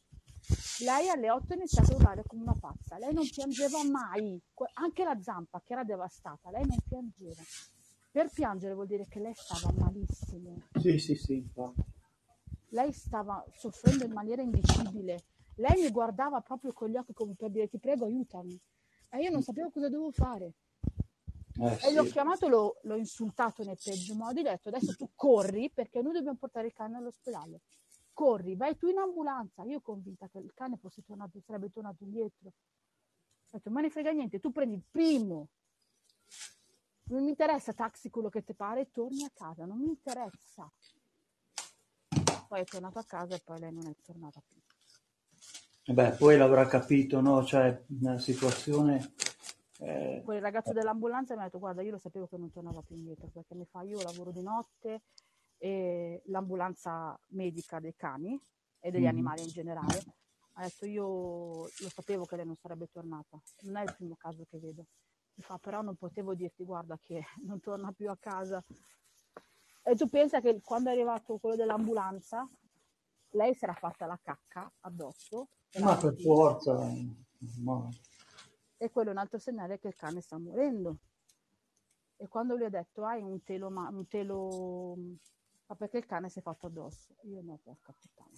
[0.83, 4.41] Lei alle 8 ha iniziato a urlare come una pazza, lei non piangeva mai,
[4.75, 7.43] anche la zampa che era devastata, lei non piangeva.
[8.11, 11.81] Per piangere vuol dire che lei stava malissimo, Sì, sì, sì, infatti.
[12.71, 15.23] lei stava soffrendo in maniera indicibile.
[15.57, 18.59] Lei mi guardava proprio con gli occhi come per dire ti prego aiutami.
[19.11, 20.55] E io non sapevo cosa dovevo fare.
[21.61, 22.13] Eh, E l'ho sì.
[22.13, 26.15] chiamato, l'ho, l'ho insultato nei peggio modi, gli ho detto adesso tu corri perché noi
[26.15, 27.61] dobbiamo portare il cane all'ospedale.
[28.23, 29.65] Corri, vai tu in ambulanza.
[29.65, 32.47] Io convinta che il cane fosse tornato, sarebbe tornato indietro.
[32.47, 32.53] Ho
[33.51, 35.49] detto, ma ne frega niente, tu prendi il primo.
[37.07, 40.71] Non mi interessa taxi quello che ti pare, torni a casa, non mi interessa.
[42.47, 45.93] Poi è tornato a casa e poi lei non è tornata più.
[45.93, 47.45] Beh, poi l'avrà capito, no?
[47.45, 49.15] Cioè, una situazione...
[49.81, 52.95] eh, Quel ragazzo dell'ambulanza mi ha detto guarda io lo sapevo che non tornava più
[52.95, 55.03] indietro perché mi fa io lavoro di notte
[55.63, 58.37] e l'ambulanza medica dei cani
[58.81, 59.09] e degli Mhm.
[59.09, 60.03] animali in generale
[60.55, 61.07] ha detto io
[61.63, 64.87] lo sapevo che lei non sarebbe tornata non è il primo caso che vedo
[65.35, 68.61] mi fa però non potevo dirti guarda che non torna più a casa
[69.85, 72.45] e tu pensa che quando è arrivato quello dell'ambulanza
[73.31, 75.47] lei si era fatta la cacca addosso
[75.79, 76.23] ma per così.
[76.25, 76.75] forza...
[77.61, 77.89] ma-
[78.79, 80.97] e quello è un altro segnale che il cane sta morendo.
[82.17, 84.97] E quando gli ho detto hai un telo, ma un telo,
[85.73, 87.15] ma perché il cane si è fatto addosso?
[87.23, 88.37] Io no, porca puttana.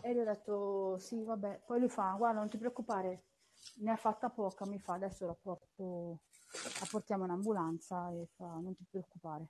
[0.00, 1.62] E gli ho detto sì, vabbè.
[1.66, 3.24] Poi lui fa, guarda, non ti preoccupare,
[3.78, 6.20] ne ha fatta poca, mi fa, adesso la porto,
[6.52, 9.46] la portiamo in ambulanza e fa, non ti preoccupare.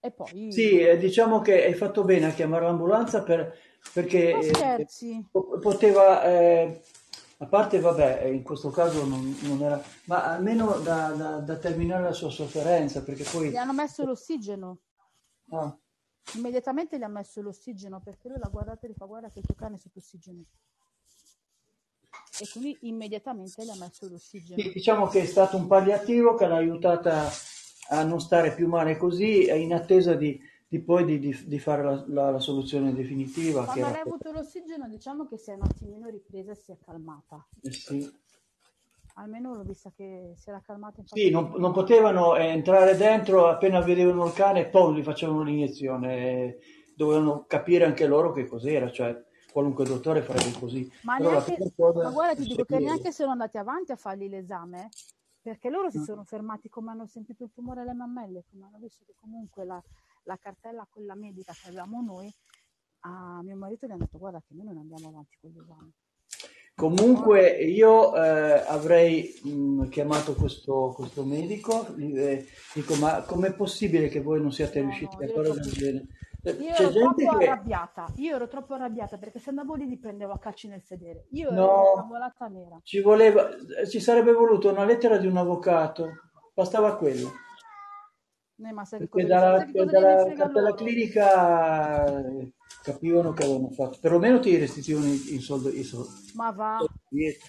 [0.00, 0.50] E poi...
[0.50, 3.56] Sì, eh, diciamo che hai fatto bene a chiamare l'ambulanza per-
[3.92, 4.86] perché eh,
[5.60, 6.82] poteva, eh,
[7.38, 11.56] a parte, vabbè, eh, in questo caso non, non era, ma almeno da, da- da
[11.56, 13.50] terminare la sua sofferenza, perché poi...
[13.50, 14.78] gli hanno messo l'ossigeno.
[15.52, 15.76] ah,
[16.34, 19.44] Immediatamente gli ha messo l'ossigeno perché lui l'ha guardato e gli fa guarda che il
[19.44, 20.44] tuo cane è sotto ossigeno.
[22.38, 24.60] E quindi immediatamente gli ha messo l'ossigeno.
[24.60, 27.30] sì, diciamo che è stato un palliativo che l'ha aiutata
[27.88, 31.58] a non stare più male così, e in attesa di, di poi di, di- di
[31.58, 33.62] fare la, la- la soluzione definitiva.
[33.62, 36.56] Che Quando era lei ha avuto l'ossigeno diciamo che si è un attimino ripresa e
[36.56, 37.44] si è calmata.
[37.62, 38.10] eh sì.
[39.14, 41.02] Almeno l'ho vista che si era calmata.
[41.04, 45.42] Sì, non, non potevano eh, entrare dentro appena vedevano il cane e poi gli facevano
[45.42, 46.16] l'iniezione.
[46.18, 46.58] eh,
[46.94, 49.14] Dovevano capire anche loro che cos'era, cioè
[49.52, 50.90] qualunque dottore farebbe così.
[51.00, 51.58] Ma, Però neanche,
[52.00, 54.88] ma guarda, ti dico che neanche sono andati avanti a fargli l'esame,
[55.40, 56.02] perché loro si Mm.
[56.02, 59.82] sono fermati come hanno sentito il tumore alle mammelle, come hanno visto che comunque la,
[60.26, 62.32] la cartella, quella medica che avevamo noi,
[63.00, 65.92] a mio marito gli hanno detto guarda che noi non andiamo avanti con l'esame.
[66.74, 74.08] Comunque io eh, avrei mh, chiamato questo, questo medico, gli, eh, dico ma com'è possibile
[74.08, 76.06] che voi non siate No, riusciti no, a fare del genere?
[76.42, 77.48] Eh, io C'è ero gente troppo che...
[77.48, 81.26] arrabbiata, io ero troppo arrabbiata perché se andavo lì li prendevo a calci nel sedere.
[81.30, 82.80] Io ero una No, cavolata nera.
[82.82, 86.08] ci voleva, eh, ci sarebbe voluto una lettera di un avvocato,
[86.54, 87.32] bastava quello.
[88.58, 90.74] Eh, ma sai Perché dalla, dalla loro?
[90.74, 92.52] clinica eh,
[92.82, 96.78] capivano che avevano fatto, perlomeno ti restituivano i, soldi, i soldi Ma va,
[97.10, 97.48] indietro.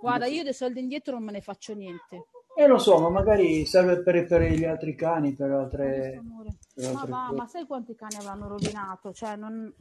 [0.00, 2.26] guarda, io dei soldi indietro non me ne faccio niente.
[2.58, 6.56] E lo so, ma magari serve per, per gli altri cani, per altre, amore.
[6.72, 7.36] per Ma altre va, cose.
[7.36, 9.12] ma sai quanti cani avranno rovinato?
[9.12, 9.72] Cioè, non...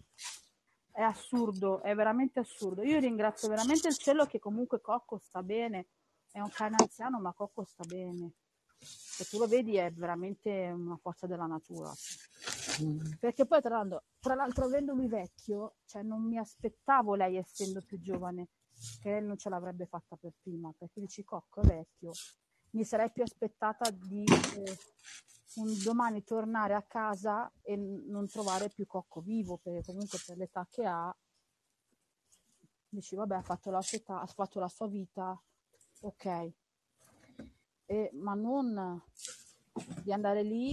[0.92, 2.84] è assurdo, è veramente assurdo.
[2.84, 5.88] Io ringrazio veramente il cielo che comunque Cocco sta bene.
[6.32, 8.32] È un cane anziano, ma Cocco sta bene.
[8.80, 11.92] Se tu lo vedi è veramente una forza della natura.
[12.84, 13.00] Mm.
[13.20, 17.82] Perché poi tra l'altro, tra l'altro avendo lui vecchio, cioè non mi aspettavo lei essendo
[17.82, 18.50] più giovane,
[19.00, 22.12] che non ce l'avrebbe fatta per prima, perché dici Cocco è vecchio.
[22.72, 24.78] Mi sarei più aspettata di eh,
[25.56, 30.68] un domani tornare a casa e non trovare più Cocco vivo, perché comunque per l'età
[30.70, 31.16] che ha,
[32.90, 35.42] dici vabbè ha fatto la sua età, ha fatto la sua vita,
[36.02, 36.54] ok.
[37.88, 39.02] E- ma non
[40.04, 40.72] di andare lì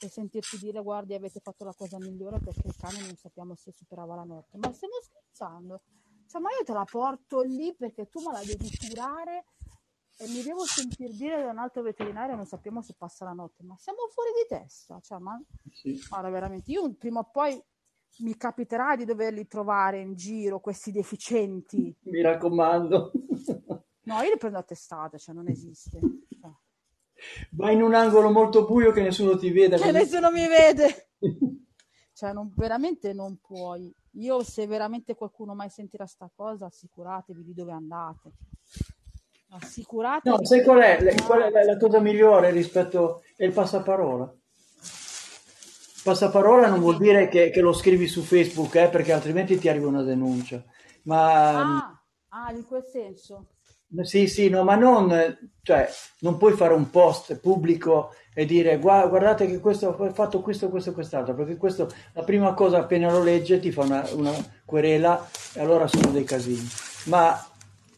[0.00, 3.72] e sentirti dire guardi avete fatto la cosa migliore perché il cane non sappiamo se
[3.72, 5.82] superava la notte ma stiamo scherzando
[6.26, 9.44] cioè ma io te la porto lì perché tu me la devi curare
[10.18, 13.64] e mi devo sentir dire da un altro veterinario non sappiamo se passa la notte
[13.64, 15.38] ma siamo fuori di testa cioè ma
[15.72, 15.98] Sì.
[16.08, 17.60] guarda veramente io prima o poi
[18.20, 23.10] mi capiterà di doverli trovare in giro questi deficienti Mi raccomando.
[24.08, 25.98] No io li prendo a testate cioè non esiste
[26.40, 26.50] Cioè,
[27.50, 29.76] Vai in un angolo molto buio che nessuno ti veda.
[29.76, 31.10] che così- nessuno mi vede
[32.18, 33.94] Cioè, non- veramente non puoi.
[34.14, 38.32] Io, se veramente qualcuno mai sentirà sta cosa, assicuratevi di dove andate.
[39.50, 40.36] Assicuratevi.
[40.36, 41.14] No, sai qual è?
[41.24, 44.34] Qual è la, la cosa migliore rispetto è il passaparola?
[46.02, 49.86] Passaparola non vuol dire che, che lo scrivi su Facebook, eh, perché altrimenti ti arriva
[49.86, 50.60] una denuncia.
[51.02, 53.46] Ma Ah, ah, in quel senso.
[54.02, 55.88] Sì, sì, no, ma non, cioè,
[56.20, 60.68] non puoi fare un post pubblico e dire "Gua- guardate che questo ho fatto questo,
[60.68, 64.32] questo e quest'altro, perché questo la prima cosa appena lo legge ti fa una, una
[64.64, 66.66] querela e allora sono dei casini.
[67.06, 67.42] Ma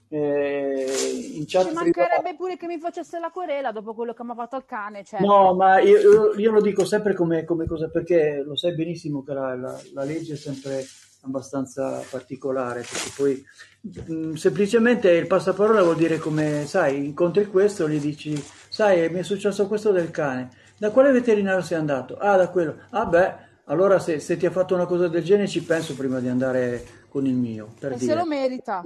[0.08, 0.86] eh,
[1.34, 1.82] in chat Ci privata.
[1.82, 5.04] mancherebbe pure che mi facesse la querela dopo quello che mi ha fatto al cane.
[5.04, 8.74] Cioè, No, ma io, io- io lo dico sempre come, come cosa, perché lo sai
[8.74, 10.84] benissimo che la, la- la legge è sempre
[11.22, 13.44] abbastanza particolare, perché poi
[13.80, 19.22] mh, semplicemente il passaparola vuol dire come, sai, incontri questo, gli dici, sai, mi è
[19.22, 22.16] successo questo del cane, da quale veterinario sei andato?
[22.16, 22.76] Ah, da quello.
[22.90, 23.34] Ah, beh,
[23.64, 26.84] allora se, se ti ha fatto una cosa del genere ci penso prima di andare
[27.08, 28.14] con il mio, per e se dire.
[28.16, 28.82] lo merita.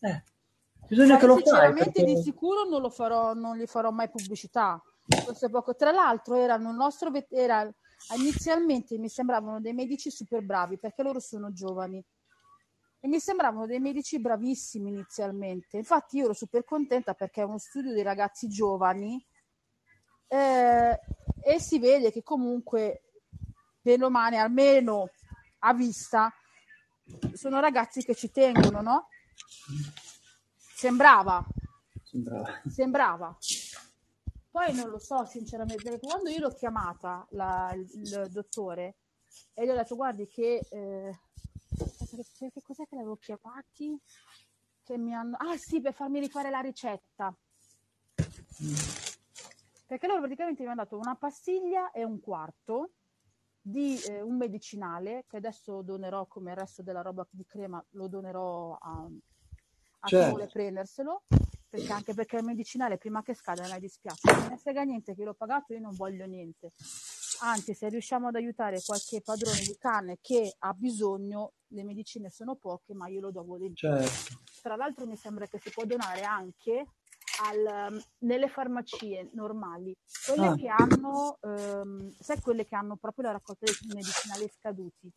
[0.00, 0.22] Eh,
[0.88, 2.04] bisogna Ma che lo fai, sinceramente perché...
[2.04, 4.80] di sicuro non lo farò, non gli farò mai pubblicità.
[5.24, 5.74] Questo è poco.
[5.74, 7.68] Tra l'altro il nostro era,
[8.16, 12.04] inizialmente mi sembravano dei medici super bravi perché loro sono giovani
[13.04, 15.76] e mi sembravano dei medici bravissimi inizialmente.
[15.76, 19.24] Infatti io ero super contenta perché è uno studio di ragazzi giovani
[20.28, 21.00] eh,
[21.42, 23.02] e si vede che comunque
[23.80, 25.10] bene o male, almeno
[25.58, 26.32] a vista,
[27.32, 29.08] sono ragazzi che ci tengono, no?
[30.56, 31.44] Sembrava,
[32.04, 32.60] Sembrava.
[32.68, 33.36] sembrava.
[34.52, 38.96] Poi non lo so sinceramente, perché quando io l'ho chiamata la- il, il dottore
[39.54, 40.60] e gli ho detto guardi che...
[40.70, 41.18] eh,
[42.36, 43.98] che cos'è che l'avevo chiamati?
[44.84, 45.36] Che mi hanno...
[45.38, 47.34] Ah sì, per farmi rifare la ricetta.
[49.86, 52.90] Perché loro praticamente mi hanno dato una pastiglia e un quarto
[53.58, 58.06] di eh, un medicinale che adesso donerò come il resto della roba di crema, lo
[58.06, 60.28] donerò a, a chi Certo.
[60.28, 61.22] vuole prenderselo.
[61.72, 65.14] Perché anche perché il medicinale prima che scada non mi dispiace, non ne frega niente
[65.14, 66.72] che l'ho pagato, io non voglio niente.
[67.40, 72.56] Anzi, se riusciamo ad aiutare qualche padrone di cane che ha bisogno, le medicine sono
[72.56, 74.04] poche, ma io lo do volentieri.
[74.06, 74.40] Certo.
[74.60, 76.88] Tra l'altro mi sembra che si può donare anche
[77.42, 79.96] al- nelle farmacie normali,
[80.26, 80.54] quelle Ah.
[80.54, 85.10] che hanno, ehm, sai quelle che hanno proprio la raccolta dei medicinali scaduti.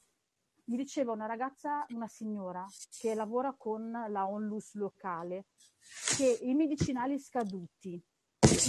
[0.68, 2.66] Mi diceva una ragazza, una signora
[3.00, 5.46] che lavora con la Onlus locale,
[6.18, 8.02] che i medicinali scaduti,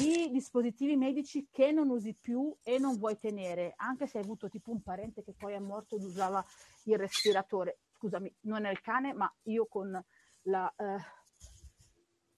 [0.02, 4.50] i dispositivi medici che non usi più e non vuoi tenere, anche se hai avuto
[4.50, 6.44] tipo un parente che poi è morto ed usava
[6.84, 7.78] il respiratore.
[7.94, 9.98] Scusami, non è il cane, ma io con
[10.42, 10.98] la, eh,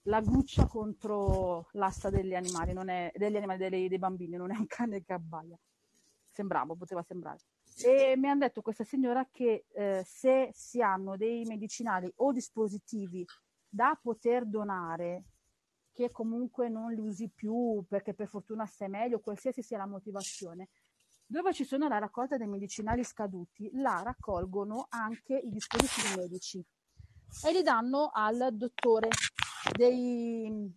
[0.02, 4.56] la guccia contro l'asta degli animali, non è, degli animali, dei, dei bambini, non è
[4.56, 5.59] un cane che abbaia.
[6.30, 7.40] Sembrava, poteva sembrare.
[7.85, 13.25] E mi hanno detto questa signora che eh, se si hanno dei medicinali o dispositivi
[13.69, 15.25] da poter donare,
[15.93, 20.69] che comunque non li usi più perché per fortuna stai meglio, qualsiasi sia la motivazione,
[21.27, 26.65] dove ci sono la raccolta dei medicinali scaduti, là raccolgono anche i dispositivi medici
[27.45, 29.09] e li danno al dottore
[29.77, 30.73] dei,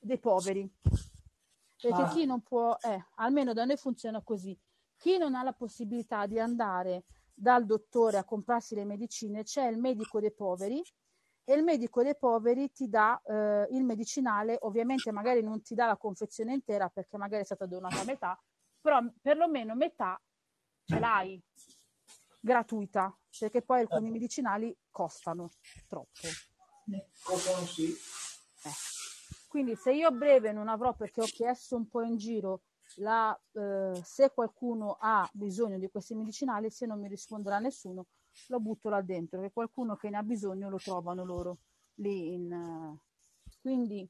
[0.00, 0.70] dei poveri.
[1.82, 2.08] Perché Ah.
[2.10, 4.56] chi non può, eh, almeno da noi funziona così,
[5.02, 9.76] chi non ha la possibilità di andare dal dottore a comprarsi le medicine, c'è il
[9.76, 10.80] medico dei poveri
[11.42, 15.86] e il medico dei poveri ti dà eh, il medicinale, ovviamente magari non ti dà
[15.86, 18.40] la confezione intera perché magari è stata donata a metà,
[18.80, 20.22] però perlomeno metà
[20.84, 21.42] ce l'hai
[22.38, 25.50] gratuita, perché poi alcuni medicinali costano
[25.88, 26.28] troppo.
[27.24, 27.90] Costano sì.
[27.90, 28.70] Eh.
[29.48, 32.62] Quindi se io a breve non avrò, perché ho chiesto un po' in giro,
[32.96, 38.06] la, eh, se qualcuno ha bisogno di questi medicinali, se non mi risponderà nessuno,
[38.48, 41.58] lo butto là dentro, che qualcuno che ne ha bisogno lo trovano loro
[41.96, 42.34] lì.
[42.34, 42.98] In, eh.
[43.60, 44.08] Quindi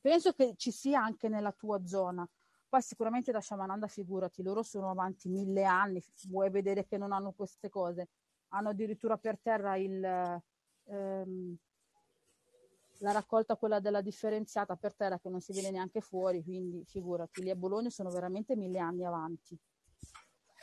[0.00, 2.28] penso che ci sia anche nella tua zona.
[2.68, 7.32] Poi sicuramente da Shamananda, figurati, loro sono avanti mille anni, vuoi vedere che non hanno
[7.32, 8.08] queste cose.
[8.48, 10.02] Hanno addirittura per terra il,
[10.84, 11.56] ehm,
[13.02, 17.42] la raccolta quella della differenziata per terra che non si vede neanche fuori, quindi figurati,
[17.42, 19.58] lì a Bologna sono veramente mille anni avanti.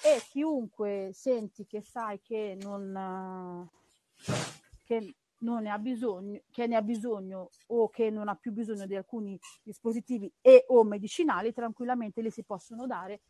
[0.01, 3.69] E chiunque senti che sai che non,
[4.85, 8.85] che non ne ha bisogno, che ne ha bisogno o che non ha più bisogno
[8.85, 13.23] di alcuni dispositivi e o medicinali, tranquillamente li si possono dare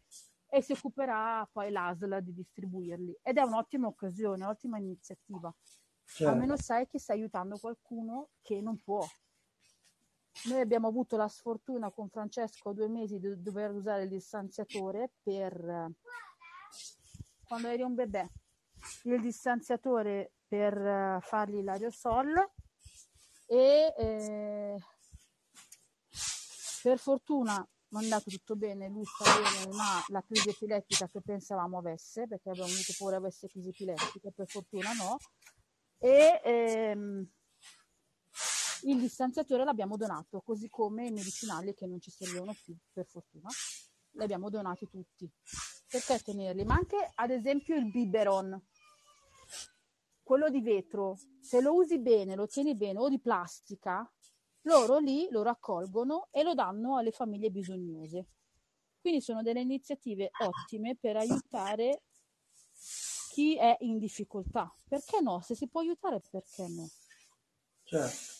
[0.47, 3.17] e si occuperà poi l'ASL di distribuirli.
[3.23, 5.51] Ed è un'ottima occasione, un'ottima iniziativa
[6.11, 6.33] Certo.
[6.33, 9.05] almeno sai che stai aiutando qualcuno che non può.
[10.45, 15.91] Noi abbiamo avuto la sfortuna con Francesco due mesi di dover usare il distanziatore per
[17.45, 18.27] quando eri un bebè,
[19.03, 22.51] il distanziatore per eh, fargli l'aerosol
[23.47, 24.77] e eh,
[26.83, 31.07] per fortuna mi è andato tutto bene, lui sta bene, non ha la crisi epilettica
[31.07, 35.17] che pensavamo avesse, perché avevamo avuto paura avesse crisi epilettiche, per fortuna no
[35.99, 37.29] e ehm,
[38.83, 43.49] il distanziatore l'abbiamo donato, così come i medicinali che non ci servivano più, per fortuna,
[44.11, 45.29] li abbiamo donati tutti.
[45.89, 46.63] Perché tenerli?
[46.63, 48.67] Ma anche ad esempio il biberon.
[50.23, 54.09] quello di vetro, se lo usi bene, lo tieni bene, o di plastica,
[54.63, 58.27] loro lì lo raccolgono e lo danno alle famiglie bisognose.
[59.01, 62.03] Quindi sono delle iniziative ottime per aiutare
[63.39, 64.69] chi è in difficoltà.
[64.85, 65.39] Perché no?
[65.39, 66.89] Se si può aiutare, perché no?
[67.83, 68.37] Certo.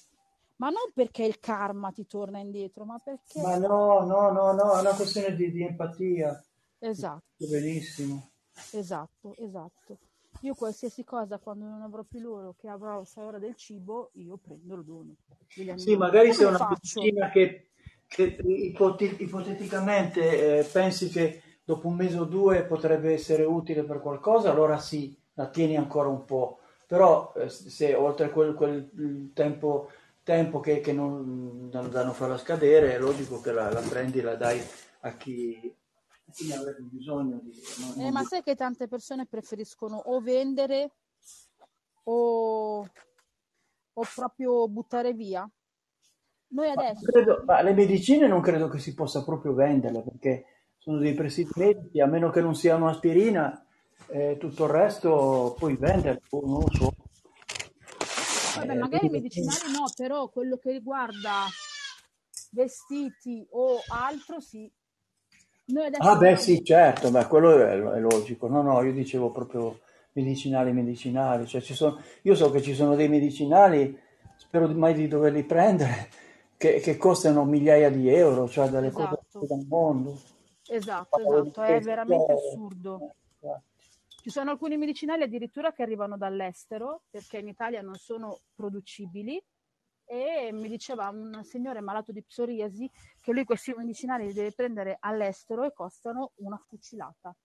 [0.57, 3.41] Ma non perché il karma ti torna indietro, ma perché...
[3.41, 6.43] Ma no, no, no, no, è una questione di, di empatia.
[6.79, 8.31] Esatto, Benissimo.
[8.71, 9.99] esatto, esatto.
[10.41, 14.75] Io qualsiasi cosa, quando non avrò più loro, che avrò ora del cibo, io prendo
[14.75, 15.15] lo dono.
[15.77, 16.99] Sì, magari se una faccio?
[16.99, 17.69] medicina che,
[18.05, 18.37] che
[19.17, 24.79] ipoteticamente eh, pensi che dopo un mese o due potrebbe essere utile per qualcosa, allora
[24.79, 26.59] sì, la tieni ancora un po'.
[26.87, 29.91] Però eh, se oltre quel, quel tempo,
[30.23, 34.35] tempo che, che non, da non farla scadere, è logico che la, la prendi la
[34.35, 34.59] dai
[35.01, 35.75] a chi,
[36.47, 37.39] ne avrebbe bisogno.
[37.43, 40.91] Di, non- Eh, ma di- sai che tante persone preferiscono o vendere
[42.05, 42.85] o,
[43.93, 45.47] o proprio buttare via?
[46.49, 50.45] Noi Ma, adesso, credo- ma le medicine non credo che si possa proprio venderle perché
[50.89, 53.63] sono dei presidi medici, a meno che non sia un'aspirina,
[54.07, 56.93] eh, tutto il resto puoi venderle, o non lo so.
[58.55, 61.45] vabbè, Eh, magari i medicinali no, però quello che riguarda
[62.51, 64.69] vestiti o altro, sì.
[65.99, 68.47] Ah, beh, sì, certo, beh, quello è, è logico.
[68.47, 69.81] No, no, io dicevo proprio
[70.13, 71.45] medicinali, medicinali.
[71.45, 73.95] Cioè, ci sono, io so che ci sono dei medicinali,
[74.37, 76.09] spero mai di doverli prendere,
[76.57, 79.45] che, che costano migliaia di euro, cioè cose Esatto.
[79.45, 80.37] dal mondo.
[80.71, 83.15] Esatto, esatto, è veramente assurdo.
[84.21, 89.41] Ci sono alcuni medicinali addirittura che arrivano dall'estero perché in Italia non sono producibili
[90.05, 92.89] e mi diceva un signore malato di psoriasi
[93.21, 97.35] che lui questi medicinali li deve prendere all'estero e costano una fucilata.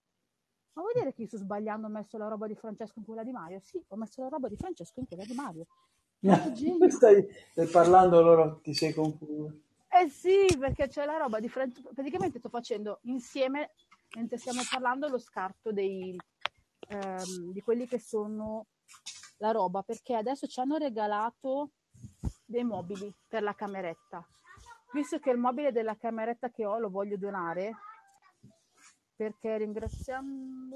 [0.73, 3.23] Ma vuol dire che io sto sbagliando, ho messo la roba di Francesco in quella
[3.23, 3.61] di Mario?
[3.63, 5.65] Sì, ho messo la roba di Francesco in quella di Mario.
[6.19, 6.89] Ma!
[6.89, 9.61] Stai, stai parlando, allora ti sei confuso.
[9.97, 11.93] Eh sì, perché c'è la roba di Francesco.
[11.93, 13.75] Praticamente sto facendo insieme,
[14.17, 16.19] mentre stiamo parlando, lo scarto dei,
[16.89, 18.65] ehm, di quelli che sono
[19.37, 21.71] la roba, perché adesso ci hanno regalato
[22.43, 24.27] dei mobili per la cameretta.
[24.91, 27.71] Visto che il mobile della cameretta che ho lo voglio donare,
[29.15, 30.75] perché ringraziando...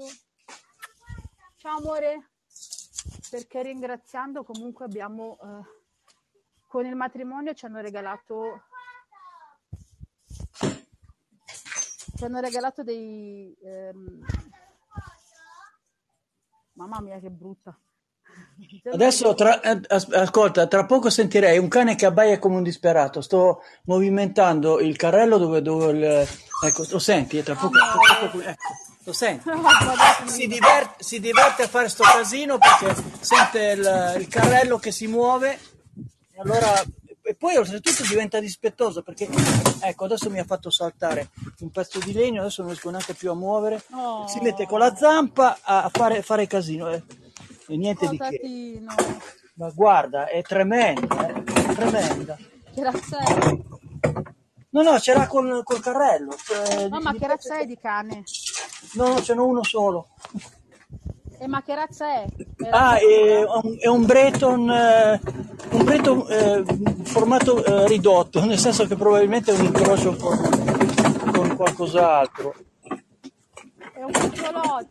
[1.56, 2.30] Ciao amore!
[3.28, 5.38] Perché ringraziando comunque abbiamo...
[5.42, 5.78] eh,
[6.68, 8.62] con il matrimonio ci hanno regalato
[12.20, 14.20] ci hanno regalato dei ehm,
[16.74, 17.74] mamma mia che brutta
[18.92, 23.22] Adesso, tra- eh, as- ascolta, tra poco sentirei un cane che abbaia come un disperato.
[23.22, 26.28] Sto movimentando il carrello dove, dove il...
[26.64, 27.42] Ecco, lo senti?
[27.42, 28.68] Tra poco, tra poco- ecco,
[29.04, 29.48] lo senti?
[30.30, 35.06] Si diverte, si diverte a fare sto casino perché sente il, il carrello che si
[35.06, 35.58] muove
[36.32, 36.70] e allora
[37.40, 39.26] poi oltretutto diventa dispettoso perché
[39.80, 41.30] ecco adesso mi ha fatto saltare
[41.60, 44.28] un pezzo di legno adesso non riesco neanche più a muovere Oh.
[44.28, 47.02] si mette con la zampa a fare, fare casino eh.
[47.68, 48.82] e niente di che
[49.54, 52.36] ma guarda è tremenda eh, è tremenda
[52.74, 53.18] che razza
[54.68, 58.22] no no ce l'ha col, col carrello cioè, no ma che razza è di cane?
[58.96, 60.08] no no ce n'è uno solo
[61.40, 62.26] e ma che razza è?
[62.60, 63.60] È Ah, razza è pura?
[63.62, 65.20] un, è un Breton, eh,
[65.70, 66.64] un Breton eh,
[67.04, 70.38] formato eh, ridotto, nel senso che probabilmente è un incrocio con,
[71.32, 72.54] con qualcos'altro.
[73.92, 74.88] è un cucciolotto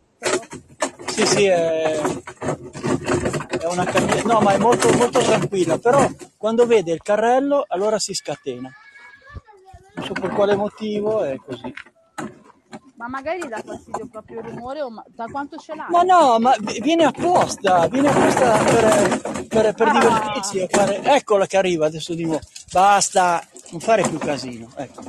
[1.06, 6.06] Sì, sì, è, è una cagnetta, no, ma è molto, molto tranquilla, però
[6.36, 8.70] quando vede il carrello allora si scatena.
[9.94, 11.72] Non so per quale motivo è così.
[13.00, 15.86] Ma magari gli dà fastidio proprio il rumore o ma- da quanto ce l'hai?
[15.88, 19.92] Ma no, ma vi- viene apposta, viene apposta per, per, per Ah.
[19.92, 20.66] divertirsi.
[20.68, 21.00] fare...
[21.02, 22.40] Eccola che arriva adesso di nuovo.
[22.70, 24.68] Basta, non fare più casino.
[24.76, 25.00] Ecco.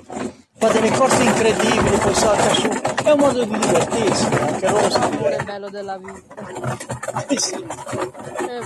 [0.57, 2.69] Fa delle corse incredibili, poi salta su.
[3.03, 5.43] È un modo di divertirsi, anche loro l'amore divertono.
[5.43, 7.65] bello della vita Eh sì, che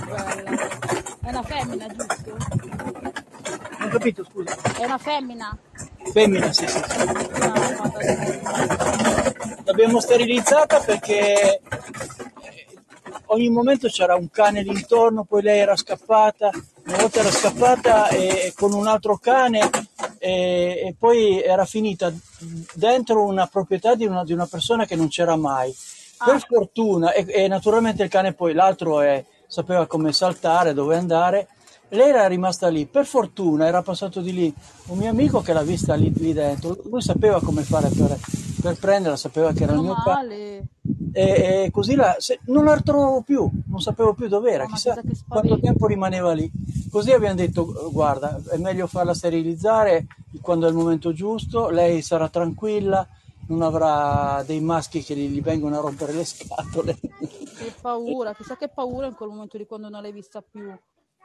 [0.04, 0.54] bella
[1.22, 2.36] è una femmina giusto?
[3.78, 4.54] non capito, scusa.
[4.78, 5.56] è una femmina?
[6.12, 6.80] Femmina, sì, sì.
[9.64, 11.60] L'abbiamo sterilizzata perché eh,
[13.26, 16.50] ogni momento c'era un cane lì intorno, poi lei era scappata,
[16.86, 19.68] una volta era scappata e, con un altro cane
[20.18, 22.12] e, e poi era finita
[22.74, 25.74] dentro una proprietà di una, di una persona che non c'era mai.
[26.24, 26.38] Per Ah.
[26.38, 31.46] fortuna, e, e naturalmente il cane poi, l'altro è- sapeva come saltare, dove andare,
[31.88, 32.86] lei era rimasta lì.
[32.86, 34.54] Per fortuna era passato di lì
[34.86, 36.76] un mio amico che l'ha vista lì, lì dentro.
[36.84, 38.18] Lui sapeva come fare per,
[38.60, 40.68] per prenderla, sapeva che era il mio male
[41.16, 44.74] e, e così la, se- non la trovo più, non sapevo più dove era, No,
[44.74, 46.50] chissà quanto tempo rimaneva lì.
[46.90, 50.06] Così abbiamo detto, guarda, è meglio farla sterilizzare
[50.42, 53.06] quando è il momento giusto, lei sarà tranquilla,
[53.48, 56.98] non avrà dei maschi che gli, gli vengono a rompere le scatole.
[57.00, 60.70] Che paura, chissà che paura in quel momento di quando non l'hai vista più.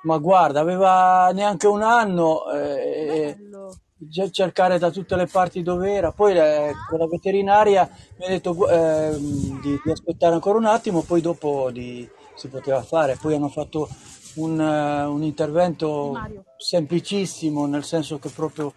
[0.04, 3.76] Ma guarda, aveva neanche un anno, eh, Bello.
[3.96, 6.12] già cercare da tutte le parti dove era.
[6.12, 7.88] Poi eh, con la veterinaria
[8.18, 12.82] mi ha detto ehm, di, di aspettare ancora un attimo, poi dopo di- si poteva
[12.82, 13.16] fare.
[13.22, 13.88] Poi hanno fatto
[14.36, 16.46] un, eh, un intervento Mario.
[16.58, 18.74] semplicissimo, nel senso che proprio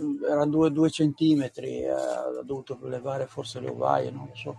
[0.00, 4.56] mm, erano due, due centimetri, eh, ha dovuto levare forse le ovaie, non lo so.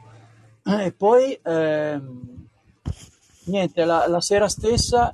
[0.81, 2.47] E poi ehm,
[3.45, 5.13] niente, la, la sera stessa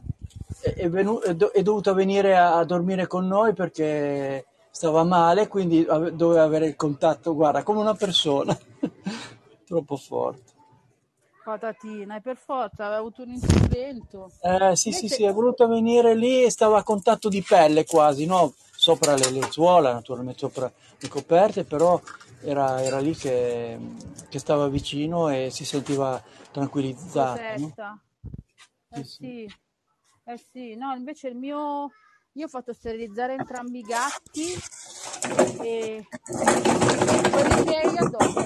[0.62, 5.04] è, è venu- è do- è dovuta venire a, a dormire con noi perché stava
[5.04, 8.58] male, quindi ave- doveva avere il contatto, guarda, come una persona,
[9.66, 10.58] troppo forte.
[11.44, 14.32] Patatina, e per forza aveva avuto un intervento.
[14.42, 17.86] Eh, sì, sì, Invece, sì, è voluta venire lì e stava a contatto di pelle
[17.86, 18.54] quasi, no?
[18.72, 22.00] Sopra le lenzuola, naturalmente sopra le coperte, però
[22.42, 23.78] era, era lì che,
[24.30, 26.22] che stava vicino e si sentiva
[26.52, 27.74] tranquillizzata, no?
[28.92, 29.18] Eh sì.
[29.18, 29.54] sì,
[30.30, 31.92] eh sì, no, invece il mio...
[32.34, 34.54] Io ho fatto sterilizzare entrambi i gatti
[35.64, 36.08] e
[37.32, 38.46] quelli miei addosso.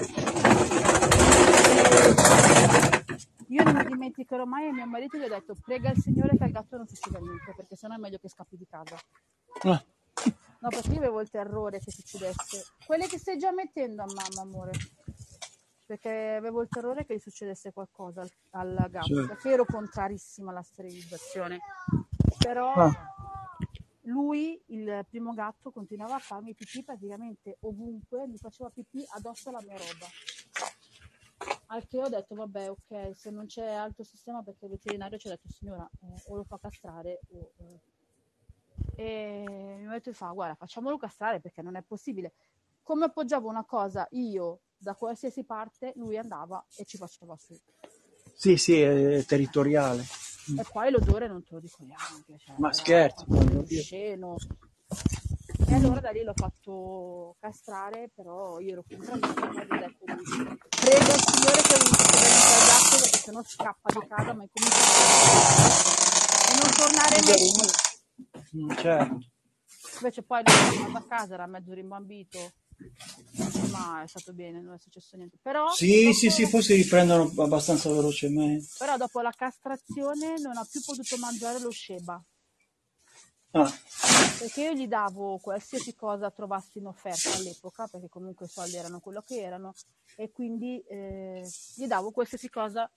[3.48, 6.44] Io non mi dimenticherò mai e mio marito gli ho detto prega il Signore che
[6.44, 8.96] al gatto non succeda niente perché sennò è meglio che scappi di casa.
[9.64, 9.84] Ah,
[10.60, 12.64] No, perché io avevo il terrore che succedesse.
[12.86, 14.72] Quelle che stai già mettendo a mamma, amore.
[15.86, 19.06] Perché avevo il terrore che gli succedesse qualcosa al, al gatto.
[19.06, 19.26] certo.
[19.26, 21.58] Perché ero contrarissima alla sterilizzazione.
[22.38, 22.92] Però Ah,
[24.02, 29.60] lui, il primo gatto, continuava a farmi pipì praticamente ovunque, mi faceva pipì addosso alla
[29.62, 30.06] mia roba.
[31.66, 35.26] Al che ho detto, vabbè, ok, se non c'è altro sistema, perché il veterinario ci
[35.26, 37.52] ha detto, signora, eh, o lo fa castrare o...
[37.56, 37.80] eh,
[38.96, 39.44] e
[39.78, 42.34] mi ha detto, fa, guarda, facciamolo castrare perché non è possibile.
[42.82, 47.56] Come appoggiavo una cosa io da qualsiasi parte, lui andava e ci faceva su.
[48.34, 50.04] sì, sì, è territoriale.
[50.58, 52.70] E poi l'odore non te lo dico neanche, cioè, Ma
[53.26, 54.36] quando io- osceno.
[55.66, 60.22] E allora da lì l'ho fatto castrare, però io ero contrarissima e ho detto, lui,
[60.68, 64.76] prego il Signore che non niente al gatto perché sennò scappa di casa, ma incomincia
[64.76, 65.74] a
[66.50, 67.38] e non tornare mai
[68.50, 68.60] più.
[68.60, 69.18] Mm, certo.
[69.94, 72.52] Invece poi lui è tornato a casa, era mezzo rimbambito,
[73.74, 75.36] ma è stato bene, non è successo niente.
[75.42, 78.66] Però Sì, sì, dopo, sì, poi si riprendono abbastanza velocemente.
[78.78, 82.22] però dopo la castrazione non ha più potuto mangiare lo sceba,
[83.52, 83.72] Ah,
[84.38, 89.00] perché io gli davo qualsiasi cosa trovassi in offerta all'epoca, perché comunque i soldi erano
[89.00, 89.72] quello che erano,
[90.16, 92.90] e quindi eh, gli davo qualsiasi cosa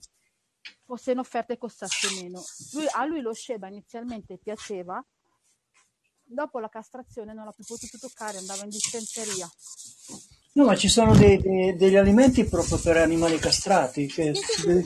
[0.86, 2.44] fosse in offerta e costasse meno.
[2.74, 5.04] Lui- a lui lo sceba inizialmente piaceva,
[6.24, 9.50] dopo la castrazione non l'ha più potuto toccare, andava in dispenseria.
[10.58, 14.62] No, ma ci sono dei- dei- degli alimenti proprio per animali castrati che Sì, sì,
[14.62, 14.84] si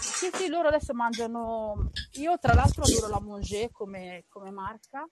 [0.00, 0.46] sì, sì.
[0.48, 1.90] loro adesso mangiano.
[2.12, 5.04] Io, tra l'altro, adoro la Monge come, come marca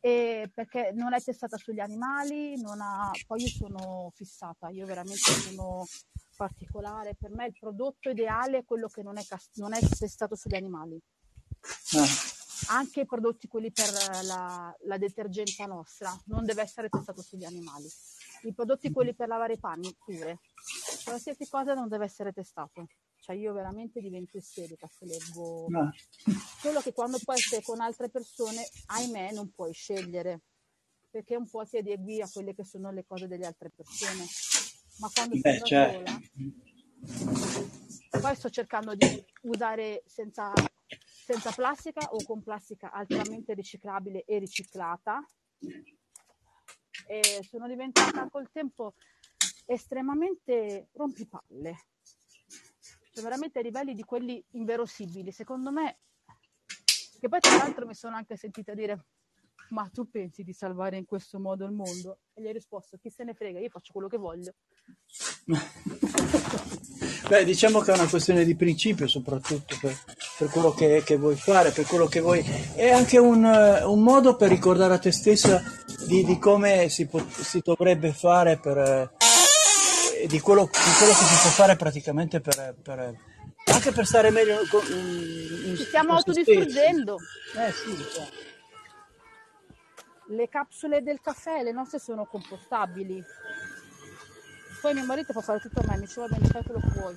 [0.00, 3.10] perché non è testata sugli animali, non ha...
[3.26, 5.86] poi io sono fissata, io veramente sono
[6.36, 7.14] particolare.
[7.14, 10.56] Per me il prodotto ideale è quello che non è, cas- non è testato sugli
[10.56, 10.98] animali.
[11.96, 12.06] Ah,
[12.76, 13.90] Anche i prodotti, quelli per
[14.24, 17.88] la, la detergenza nostra, non deve essere testato sugli animali.
[18.44, 20.40] I prodotti, quelli per lavare i panni, pure.
[21.04, 22.86] Qualsiasi cosa non deve essere testato.
[23.16, 25.90] Cioè io veramente divento isterica se leggo ah.
[26.60, 30.42] Solo che quando poi sei con altre persone, ahimè, non puoi scegliere,
[31.10, 34.26] perché un po' ti adegui a quelle che sono le cose delle altre persone.
[34.98, 36.04] Ma quando Beh, sono da certo.
[36.04, 36.20] sola,
[38.20, 40.52] poi sto cercando di usare senza,
[41.02, 45.26] senza plastica o con plastica altamente riciclabile e riciclata.
[47.06, 48.94] E sono diventata col tempo
[49.66, 51.76] estremamente rompipalle
[53.14, 55.30] cioè veramente a livelli di quelli inverosimili.
[55.30, 55.98] Secondo me,
[57.20, 59.06] che poi tra l'altro mi sono anche sentita dire,
[59.68, 62.18] ma tu pensi di salvare in questo modo il mondo?
[62.32, 64.54] E gli ho risposto, chi se ne frega, io faccio quello che voglio.
[67.26, 69.96] Beh, diciamo che è una questione di principio soprattutto per,
[70.38, 72.44] per quello che, che vuoi fare, per quello che vuoi...
[72.74, 75.62] È anche un, eh, un modo per ricordare a te stessa
[76.06, 78.76] di, di come si, po- si dovrebbe fare per...
[78.76, 82.74] eh, di quello, di quello che si può fare praticamente per...
[82.82, 83.14] per-
[83.66, 87.16] anche per stare meglio con, in, in- Ci stiamo autodistruggendo.
[87.56, 88.28] Eh sì, cioè.
[90.28, 93.24] Le capsule del caffè, le nostre sono compostabili.
[94.84, 97.00] Poi mio marito può fare tutto a me, mi dice va bene, fai quello che
[97.00, 97.16] vuoi.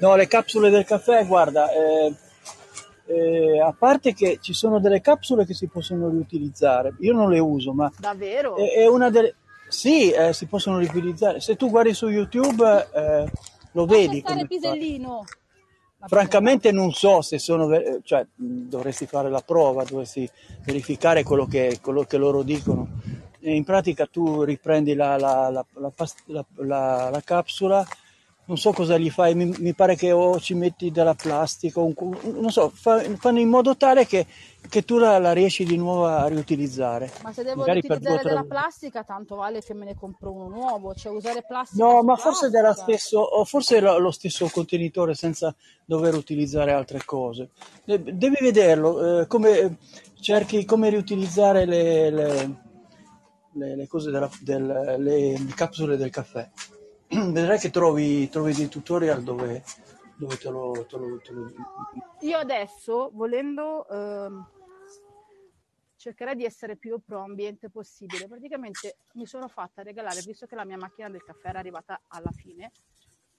[0.00, 2.14] No, le capsule del caffè, guarda, eh,
[3.06, 7.38] eh, a parte che ci sono delle capsule che si possono riutilizzare, io non le
[7.38, 8.56] uso, ma Davvero?
[8.56, 9.36] è, è una delle...
[9.68, 11.40] Sì, eh, si possono riutilizzare.
[11.40, 13.30] Se tu guardi su YouTube eh,
[13.72, 14.20] lo vedi.
[14.20, 15.24] Lascia stare come pisellino.
[16.08, 20.30] Francamente non so se sono, ver- cioè mh, dovresti fare la prova, dovresti
[20.66, 22.86] verificare quello che, quello che loro dicono.
[23.52, 25.48] In pratica tu riprendi la, la-
[26.56, 27.86] la- la capsula,
[28.46, 31.94] non so cosa gli fai, mi, mi pare che o ci metti della plastica, un
[32.22, 34.26] non so, fa- fanno in modo tale che,
[34.68, 37.10] che tu la, riesci di nuovo a riutilizzare.
[37.22, 39.84] Ma se devo Magari per due o utilizzare tre della plastica, tanto vale che me
[39.84, 40.94] ne compro uno nuovo.
[40.94, 45.54] Cioè usare plastica No, ma forse stesso, o forse lo, lo stesso contenitore senza
[45.84, 47.50] dover utilizzare altre cose.
[47.84, 49.76] De- Devi vederlo, eh, come
[50.20, 52.56] cerchi come riutilizzare le, le-
[53.56, 56.48] le- le cose della, del- le capsule del caffè.
[57.08, 59.64] Vedrai che trovi, trovi dei tutorial dove,
[60.16, 61.52] dove te lo, te lo- te lo-
[62.20, 64.46] Io adesso, volendo, ehm,
[65.96, 68.28] cercherei di essere più pro ambiente possibile.
[68.28, 72.30] Praticamente mi sono fatta regalare, visto che la mia macchina del caffè era arrivata alla
[72.32, 72.70] fine,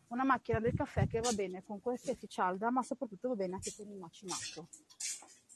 [0.07, 3.73] una macchina del caffè che va bene con qualsiasi cialda, ma soprattutto va bene anche
[3.76, 4.68] con il macinato.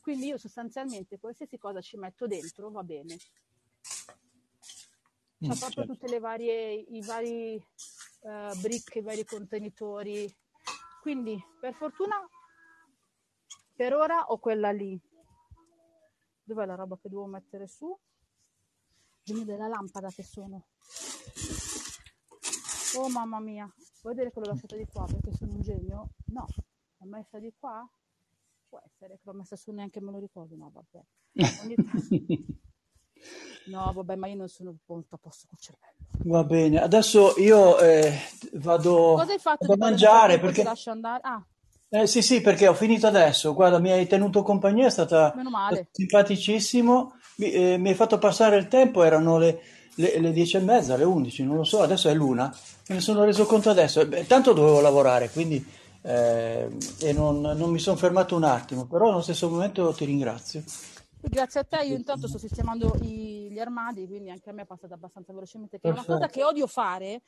[0.01, 3.17] Quindi io sostanzialmente qualsiasi cosa ci metto dentro va bene.
[5.41, 5.93] C'ha proprio certo.
[5.93, 10.31] tutte le varie, i vari eh, brick, i vari contenitori.
[11.01, 12.15] Quindi, per fortuna,
[13.75, 14.99] per ora ho quella lì.
[16.43, 17.97] Dov'è la roba che devo mettere su?
[19.23, 20.67] Genio della lampada che sono.
[22.97, 26.09] Oh mamma mia, vuoi vedere che l'ho lasciata di qua perché sono un genio?
[26.25, 26.45] No,
[26.97, 27.89] l'ho messa di qua?
[28.67, 31.05] Può essere che l'ho messa su neanche me lo ricordo, no vabbè.
[31.63, 32.59] Ogni tanto-
[33.65, 35.95] No vabbè, ma io non sono molto a posto col cervello.
[36.23, 38.13] Va bene, adesso io eh,
[38.53, 40.63] vado, Cosa hai fatto a mangiare perché...
[40.63, 41.21] lascio andare?
[41.23, 41.45] Ah,
[41.93, 43.53] Eh, sì, sì, perché ho finito adesso.
[43.53, 45.35] Guarda, mi hai tenuto compagnia, è stata
[45.91, 47.13] simpaticissimo.
[47.37, 49.59] Mi, eh, mi hai fatto passare il tempo, erano le,
[49.95, 52.53] le, le 10 e mezza, le 11, non lo so, adesso è l'una.
[52.87, 53.99] Me ne sono reso conto adesso.
[54.01, 55.63] Eh, beh, tanto dovevo lavorare, quindi
[56.03, 56.67] eh,
[56.99, 60.63] e non, non mi sono fermato un attimo, però allo stesso momento ti ringrazio.
[61.23, 64.93] Grazie a te, io intanto sto sistemando i- armadi, quindi anche a me è passata
[64.93, 65.79] abbastanza velocemente.
[65.79, 67.21] Che è una cosa che odio fare,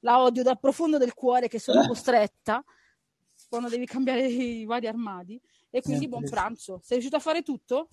[0.00, 2.64] la odio dal profondo del cuore, che sono costretta
[3.48, 5.40] quando devi cambiare i vari armadi.
[5.70, 6.80] E quindi buon pranzo.
[6.82, 7.88] Sei riuscito a fare tutto?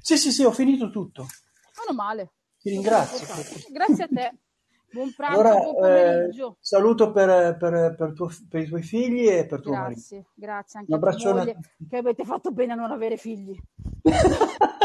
[0.00, 1.26] Sì, sì, sì, ho finito tutto.
[1.78, 2.32] Meno male.
[2.58, 3.26] Ti ringrazio.
[3.70, 4.38] Grazie a te.
[4.92, 5.78] Buon pranzo, Allora, buon eh,
[6.12, 6.56] pomeriggio.
[6.60, 10.00] saluto per, per- per tuo- per i tuoi figli e per tuo marito.
[10.00, 11.56] Grazie, grazie anche Un abbraccione moglie
[11.88, 13.54] che avete fatto bene a non avere figli.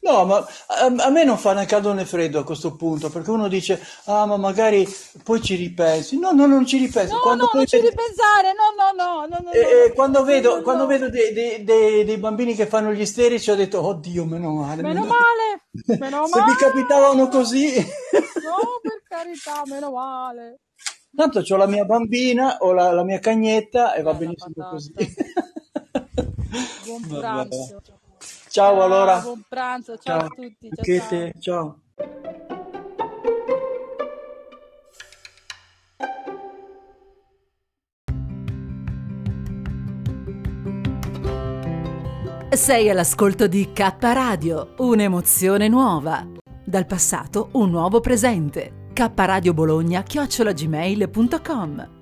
[0.00, 3.30] No, ma a, a me non fa né caldo né freddo a questo punto, perché
[3.30, 4.86] uno dice, ah, ma magari
[5.22, 6.18] poi ci ripensi.
[6.18, 7.12] No, no, non ci ripensi.
[7.12, 9.92] No, Quando no, non ci vedi- ripensare, no, no, no, no, no, no, no.
[9.94, 13.84] quando vedo, quando vedo dei, dei- dei- dei bambini che fanno gli isterici, ho detto,
[13.84, 14.82] oddio, meno male.
[14.82, 16.56] Meno meno- male, meno Se mi male.
[16.58, 17.74] capitavano così.
[18.46, 20.60] No, per carità, meno male.
[21.14, 24.92] Tanto ho la mia bambina, ho la, la mia cagnetta e va Bella benissimo così.
[26.84, 27.18] Buon Vabbè.
[27.18, 27.82] pranzo.
[28.48, 29.20] Ciao allora.
[29.20, 30.26] Buon pranzo, ciao, Ciao.
[30.26, 30.68] a tutti.
[30.68, 31.08] Anche Ciao, ciao.
[31.08, 31.80] te, ciao.
[42.50, 46.35] Sei all'ascolto di K Radio, un'emozione nuova.
[46.68, 48.88] Dal passato un nuovo presente.
[48.92, 51.95] K Radio Bologna chiocciolagmail.com